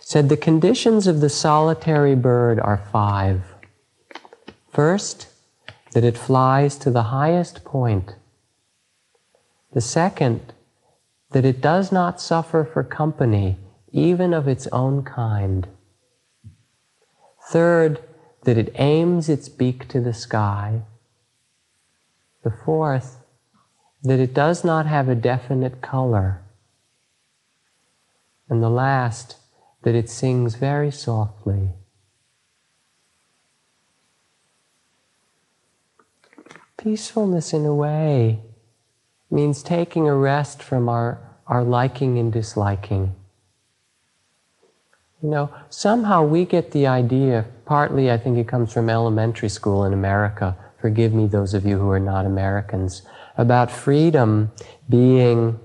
said 0.00 0.28
the 0.28 0.36
conditions 0.36 1.06
of 1.06 1.20
the 1.20 1.28
solitary 1.28 2.14
bird 2.14 2.58
are 2.60 2.82
five. 2.90 3.42
First, 4.70 5.28
that 5.94 6.04
it 6.04 6.18
flies 6.18 6.76
to 6.76 6.90
the 6.90 7.04
highest 7.04 7.64
point. 7.64 8.16
The 9.72 9.80
second, 9.80 10.52
that 11.30 11.44
it 11.44 11.60
does 11.60 11.92
not 11.92 12.20
suffer 12.20 12.64
for 12.64 12.82
company, 12.82 13.58
even 13.92 14.34
of 14.34 14.48
its 14.48 14.66
own 14.68 15.04
kind. 15.04 15.68
Third, 17.48 18.00
that 18.42 18.58
it 18.58 18.74
aims 18.74 19.28
its 19.28 19.48
beak 19.48 19.86
to 19.88 20.00
the 20.00 20.12
sky. 20.12 20.82
The 22.42 22.50
fourth, 22.50 23.18
that 24.02 24.18
it 24.18 24.34
does 24.34 24.64
not 24.64 24.86
have 24.86 25.08
a 25.08 25.14
definite 25.14 25.80
color. 25.80 26.42
And 28.48 28.60
the 28.60 28.68
last, 28.68 29.36
that 29.82 29.94
it 29.94 30.10
sings 30.10 30.56
very 30.56 30.90
softly. 30.90 31.70
Peacefulness, 36.84 37.54
in 37.54 37.64
a 37.64 37.74
way, 37.74 38.40
means 39.30 39.62
taking 39.62 40.06
a 40.06 40.14
rest 40.14 40.62
from 40.62 40.88
our, 40.88 41.18
our 41.46 41.64
liking 41.64 42.18
and 42.18 42.30
disliking. 42.30 43.14
You 45.22 45.30
know, 45.30 45.54
somehow 45.70 46.22
we 46.24 46.44
get 46.44 46.72
the 46.72 46.86
idea, 46.86 47.46
partly 47.64 48.10
I 48.10 48.18
think 48.18 48.36
it 48.36 48.46
comes 48.46 48.70
from 48.70 48.90
elementary 48.90 49.48
school 49.48 49.84
in 49.84 49.94
America, 49.94 50.56
forgive 50.78 51.14
me 51.14 51.26
those 51.26 51.54
of 51.54 51.64
you 51.64 51.78
who 51.78 51.88
are 51.88 51.98
not 51.98 52.26
Americans, 52.26 53.00
about 53.38 53.70
freedom 53.70 54.52
being 54.86 55.58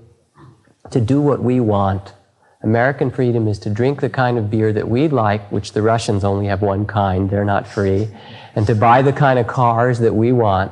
to 0.90 1.00
do 1.02 1.20
what 1.20 1.42
we 1.42 1.60
want 1.60 2.14
American 2.62 3.10
freedom 3.10 3.48
is 3.48 3.58
to 3.60 3.70
drink 3.70 4.00
the 4.00 4.10
kind 4.10 4.36
of 4.36 4.50
beer 4.50 4.72
that 4.72 4.86
we'd 4.86 5.12
like, 5.12 5.50
which 5.50 5.72
the 5.72 5.80
Russians 5.80 6.24
only 6.24 6.46
have 6.46 6.60
one 6.60 6.84
kind, 6.84 7.30
they're 7.30 7.44
not 7.44 7.66
free, 7.66 8.08
and 8.54 8.66
to 8.66 8.74
buy 8.74 9.00
the 9.00 9.14
kind 9.14 9.38
of 9.38 9.46
cars 9.46 9.98
that 10.00 10.14
we 10.14 10.32
want. 10.32 10.70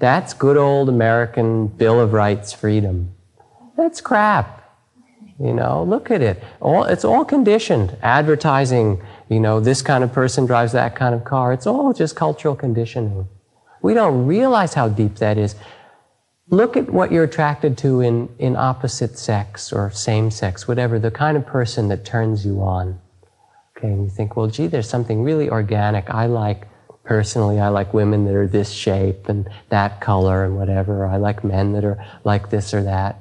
That's 0.00 0.34
good 0.34 0.56
old 0.56 0.88
American 0.88 1.68
Bill 1.68 2.00
of 2.00 2.12
Rights 2.12 2.52
freedom. 2.52 3.14
That's 3.76 4.00
crap. 4.00 4.56
You 5.38 5.54
know, 5.54 5.84
look 5.84 6.10
at 6.10 6.20
it. 6.20 6.42
All, 6.60 6.84
it's 6.84 7.04
all 7.04 7.24
conditioned. 7.24 7.96
Advertising, 8.02 9.00
you 9.28 9.40
know, 9.40 9.60
this 9.60 9.80
kind 9.80 10.02
of 10.02 10.12
person 10.12 10.44
drives 10.44 10.72
that 10.72 10.96
kind 10.96 11.14
of 11.14 11.24
car. 11.24 11.52
It's 11.52 11.66
all 11.66 11.92
just 11.92 12.16
cultural 12.16 12.56
conditioning. 12.56 13.28
We 13.80 13.94
don't 13.94 14.26
realize 14.26 14.74
how 14.74 14.88
deep 14.88 15.14
that 15.16 15.38
is 15.38 15.54
look 16.50 16.76
at 16.76 16.90
what 16.90 17.12
you're 17.12 17.24
attracted 17.24 17.78
to 17.78 18.00
in, 18.00 18.28
in 18.38 18.56
opposite 18.56 19.18
sex 19.18 19.72
or 19.72 19.90
same 19.90 20.30
sex, 20.30 20.66
whatever, 20.66 20.98
the 20.98 21.10
kind 21.10 21.36
of 21.36 21.46
person 21.46 21.88
that 21.88 22.04
turns 22.04 22.44
you 22.44 22.60
on. 22.60 23.00
Okay, 23.76 23.88
and 23.88 24.04
you 24.04 24.10
think, 24.10 24.36
well, 24.36 24.48
gee, 24.48 24.66
there's 24.66 24.88
something 24.88 25.22
really 25.22 25.48
organic. 25.48 26.10
I 26.10 26.26
like 26.26 26.66
Personally, 27.04 27.58
I 27.58 27.68
like 27.68 27.94
women 27.94 28.24
that 28.26 28.34
are 28.34 28.46
this 28.46 28.70
shape 28.70 29.28
and 29.28 29.48
that 29.68 30.00
color 30.00 30.44
and 30.44 30.56
whatever. 30.56 31.06
I 31.06 31.16
like 31.16 31.42
men 31.42 31.72
that 31.72 31.84
are 31.84 32.04
like 32.24 32.50
this 32.50 32.74
or 32.74 32.82
that. 32.82 33.18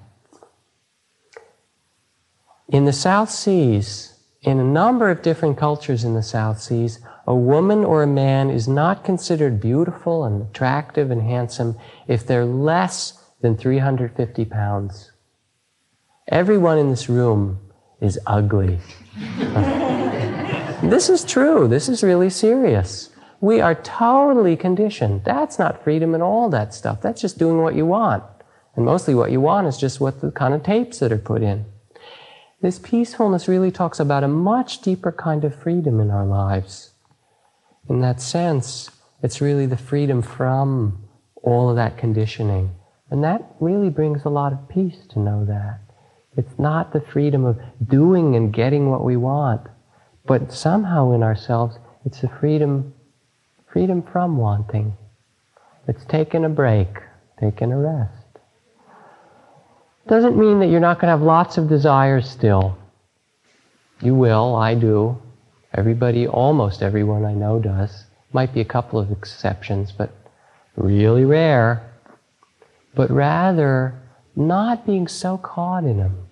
In 2.68 2.86
the 2.86 2.94
South 2.94 3.32
Seas, 3.32 4.14
in 4.42 4.60
a 4.60 4.64
number 4.64 5.10
of 5.10 5.22
different 5.22 5.58
cultures 5.58 6.04
in 6.04 6.14
the 6.14 6.22
South 6.22 6.62
Seas, 6.62 7.00
a 7.26 7.36
woman 7.36 7.84
or 7.84 8.04
a 8.04 8.08
man 8.08 8.50
is 8.50 8.68
not 8.68 9.04
considered 9.04 9.60
beautiful 9.60 10.24
and 10.24 10.42
attractive 10.50 11.12
and 11.12 11.22
handsome 11.22 11.78
if 12.08 12.26
they're 12.26 12.46
less 12.46 13.24
than 13.42 13.56
350 13.56 14.46
pounds. 14.46 15.12
Everyone 16.28 16.78
in 16.78 16.90
this 16.90 17.10
room 17.10 17.60
is 18.02 18.20
ugly. 18.28 18.80
this 20.84 21.10
is 21.10 21.24
true. 21.24 21.68
This 21.68 21.90
is 21.90 22.04
really 22.04 22.30
serious. 22.30 23.10
We 23.42 23.62
are 23.62 23.76
totally 23.76 24.58
conditioned. 24.58 25.24
That's 25.24 25.58
not 25.58 25.84
freedom 25.84 26.14
and 26.14 26.22
all 26.22 26.50
that 26.50 26.74
stuff. 26.74 27.02
That's 27.02 27.22
just 27.22 27.38
doing 27.38 27.62
what 27.62 27.76
you 27.76 27.86
want. 27.86 28.24
And 28.76 28.86
mostly 28.86 29.16
what 29.16 29.32
you 29.32 29.42
want 29.42 29.68
is 29.68 29.78
just 29.78 30.00
what 30.00 30.22
the 30.22 30.32
kind 30.32 30.54
of 30.54 30.64
tapes 30.64 31.00
that 31.00 31.12
are 31.12 31.18
put 31.18 31.42
in. 31.42 31.66
This 32.62 32.80
peacefulness 32.80 33.48
really 33.48 33.72
talks 33.72 34.00
about 34.00 34.24
a 34.24 34.28
much 34.28 34.82
deeper 34.82 35.12
kind 35.12 35.46
of 35.46 35.56
freedom 35.56 36.00
in 36.02 36.12
our 36.12 36.26
lives. 36.26 36.92
In 37.88 38.02
that 38.02 38.22
sense, 38.22 38.92
it's 39.24 39.42
really 39.42 39.66
the 39.66 39.78
freedom 39.78 40.22
from 40.22 41.04
all 41.42 41.70
of 41.70 41.78
that 41.78 41.98
conditioning. 41.98 42.76
And 43.10 43.24
that 43.24 43.56
really 43.60 43.90
brings 43.90 44.26
a 44.26 44.30
lot 44.30 44.54
of 44.54 44.68
peace 44.70 45.08
to 45.12 45.20
know 45.20 45.46
that. 45.46 45.80
It's 46.38 46.60
not 46.60 46.94
the 46.94 47.02
freedom 47.02 47.46
of 47.46 47.60
doing 47.88 48.36
and 48.36 48.54
getting 48.54 48.90
what 48.90 49.04
we 49.04 49.18
want, 49.18 49.62
but 50.26 50.52
somehow 50.52 51.12
in 51.14 51.24
ourselves, 51.24 51.78
it's 52.06 52.22
the 52.22 52.30
freedom, 52.30 52.94
freedom 53.72 54.02
from 54.02 54.38
wanting. 54.38 54.98
It's 55.88 56.04
taking 56.06 56.46
a 56.46 56.50
break, 56.50 56.88
taking 57.40 57.72
a 57.72 57.78
rest. 57.78 58.14
Doesn't 60.08 60.38
mean 60.38 60.60
that 60.60 60.68
you're 60.68 60.80
not 60.80 61.00
going 61.00 61.08
to 61.08 61.18
have 61.18 61.22
lots 61.22 61.58
of 61.58 61.70
desires 61.70 62.30
still. 62.30 62.78
You 64.02 64.16
will, 64.16 64.56
I 64.56 64.76
do. 64.76 65.22
Everybody, 65.74 66.28
almost 66.28 66.82
everyone 66.82 67.26
I 67.26 67.34
know 67.34 67.60
does. 67.60 68.06
Might 68.34 68.54
be 68.54 68.62
a 68.62 68.66
couple 68.66 69.00
of 69.00 69.12
exceptions, 69.12 69.92
but 69.92 70.12
really 70.76 71.26
rare. 71.26 71.92
But 72.96 73.12
rather, 73.12 73.94
not 74.36 74.86
being 74.86 75.08
so 75.08 75.38
caught 75.38 75.84
in 75.84 75.98
them, 75.98 76.28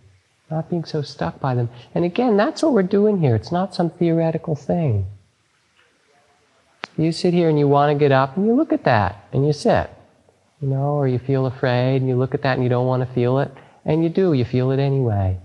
not 0.50 0.70
being 0.70 0.86
so 0.86 1.02
stuck 1.02 1.40
by 1.40 1.54
them. 1.54 1.70
And 1.94 2.04
again, 2.04 2.38
that's 2.38 2.64
what 2.64 2.74
we're 2.74 2.84
doing 2.84 3.20
here. 3.20 3.36
It's 3.36 3.52
not 3.52 3.76
some 3.76 3.90
theoretical 3.92 4.56
thing. 4.56 5.06
You 6.98 7.12
sit 7.12 7.34
here 7.34 7.48
and 7.48 7.60
you 7.60 7.68
want 7.68 7.96
to 7.96 8.00
get 8.00 8.12
up 8.12 8.36
and 8.36 8.46
you 8.46 8.56
look 8.56 8.74
at 8.74 8.84
that 8.86 9.24
and 9.32 9.46
you 9.46 9.54
sit. 9.54 9.90
You 10.60 10.68
know, 10.68 10.96
or 10.96 11.08
you 11.08 11.20
feel 11.20 11.46
afraid 11.46 11.98
and 11.98 12.10
you 12.10 12.16
look 12.16 12.34
at 12.34 12.42
that 12.42 12.56
and 12.56 12.64
you 12.64 12.70
don't 12.70 12.88
want 12.88 13.08
to 13.08 13.14
feel 13.14 13.38
it. 13.40 13.52
And 13.86 14.04
you 14.04 14.10
do, 14.10 14.34
you 14.34 14.44
feel 14.44 14.72
it 14.72 14.80
anyway. 14.80 15.38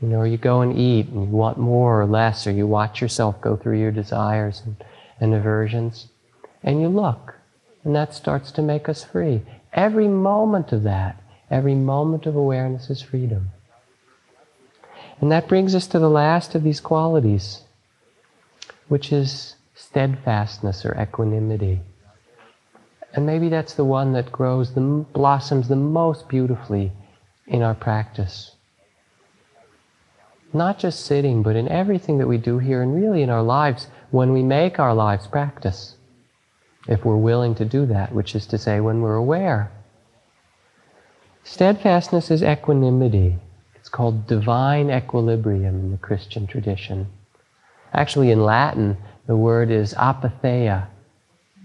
You 0.00 0.08
know, 0.08 0.18
or 0.18 0.26
you 0.26 0.38
go 0.38 0.60
and 0.60 0.78
eat 0.78 1.08
and 1.08 1.24
you 1.24 1.36
want 1.36 1.58
more 1.58 2.00
or 2.00 2.06
less, 2.06 2.46
or 2.46 2.52
you 2.52 2.66
watch 2.66 3.02
yourself 3.02 3.40
go 3.40 3.56
through 3.56 3.80
your 3.80 3.90
desires 3.90 4.62
and, 4.64 4.76
and 5.18 5.34
aversions. 5.34 6.08
And 6.62 6.80
you 6.80 6.88
look. 6.88 7.34
And 7.84 7.94
that 7.96 8.14
starts 8.14 8.52
to 8.52 8.62
make 8.62 8.88
us 8.88 9.02
free. 9.04 9.42
Every 9.72 10.08
moment 10.08 10.72
of 10.72 10.84
that, 10.84 11.20
every 11.50 11.74
moment 11.74 12.26
of 12.26 12.36
awareness 12.36 12.88
is 12.88 13.02
freedom. 13.02 13.50
And 15.20 15.30
that 15.32 15.48
brings 15.48 15.74
us 15.74 15.86
to 15.88 15.98
the 15.98 16.08
last 16.08 16.54
of 16.54 16.62
these 16.62 16.80
qualities, 16.80 17.62
which 18.88 19.12
is 19.12 19.56
steadfastness 19.80 20.84
or 20.84 20.94
equanimity. 21.00 21.80
And 23.14 23.26
maybe 23.26 23.48
that's 23.48 23.74
the 23.74 23.84
one 23.84 24.12
that 24.12 24.30
grows, 24.30 24.74
the 24.74 24.80
blossoms 24.80 25.68
the 25.68 25.76
most 25.76 26.28
beautifully 26.28 26.92
in 27.46 27.62
our 27.62 27.74
practice. 27.74 28.54
Not 30.52 30.78
just 30.78 31.06
sitting, 31.06 31.42
but 31.42 31.56
in 31.56 31.68
everything 31.68 32.18
that 32.18 32.28
we 32.28 32.36
do 32.36 32.58
here 32.58 32.82
and 32.82 32.94
really 32.94 33.22
in 33.22 33.30
our 33.30 33.42
lives 33.42 33.88
when 34.10 34.32
we 34.32 34.42
make 34.42 34.78
our 34.78 34.94
lives 34.94 35.26
practice. 35.26 35.96
If 36.86 37.04
we're 37.04 37.16
willing 37.16 37.54
to 37.56 37.64
do 37.64 37.86
that, 37.86 38.12
which 38.12 38.34
is 38.34 38.46
to 38.46 38.58
say, 38.58 38.80
when 38.80 39.00
we're 39.00 39.14
aware. 39.14 39.70
Steadfastness 41.44 42.30
is 42.30 42.42
equanimity. 42.42 43.36
It's 43.76 43.88
called 43.88 44.26
divine 44.26 44.90
equilibrium 44.90 45.74
in 45.80 45.90
the 45.90 45.98
Christian 45.98 46.46
tradition. 46.46 47.06
Actually, 47.92 48.30
in 48.30 48.44
Latin, 48.44 48.96
the 49.26 49.36
word 49.36 49.70
is 49.70 49.94
apatheia, 49.94 50.88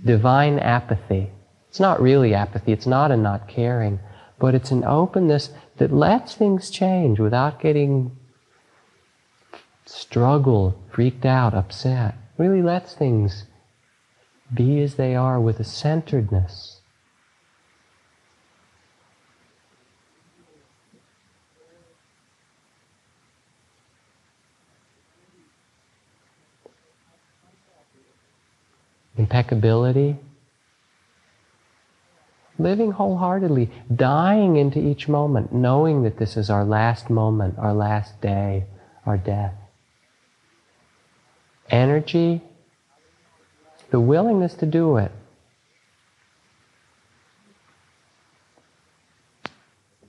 divine 0.03 0.59
apathy. 0.59 1.31
It's 1.69 1.79
not 1.79 2.01
really 2.01 2.33
apathy, 2.33 2.71
it's 2.71 2.87
not 2.87 3.11
a 3.11 3.17
not 3.17 3.47
caring, 3.47 3.99
but 4.39 4.55
it's 4.55 4.71
an 4.71 4.83
openness 4.83 5.51
that 5.77 5.93
lets 5.93 6.35
things 6.35 6.69
change 6.69 7.19
without 7.19 7.59
getting 7.59 8.15
struggled, 9.85 10.73
freaked 10.91 11.25
out, 11.25 11.53
upset. 11.53 12.15
Really 12.37 12.61
lets 12.61 12.93
things 12.93 13.45
be 14.53 14.81
as 14.81 14.95
they 14.95 15.15
are 15.15 15.39
with 15.39 15.59
a 15.59 15.63
centeredness. 15.63 16.74
Impeccability, 29.17 30.17
living 32.59 32.91
wholeheartedly, 32.91 33.69
dying 33.93 34.57
into 34.57 34.79
each 34.79 35.07
moment, 35.07 35.53
knowing 35.53 36.03
that 36.03 36.17
this 36.17 36.35
is 36.35 36.49
our 36.49 36.65
last 36.65 37.09
moment, 37.09 37.57
our 37.57 37.73
last 37.73 38.19
day, 38.21 38.65
our 39.05 39.17
death. 39.17 39.53
Energy, 41.69 42.41
the 43.91 43.99
willingness 43.99 44.53
to 44.55 44.65
do 44.65 44.97
it. 44.97 45.11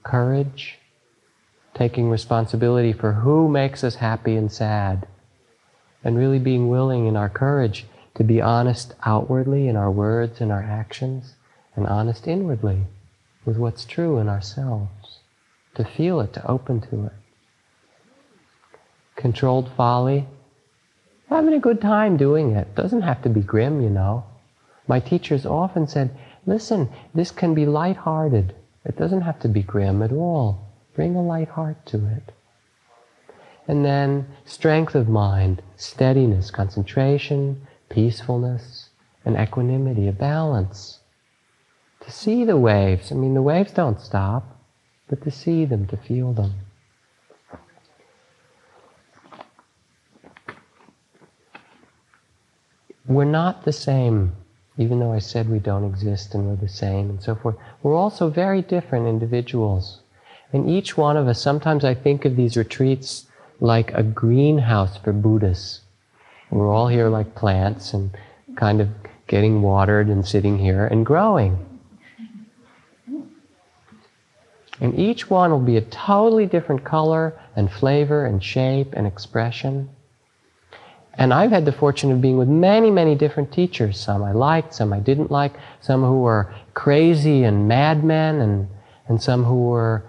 Courage, 0.03 0.79
taking 1.75 2.11
responsibility 2.11 2.93
for 2.93 3.13
who 3.13 3.49
makes 3.49 3.83
us 3.83 3.97
happy 3.97 4.37
and 4.37 4.51
sad, 4.53 5.07
and 6.05 6.17
really 6.17 6.39
being 6.39 6.69
willing 6.69 7.07
in 7.07 7.17
our 7.17 7.29
courage 7.29 7.87
to 8.17 8.25
be 8.25 8.41
honest 8.41 8.95
outwardly 9.05 9.69
in 9.69 9.77
our 9.77 9.91
words 9.91 10.41
and 10.41 10.51
our 10.51 10.63
actions 10.63 11.35
and 11.75 11.87
honest 11.87 12.27
inwardly 12.27 12.83
with 13.45 13.57
what's 13.57 13.85
true 13.85 14.19
in 14.19 14.29
ourselves, 14.29 15.19
to 15.75 15.85
feel 15.85 16.21
it, 16.21 16.33
to 16.33 16.51
open 16.51 16.81
to 16.81 17.07
it. 17.07 17.13
Controlled 19.15 19.71
folly, 19.77 20.27
having 21.29 21.55
a 21.55 21.61
good 21.61 21.81
time 21.81 22.17
doing 22.17 22.53
it. 22.53 22.75
Doesn't 22.75 23.03
have 23.03 23.23
to 23.23 23.29
be 23.29 23.41
grim, 23.41 23.81
you 23.81 23.91
know. 23.91 24.25
My 24.89 25.01
teachers 25.01 25.45
often 25.45 25.87
said, 25.87 26.17
listen, 26.47 26.89
this 27.15 27.31
can 27.31 27.55
be 27.55 27.67
light-hearted. 27.67 28.55
It 28.85 28.97
doesn't 28.97 29.23
have 29.23 29.41
to 29.41 29.49
be 29.49 29.63
grim 29.63 30.03
at 30.03 30.13
all. 30.13 30.65
Bring 30.95 31.15
a 31.17 31.23
light 31.23 31.49
heart 31.49 31.85
to 31.87 31.99
it. 32.07 32.33
And 33.69 33.85
then 33.85 34.29
strength 34.45 34.95
of 34.95 35.09
mind, 35.09 35.61
steadiness, 35.77 36.51
concentration, 36.51 37.66
peacefulness, 37.89 38.91
and 39.25 39.37
equanimity, 39.37 40.09
a 40.09 40.13
balance 40.13 41.01
to 42.01 42.11
see 42.11 42.45
the 42.45 42.57
waves. 42.57 43.11
I 43.11 43.17
mean, 43.17 43.35
the 43.35 43.43
waves 43.43 43.73
don't 43.73 44.01
stop, 44.01 44.61
but 45.09 45.23
to 45.23 45.31
see 45.31 45.65
them, 45.65 45.87
to 45.89 45.97
feel 45.97 46.33
them. 46.33 46.53
We're 53.09 53.25
not 53.25 53.65
the 53.65 53.73
same, 53.73 54.33
even 54.79 54.99
though 54.99 55.13
I 55.13 55.21
said 55.21 55.49
we 55.49 55.61
don't 55.61 55.85
exist 55.85 56.35
and 56.35 56.49
we're 56.49 56.57
the 56.57 56.69
same 56.69 57.11
and 57.11 57.23
so 57.23 57.37
forth. 57.37 57.57
We're 57.83 57.95
also 57.95 58.29
very 58.31 58.63
different 58.63 59.07
individuals. 59.07 60.01
And 60.53 60.69
each 60.69 60.97
one 60.97 61.17
of 61.17 61.29
us, 61.29 61.41
sometimes 61.41 61.85
I 61.85 61.95
think 61.95 62.25
of 62.25 62.37
these 62.37 62.57
retreats 62.57 63.27
like 63.61 63.93
a 63.95 64.03
greenhouse 64.03 64.97
for 64.97 65.13
Buddhists. 65.13 65.83
We're 66.51 66.73
all 66.73 66.89
here 66.89 67.09
like 67.09 67.35
plants 67.35 67.93
and 67.93 68.17
kind 68.57 68.81
of 68.81 68.89
getting 69.27 69.63
watered 69.63 70.09
and 70.09 70.27
sitting 70.27 70.59
here 70.59 70.87
and 70.87 71.05
growing. 71.05 71.59
And 74.81 74.99
each 74.99 75.31
one 75.31 75.51
will 75.51 75.59
be 75.59 75.77
a 75.77 75.81
totally 75.81 76.47
different 76.47 76.85
color 76.85 77.39
and 77.57 77.71
flavor 77.71 78.27
and 78.27 78.43
shape 78.43 78.93
and 78.93 79.07
expression. 79.07 79.89
And 81.15 81.33
I've 81.33 81.51
had 81.51 81.65
the 81.65 81.73
fortune 81.73 82.13
of 82.13 82.21
being 82.21 82.37
with 82.37 82.49
many, 82.49 82.91
many 82.91 83.15
different 83.15 83.51
teachers. 83.51 83.99
Some 83.99 84.23
I 84.23 84.33
liked, 84.33 84.75
some 84.75 84.93
I 84.93 85.01
didn't 85.01 85.31
like, 85.31 85.55
some 85.81 86.03
who 86.03 86.21
were 86.21 86.55
crazy 86.75 87.45
and 87.45 87.67
madmen, 87.67 88.41
and, 88.43 88.69
and 89.09 89.23
some 89.23 89.45
who 89.45 89.69
were 89.69 90.05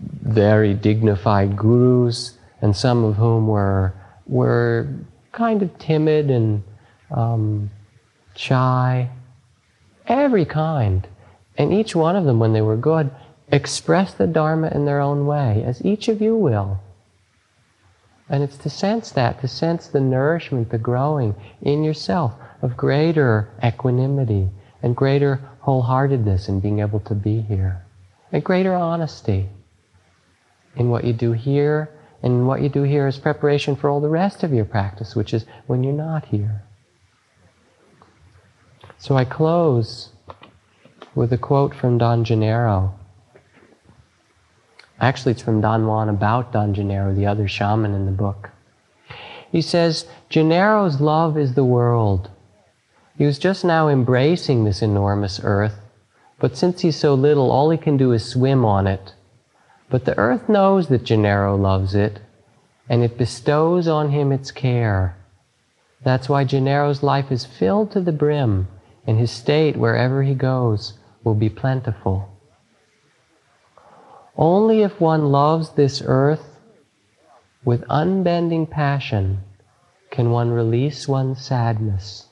very 0.00 0.74
dignified 0.74 1.56
gurus, 1.56 2.38
and 2.62 2.76
some 2.76 3.02
of 3.02 3.16
whom 3.16 3.48
were, 3.48 3.92
were 4.28 4.86
kind 5.38 5.62
of 5.62 5.78
timid 5.78 6.30
and 6.30 6.64
um, 7.12 7.70
shy, 8.34 9.08
every 10.06 10.44
kind. 10.44 11.06
And 11.56 11.72
each 11.72 11.94
one 11.94 12.16
of 12.16 12.24
them, 12.24 12.40
when 12.40 12.52
they 12.52 12.60
were 12.60 12.76
good, 12.76 13.10
expressed 13.50 14.18
the 14.18 14.26
Dharma 14.26 14.68
in 14.68 14.84
their 14.84 15.00
own 15.00 15.26
way, 15.26 15.62
as 15.64 15.84
each 15.84 16.08
of 16.08 16.20
you 16.20 16.36
will. 16.36 16.80
And 18.28 18.42
it's 18.42 18.58
to 18.58 18.70
sense 18.70 19.12
that, 19.12 19.40
to 19.40 19.48
sense 19.48 19.86
the 19.86 20.00
nourishment, 20.00 20.70
the 20.70 20.78
growing 20.78 21.34
in 21.62 21.84
yourself 21.84 22.34
of 22.60 22.76
greater 22.76 23.48
equanimity 23.64 24.50
and 24.82 24.94
greater 24.94 25.40
wholeheartedness 25.64 26.48
in 26.48 26.60
being 26.60 26.80
able 26.80 27.00
to 27.00 27.14
be 27.14 27.40
here, 27.42 27.84
and 28.32 28.44
greater 28.44 28.74
honesty 28.74 29.48
in 30.76 30.90
what 30.90 31.04
you 31.04 31.12
do 31.12 31.32
here, 31.32 31.88
and 32.22 32.46
what 32.46 32.62
you 32.62 32.68
do 32.68 32.82
here 32.82 33.06
is 33.06 33.18
preparation 33.18 33.76
for 33.76 33.88
all 33.88 34.00
the 34.00 34.08
rest 34.08 34.42
of 34.42 34.52
your 34.52 34.64
practice, 34.64 35.14
which 35.14 35.32
is 35.32 35.46
when 35.66 35.84
you're 35.84 35.92
not 35.92 36.26
here. 36.26 36.62
So 38.98 39.16
I 39.16 39.24
close 39.24 40.10
with 41.14 41.32
a 41.32 41.38
quote 41.38 41.74
from 41.74 41.98
Don 41.98 42.24
Genaro. 42.24 42.92
Actually, 45.00 45.32
it's 45.32 45.42
from 45.42 45.60
Don 45.60 45.86
Juan 45.86 46.08
about 46.08 46.52
Don 46.52 46.74
Genaro, 46.74 47.14
the 47.14 47.26
other 47.26 47.46
shaman 47.46 47.94
in 47.94 48.06
the 48.06 48.12
book. 48.12 48.50
He 49.52 49.62
says, 49.62 50.06
Genaro's 50.28 51.00
love 51.00 51.38
is 51.38 51.54
the 51.54 51.64
world. 51.64 52.30
He 53.16 53.24
was 53.24 53.38
just 53.38 53.64
now 53.64 53.88
embracing 53.88 54.64
this 54.64 54.82
enormous 54.82 55.40
earth, 55.42 55.76
but 56.40 56.56
since 56.56 56.80
he's 56.82 56.96
so 56.96 57.14
little, 57.14 57.50
all 57.50 57.70
he 57.70 57.78
can 57.78 57.96
do 57.96 58.12
is 58.12 58.24
swim 58.24 58.64
on 58.64 58.86
it. 58.86 59.14
But 59.90 60.04
the 60.04 60.16
earth 60.18 60.48
knows 60.48 60.88
that 60.88 61.04
Genaro 61.04 61.58
loves 61.58 61.94
it, 61.94 62.20
and 62.88 63.02
it 63.02 63.16
bestows 63.16 63.88
on 63.88 64.10
him 64.10 64.32
its 64.32 64.50
care. 64.50 65.16
That's 66.02 66.28
why 66.28 66.44
Genaro's 66.44 67.02
life 67.02 67.32
is 67.32 67.46
filled 67.46 67.90
to 67.92 68.00
the 68.00 68.12
brim, 68.12 68.68
and 69.06 69.18
his 69.18 69.30
state, 69.30 69.76
wherever 69.76 70.22
he 70.22 70.34
goes, 70.34 70.94
will 71.24 71.34
be 71.34 71.48
plentiful. 71.48 72.28
Only 74.36 74.82
if 74.82 75.00
one 75.00 75.32
loves 75.32 75.70
this 75.70 76.02
earth 76.04 76.60
with 77.64 77.82
unbending 77.88 78.66
passion 78.66 79.40
can 80.10 80.30
one 80.30 80.50
release 80.50 81.08
one's 81.08 81.44
sadness. 81.44 82.28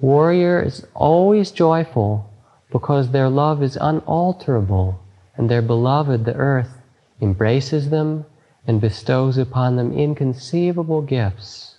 Warrior 0.00 0.62
is 0.62 0.86
always 0.94 1.50
joyful 1.50 2.30
because 2.72 3.10
their 3.10 3.28
love 3.28 3.62
is 3.62 3.78
unalterable 3.80 5.00
and 5.38 5.48
their 5.48 5.62
beloved, 5.62 6.24
the 6.24 6.34
earth, 6.34 6.82
embraces 7.22 7.90
them 7.90 8.26
and 8.66 8.80
bestows 8.80 9.38
upon 9.38 9.76
them 9.76 9.96
inconceivable 9.96 11.00
gifts. 11.00 11.76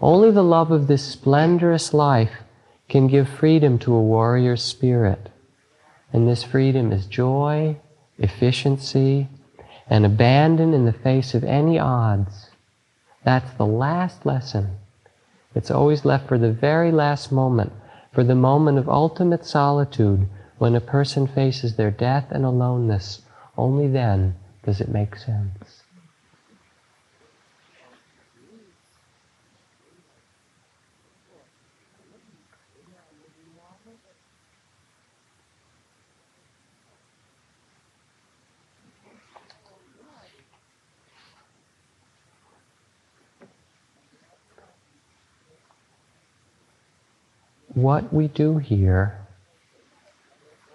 Only 0.00 0.30
the 0.30 0.44
love 0.44 0.70
of 0.70 0.86
this 0.86 1.04
splendorous 1.04 1.92
life 1.92 2.42
can 2.88 3.08
give 3.08 3.28
freedom 3.28 3.78
to 3.80 3.94
a 3.94 4.02
warrior's 4.02 4.62
spirit. 4.62 5.30
And 6.12 6.28
this 6.28 6.44
freedom 6.44 6.92
is 6.92 7.06
joy, 7.06 7.76
efficiency, 8.18 9.28
and 9.88 10.06
abandon 10.06 10.72
in 10.72 10.84
the 10.84 10.92
face 10.92 11.34
of 11.34 11.42
any 11.42 11.78
odds. 11.78 12.50
That's 13.24 13.52
the 13.54 13.66
last 13.66 14.24
lesson. 14.24 14.76
It's 15.54 15.70
always 15.70 16.04
left 16.04 16.28
for 16.28 16.38
the 16.38 16.52
very 16.52 16.92
last 16.92 17.32
moment, 17.32 17.72
for 18.12 18.22
the 18.22 18.34
moment 18.34 18.78
of 18.78 18.88
ultimate 18.88 19.44
solitude 19.44 20.28
when 20.58 20.74
a 20.74 20.80
person 20.80 21.26
faces 21.26 21.76
their 21.76 21.90
death 21.90 22.26
and 22.30 22.44
aloneness. 22.44 23.22
Only 23.56 23.88
then 23.88 24.36
does 24.64 24.80
it 24.80 24.88
make 24.88 25.16
sense. 25.16 25.84
what 47.74 48.12
we 48.12 48.28
do 48.28 48.58
here, 48.58 49.23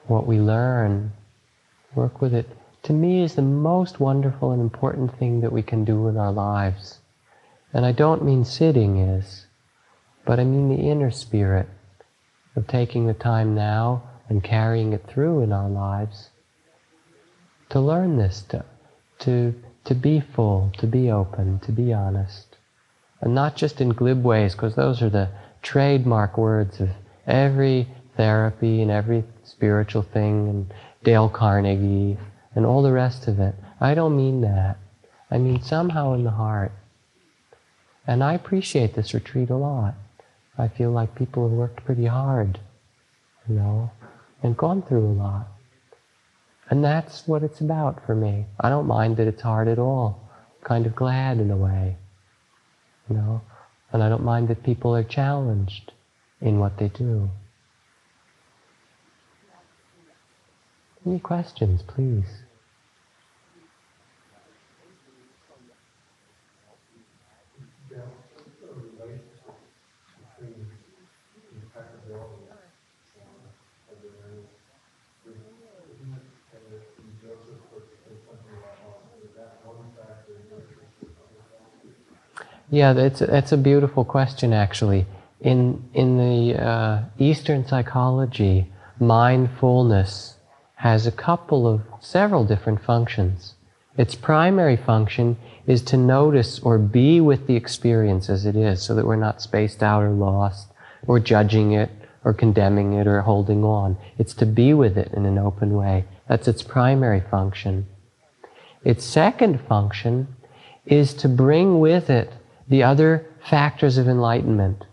what 0.09 0.25
we 0.25 0.39
learn, 0.39 1.11
work 1.95 2.21
with 2.21 2.33
it, 2.33 2.49
to 2.83 2.93
me 2.93 3.21
is 3.21 3.35
the 3.35 3.41
most 3.41 3.99
wonderful 3.99 4.51
and 4.51 4.61
important 4.61 5.17
thing 5.17 5.41
that 5.41 5.51
we 5.51 5.61
can 5.61 5.85
do 5.85 6.07
in 6.07 6.17
our 6.17 6.31
lives. 6.31 6.99
And 7.73 7.85
I 7.85 7.91
don't 7.91 8.23
mean 8.23 8.45
sitting 8.45 8.97
is, 8.97 9.45
but 10.25 10.39
I 10.39 10.43
mean 10.43 10.69
the 10.69 10.89
inner 10.89 11.11
spirit 11.11 11.67
of 12.55 12.67
taking 12.67 13.05
the 13.05 13.13
time 13.13 13.53
now 13.53 14.03
and 14.27 14.43
carrying 14.43 14.93
it 14.93 15.05
through 15.07 15.41
in 15.41 15.51
our 15.51 15.69
lives 15.69 16.29
to 17.69 17.79
learn 17.79 18.17
this, 18.17 18.41
to, 18.49 18.65
to, 19.19 19.53
to 19.85 19.93
be 19.93 20.19
full, 20.19 20.71
to 20.77 20.87
be 20.87 21.11
open, 21.11 21.59
to 21.59 21.71
be 21.71 21.93
honest. 21.93 22.57
And 23.21 23.35
not 23.35 23.55
just 23.55 23.81
in 23.81 23.89
glib 23.89 24.23
ways, 24.23 24.53
because 24.55 24.75
those 24.75 25.01
are 25.01 25.09
the 25.09 25.29
trademark 25.61 26.37
words 26.37 26.79
of 26.79 26.89
every 27.27 27.87
therapy 28.17 28.81
and 28.81 28.89
every 28.89 29.23
spiritual 29.59 30.03
thing 30.03 30.47
and 30.47 30.73
Dale 31.03 31.27
Carnegie 31.27 32.17
and 32.55 32.65
all 32.65 32.81
the 32.81 32.93
rest 32.93 33.27
of 33.27 33.41
it. 33.41 33.53
I 33.81 33.93
don't 33.93 34.15
mean 34.15 34.39
that. 34.39 34.77
I 35.29 35.37
mean 35.37 35.61
somehow 35.61 36.13
in 36.13 36.23
the 36.23 36.31
heart. 36.31 36.71
And 38.07 38.23
I 38.23 38.33
appreciate 38.33 38.95
this 38.95 39.13
retreat 39.13 39.49
a 39.49 39.57
lot. 39.57 39.95
I 40.57 40.69
feel 40.69 40.91
like 40.91 41.13
people 41.13 41.49
have 41.49 41.57
worked 41.57 41.83
pretty 41.83 42.05
hard, 42.05 42.57
you 43.49 43.55
know, 43.55 43.91
and 44.41 44.55
gone 44.55 44.81
through 44.81 45.05
a 45.05 45.19
lot. 45.27 45.47
And 46.69 46.81
that's 46.81 47.27
what 47.27 47.43
it's 47.43 47.59
about 47.59 48.05
for 48.05 48.15
me. 48.15 48.45
I 48.61 48.69
don't 48.69 48.87
mind 48.87 49.17
that 49.17 49.27
it's 49.27 49.41
hard 49.41 49.67
at 49.67 49.77
all. 49.77 50.29
I'm 50.61 50.67
kind 50.67 50.85
of 50.85 50.95
glad 50.95 51.39
in 51.39 51.51
a 51.51 51.57
way, 51.57 51.97
you 53.09 53.17
know. 53.17 53.41
And 53.91 54.01
I 54.03 54.07
don't 54.07 54.23
mind 54.23 54.47
that 54.47 54.63
people 54.63 54.95
are 54.95 55.03
challenged 55.03 55.91
in 56.39 56.59
what 56.59 56.77
they 56.77 56.87
do. 56.87 57.29
Any 61.05 61.19
questions, 61.19 61.81
please? 61.81 62.43
Yeah, 82.71 82.93
that's 82.93 83.19
that's 83.19 83.51
a 83.51 83.57
beautiful 83.57 84.05
question. 84.05 84.53
Actually, 84.53 85.05
in 85.41 85.83
in 85.93 86.17
the 86.17 86.61
uh, 86.61 87.03
Eastern 87.17 87.65
psychology, 87.65 88.67
mindfulness 88.99 90.35
has 90.79 91.05
a 91.05 91.11
couple 91.11 91.67
of 91.67 91.81
several 91.99 92.45
different 92.45 92.81
functions. 92.81 93.55
Its 93.97 94.15
primary 94.15 94.77
function 94.77 95.35
is 95.67 95.81
to 95.81 95.97
notice 95.97 96.57
or 96.59 96.77
be 96.77 97.19
with 97.19 97.47
the 97.47 97.55
experience 97.57 98.29
as 98.29 98.45
it 98.45 98.55
is, 98.55 98.81
so 98.81 98.95
that 98.95 99.05
we're 99.05 99.17
not 99.17 99.41
spaced 99.41 99.83
out 99.83 100.01
or 100.01 100.11
lost, 100.11 100.71
or 101.05 101.19
judging 101.19 101.73
it, 101.73 101.89
or 102.23 102.33
condemning 102.33 102.93
it, 102.93 103.07
or 103.07 103.19
holding 103.21 103.61
on. 103.61 103.97
It's 104.17 104.33
to 104.35 104.45
be 104.45 104.73
with 104.73 104.97
it 104.97 105.11
in 105.13 105.25
an 105.25 105.37
open 105.37 105.73
way. 105.73 106.05
That's 106.29 106.47
its 106.47 106.63
primary 106.63 107.19
function. 107.19 107.85
Its 108.85 109.03
second 109.03 109.59
function 109.59 110.29
is 110.85 111.13
to 111.15 111.27
bring 111.27 111.81
with 111.81 112.09
it 112.09 112.31
the 112.69 112.83
other 112.83 113.25
factors 113.49 113.97
of 113.97 114.07
enlightenment. 114.07 114.85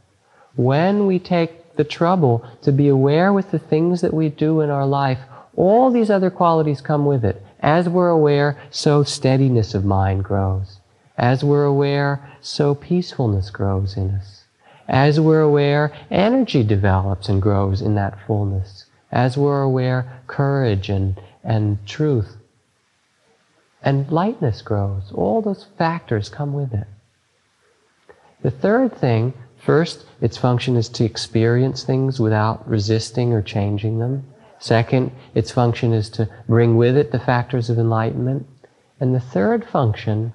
When 0.56 1.06
we 1.06 1.20
take 1.20 1.76
the 1.76 1.84
trouble 1.84 2.44
to 2.62 2.72
be 2.72 2.88
aware 2.88 3.32
with 3.32 3.52
the 3.52 3.60
things 3.60 4.00
that 4.00 4.14
we 4.14 4.30
do 4.30 4.62
in 4.62 4.70
our 4.70 4.86
life, 4.86 5.20
all 5.56 5.90
these 5.90 6.10
other 6.10 6.30
qualities 6.30 6.80
come 6.80 7.06
with 7.06 7.24
it. 7.24 7.42
As 7.60 7.88
we're 7.88 8.08
aware, 8.08 8.58
so 8.70 9.02
steadiness 9.02 9.74
of 9.74 9.84
mind 9.84 10.24
grows. 10.24 10.80
As 11.18 11.42
we're 11.42 11.64
aware, 11.64 12.30
so 12.40 12.74
peacefulness 12.74 13.50
grows 13.50 13.96
in 13.96 14.10
us. 14.10 14.44
As 14.86 15.18
we're 15.18 15.40
aware, 15.40 15.92
energy 16.10 16.62
develops 16.62 17.28
and 17.28 17.42
grows 17.42 17.82
in 17.82 17.94
that 17.94 18.18
fullness. 18.26 18.84
As 19.10 19.36
we're 19.36 19.62
aware, 19.62 20.20
courage 20.26 20.88
and, 20.88 21.20
and 21.42 21.84
truth 21.86 22.36
and 23.86 24.10
lightness 24.10 24.62
grows. 24.62 25.12
All 25.14 25.40
those 25.40 25.66
factors 25.78 26.28
come 26.28 26.52
with 26.52 26.74
it. 26.74 26.88
The 28.42 28.50
third 28.50 28.96
thing, 28.96 29.32
first, 29.58 30.04
its 30.20 30.36
function 30.36 30.76
is 30.76 30.88
to 30.90 31.04
experience 31.04 31.84
things 31.84 32.18
without 32.18 32.68
resisting 32.68 33.32
or 33.32 33.42
changing 33.42 34.00
them. 34.00 34.24
Second, 34.66 35.12
its 35.32 35.52
function 35.52 35.92
is 35.92 36.10
to 36.10 36.28
bring 36.48 36.76
with 36.76 36.96
it 36.96 37.12
the 37.12 37.20
factors 37.20 37.70
of 37.70 37.78
enlightenment. 37.78 38.48
And 38.98 39.14
the 39.14 39.20
third 39.20 39.64
function 39.64 40.32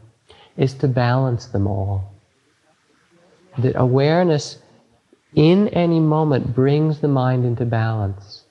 is 0.56 0.74
to 0.76 0.88
balance 0.88 1.48
them 1.48 1.68
all. 1.68 2.14
That 3.58 3.76
awareness 3.76 4.60
in 5.36 5.68
any 5.68 6.00
moment 6.00 6.56
brings 6.56 7.02
the 7.02 7.10
mind 7.10 7.44
into 7.44 7.66
balance. 7.66 8.46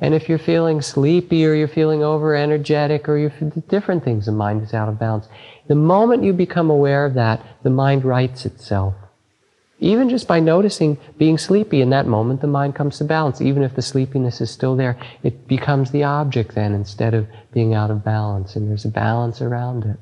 And 0.00 0.14
if 0.14 0.26
you're 0.26 0.38
feeling 0.38 0.80
sleepy 0.80 1.44
or 1.44 1.52
you're 1.52 1.68
feeling 1.68 2.02
over 2.02 2.34
energetic 2.34 3.06
or 3.06 3.18
you're 3.18 3.32
different 3.68 4.04
things, 4.04 4.24
the 4.24 4.32
mind 4.32 4.62
is 4.62 4.72
out 4.72 4.88
of 4.88 4.98
balance. 4.98 5.28
The 5.68 5.74
moment 5.74 6.24
you 6.24 6.32
become 6.32 6.70
aware 6.70 7.04
of 7.04 7.12
that, 7.12 7.44
the 7.62 7.68
mind 7.68 8.06
rights 8.06 8.46
itself. 8.46 8.94
Even 9.78 10.08
just 10.08 10.26
by 10.26 10.40
noticing 10.40 10.96
being 11.18 11.36
sleepy 11.36 11.82
in 11.82 11.90
that 11.90 12.06
moment, 12.06 12.40
the 12.40 12.46
mind 12.46 12.74
comes 12.74 12.98
to 12.98 13.04
balance. 13.04 13.40
Even 13.42 13.62
if 13.62 13.74
the 13.74 13.82
sleepiness 13.82 14.40
is 14.40 14.50
still 14.50 14.74
there, 14.74 14.98
it 15.22 15.46
becomes 15.46 15.90
the 15.90 16.02
object 16.02 16.54
then 16.54 16.72
instead 16.72 17.12
of 17.12 17.26
being 17.52 17.74
out 17.74 17.90
of 17.90 18.04
balance. 18.04 18.56
And 18.56 18.70
there's 18.70 18.86
a 18.86 18.90
balance 18.90 19.42
around 19.42 19.84
it. 19.84 19.98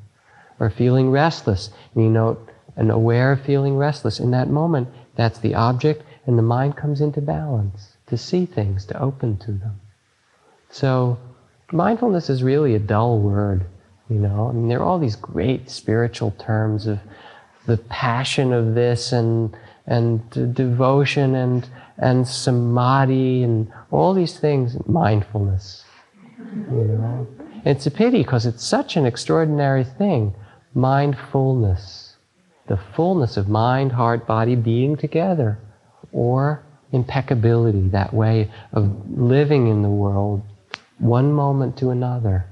Or 0.61 0.71
feeling 0.71 1.11
restless. 1.11 1.71
And 1.95 2.05
you 2.05 2.11
note 2.11 2.51
and 2.77 2.91
aware 2.91 3.33
of 3.33 3.41
feeling 3.41 3.77
restless. 3.77 4.21
In 4.21 4.31
that 4.33 4.49
moment, 4.49 4.89
that's 5.17 5.39
the 5.39 5.55
object, 5.55 6.03
and 6.27 6.39
the 6.39 6.43
mind 6.43 6.77
comes 6.77 7.01
into 7.01 7.21
balance 7.21 7.97
to 8.07 8.17
see 8.17 8.47
things, 8.47 8.85
to 8.87 9.01
open 9.01 9.37
to 9.39 9.53
them. 9.53 9.81
So, 10.71 11.19
mindfulness 11.73 12.29
is 12.29 12.43
really 12.43 12.75
a 12.75 12.81
dull 12.81 13.19
word, 13.21 13.67
you 14.09 14.19
know. 14.19 14.49
I 14.49 14.53
mean, 14.53 14.69
there 14.69 14.81
are 14.81 14.85
all 14.85 14.99
these 14.99 15.17
great 15.17 15.71
spiritual 15.71 16.33
terms 16.33 16.87
of 16.87 16.99
the 17.67 17.79
passion 17.79 18.53
of 18.53 18.75
this 18.75 19.13
and 19.13 19.57
and 19.87 20.55
devotion 20.55 21.35
and 21.35 21.69
and 21.99 22.27
samadhi 22.27 23.43
and 23.43 23.73
all 23.91 24.15
these 24.15 24.39
things, 24.39 24.77
mindfulness. 24.87 25.85
You 26.39 26.85
know, 26.85 27.27
it's 27.65 27.87
a 27.87 27.91
pity 27.91 28.19
because 28.19 28.47
it's 28.47 28.65
such 28.65 28.97
an 28.97 29.07
extraordinary 29.07 29.85
thing, 29.85 30.35
mindfulness, 30.75 32.17
the 32.67 32.77
fullness 32.95 33.37
of 33.37 33.49
mind, 33.49 33.93
heart, 33.93 34.27
body 34.27 34.57
being 34.57 34.97
together, 34.97 35.59
or 36.13 36.63
impeccability, 36.93 37.89
that 37.89 38.13
way 38.13 38.51
of 38.73 39.11
living 39.11 39.69
in 39.69 39.83
the 39.83 39.89
world, 39.89 40.43
one 40.99 41.33
moment 41.33 41.77
to 41.79 41.91
another. 41.91 42.47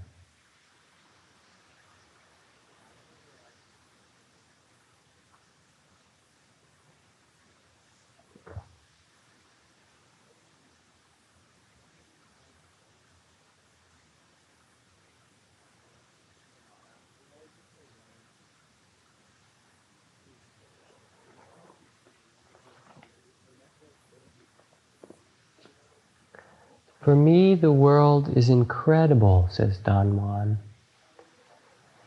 For 27.03 27.17
me, 27.17 27.57
the 27.57 27.73
world 27.73 28.37
is 28.37 28.49
incredible, 28.49 29.49
says 29.51 29.77
Don 29.79 30.17
Juan, 30.17 30.59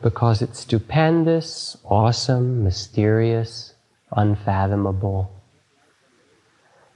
because 0.00 0.40
it's 0.40 0.60
stupendous, 0.60 1.76
awesome, 1.84 2.64
mysterious, 2.64 3.74
unfathomable. 4.10 5.30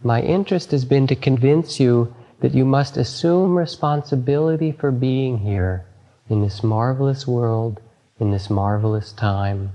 My 0.02 0.22
interest 0.22 0.70
has 0.70 0.86
been 0.86 1.06
to 1.08 1.14
convince 1.14 1.78
you 1.78 2.14
that 2.40 2.54
you 2.54 2.64
must 2.64 2.96
assume 2.96 3.58
responsibility 3.58 4.72
for 4.72 4.90
being 4.90 5.40
here 5.40 5.84
in 6.30 6.40
this 6.40 6.62
marvelous 6.62 7.26
world, 7.26 7.82
in 8.18 8.30
this 8.30 8.48
marvelous 8.48 9.12
time. 9.12 9.72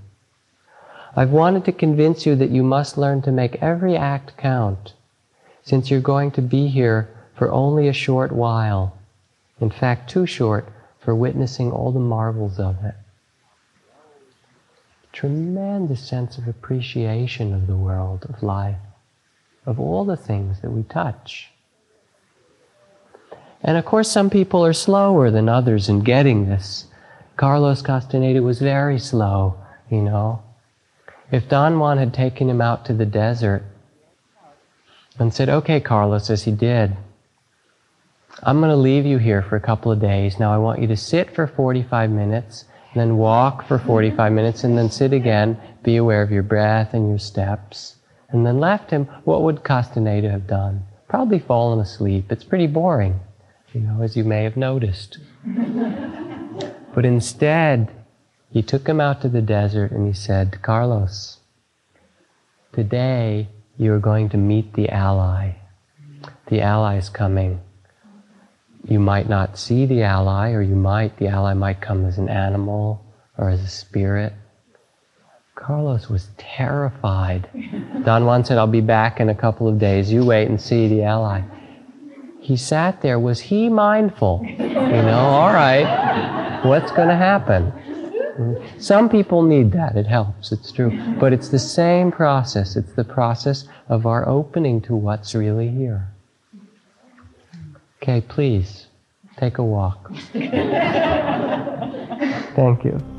I've 1.15 1.29
wanted 1.29 1.63
to 1.65 1.71
convince 1.71 2.25
you 2.25 2.35
that 2.37 2.49
you 2.49 2.63
must 2.63 2.97
learn 2.97 3.21
to 3.21 3.31
make 3.31 3.61
every 3.61 3.95
act 3.95 4.35
count, 4.35 4.93
since 5.61 5.91
you're 5.91 6.01
going 6.01 6.31
to 6.31 6.41
be 6.41 6.69
here 6.69 7.07
for 7.35 7.51
only 7.51 7.87
a 7.87 7.93
short 7.93 8.31
while, 8.31 8.97
in 9.59 9.69
fact, 9.69 10.09
too 10.09 10.25
short 10.25 10.67
for 10.99 11.13
witnessing 11.13 11.71
all 11.71 11.91
the 11.91 11.99
marvels 11.99 12.59
of 12.59 12.83
it. 12.83 12.95
Tremendous 15.11 16.01
sense 16.01 16.37
of 16.37 16.47
appreciation 16.47 17.53
of 17.53 17.67
the 17.67 17.75
world, 17.77 18.25
of 18.27 18.43
life, 18.43 18.79
of 19.65 19.79
all 19.79 20.03
the 20.03 20.17
things 20.17 20.61
that 20.61 20.71
we 20.71 20.83
touch. 20.83 21.51
And 23.63 23.77
of 23.77 23.85
course, 23.85 24.11
some 24.11 24.29
people 24.29 24.65
are 24.65 24.73
slower 24.73 25.31
than 25.31 25.49
others 25.49 25.89
in 25.89 26.01
getting 26.01 26.47
this. 26.47 26.85
Carlos 27.35 27.81
Castaneda 27.81 28.41
was 28.41 28.59
very 28.59 28.99
slow, 28.99 29.55
you 29.89 30.01
know. 30.01 30.41
If 31.31 31.49
Don 31.49 31.79
Juan 31.79 31.97
had 31.97 32.13
taken 32.13 32.49
him 32.49 32.61
out 32.61 32.85
to 32.85 32.93
the 32.93 33.05
desert 33.05 33.63
and 35.17 35.33
said, 35.33 35.49
Okay, 35.49 35.79
Carlos, 35.79 36.29
as 36.29 36.43
he 36.43 36.51
did, 36.51 36.95
I'm 38.43 38.59
going 38.59 38.69
to 38.69 38.75
leave 38.75 39.05
you 39.05 39.17
here 39.17 39.41
for 39.41 39.55
a 39.55 39.61
couple 39.61 39.91
of 39.91 40.01
days. 40.01 40.39
Now 40.39 40.53
I 40.53 40.57
want 40.57 40.81
you 40.81 40.87
to 40.87 40.97
sit 40.97 41.33
for 41.33 41.47
45 41.47 42.09
minutes, 42.09 42.65
then 42.93 43.17
walk 43.17 43.65
for 43.67 43.79
45 43.79 44.31
minutes, 44.31 44.63
and 44.63 44.77
then 44.77 44.89
sit 44.89 45.13
again. 45.13 45.57
Be 45.83 45.95
aware 45.95 46.21
of 46.21 46.31
your 46.31 46.43
breath 46.43 46.93
and 46.93 47.09
your 47.09 47.19
steps. 47.19 47.95
And 48.29 48.45
then 48.45 48.59
left 48.59 48.91
him. 48.91 49.05
What 49.23 49.43
would 49.43 49.63
Castaneda 49.63 50.29
have 50.29 50.47
done? 50.47 50.83
Probably 51.07 51.39
fallen 51.39 51.79
asleep. 51.79 52.31
It's 52.31 52.43
pretty 52.43 52.67
boring, 52.67 53.19
you 53.73 53.81
know, 53.81 54.01
as 54.01 54.17
you 54.17 54.23
may 54.23 54.43
have 54.43 54.57
noticed. 54.57 55.19
but 56.93 57.05
instead, 57.05 57.89
he 58.51 58.61
took 58.61 58.87
him 58.87 58.99
out 58.99 59.21
to 59.21 59.29
the 59.29 59.41
desert 59.41 59.91
and 59.91 60.07
he 60.07 60.13
said, 60.13 60.61
Carlos, 60.61 61.37
today 62.73 63.47
you 63.77 63.93
are 63.93 63.99
going 63.99 64.27
to 64.29 64.37
meet 64.37 64.73
the 64.73 64.89
ally. 64.89 65.55
The 66.47 66.61
ally 66.61 66.97
is 66.97 67.09
coming 67.09 67.61
you 68.87 68.99
might 68.99 69.27
not 69.27 69.57
see 69.57 69.85
the 69.85 70.03
ally, 70.03 70.51
or 70.51 70.61
you 70.61 70.75
might, 70.75 71.17
the 71.17 71.27
ally 71.27 71.53
might 71.53 71.81
come 71.81 72.05
as 72.05 72.17
an 72.17 72.29
animal 72.29 73.03
or 73.37 73.49
as 73.49 73.61
a 73.61 73.67
spirit. 73.67 74.33
Carlos 75.55 76.09
was 76.09 76.29
terrified. 76.37 77.49
Don 78.05 78.25
Juan 78.25 78.45
said, 78.45 78.57
I'll 78.57 78.67
be 78.67 78.81
back 78.81 79.19
in 79.19 79.29
a 79.29 79.35
couple 79.35 79.67
of 79.67 79.79
days. 79.79 80.11
You 80.11 80.25
wait 80.25 80.49
and 80.49 80.61
see 80.61 80.87
the 80.87 81.03
ally. 81.03 81.41
He 82.39 82.57
sat 82.57 83.01
there. 83.01 83.19
Was 83.19 83.39
he 83.39 83.69
mindful? 83.69 84.45
You 84.45 84.57
know, 84.57 85.17
all 85.17 85.51
right, 85.51 86.61
what's 86.63 86.91
going 86.91 87.07
to 87.07 87.15
happen? 87.15 87.73
Some 88.77 89.09
people 89.09 89.41
need 89.41 89.71
that. 89.71 89.95
It 89.95 90.05
helps. 90.05 90.51
It's 90.51 90.71
true. 90.71 90.91
But 91.19 91.33
it's 91.33 91.49
the 91.49 91.57
same 91.57 92.11
process. 92.11 92.75
It's 92.75 92.91
the 92.93 93.05
process 93.05 93.65
of 93.87 94.05
our 94.05 94.27
opening 94.27 94.81
to 94.81 94.95
what's 94.95 95.33
really 95.33 95.69
here. 95.69 96.14
Okay, 98.07 98.21
please 98.21 98.85
take 99.35 99.57
a 99.57 99.63
walk. 99.63 100.11
Thank 102.55 102.85
you. 102.85 103.14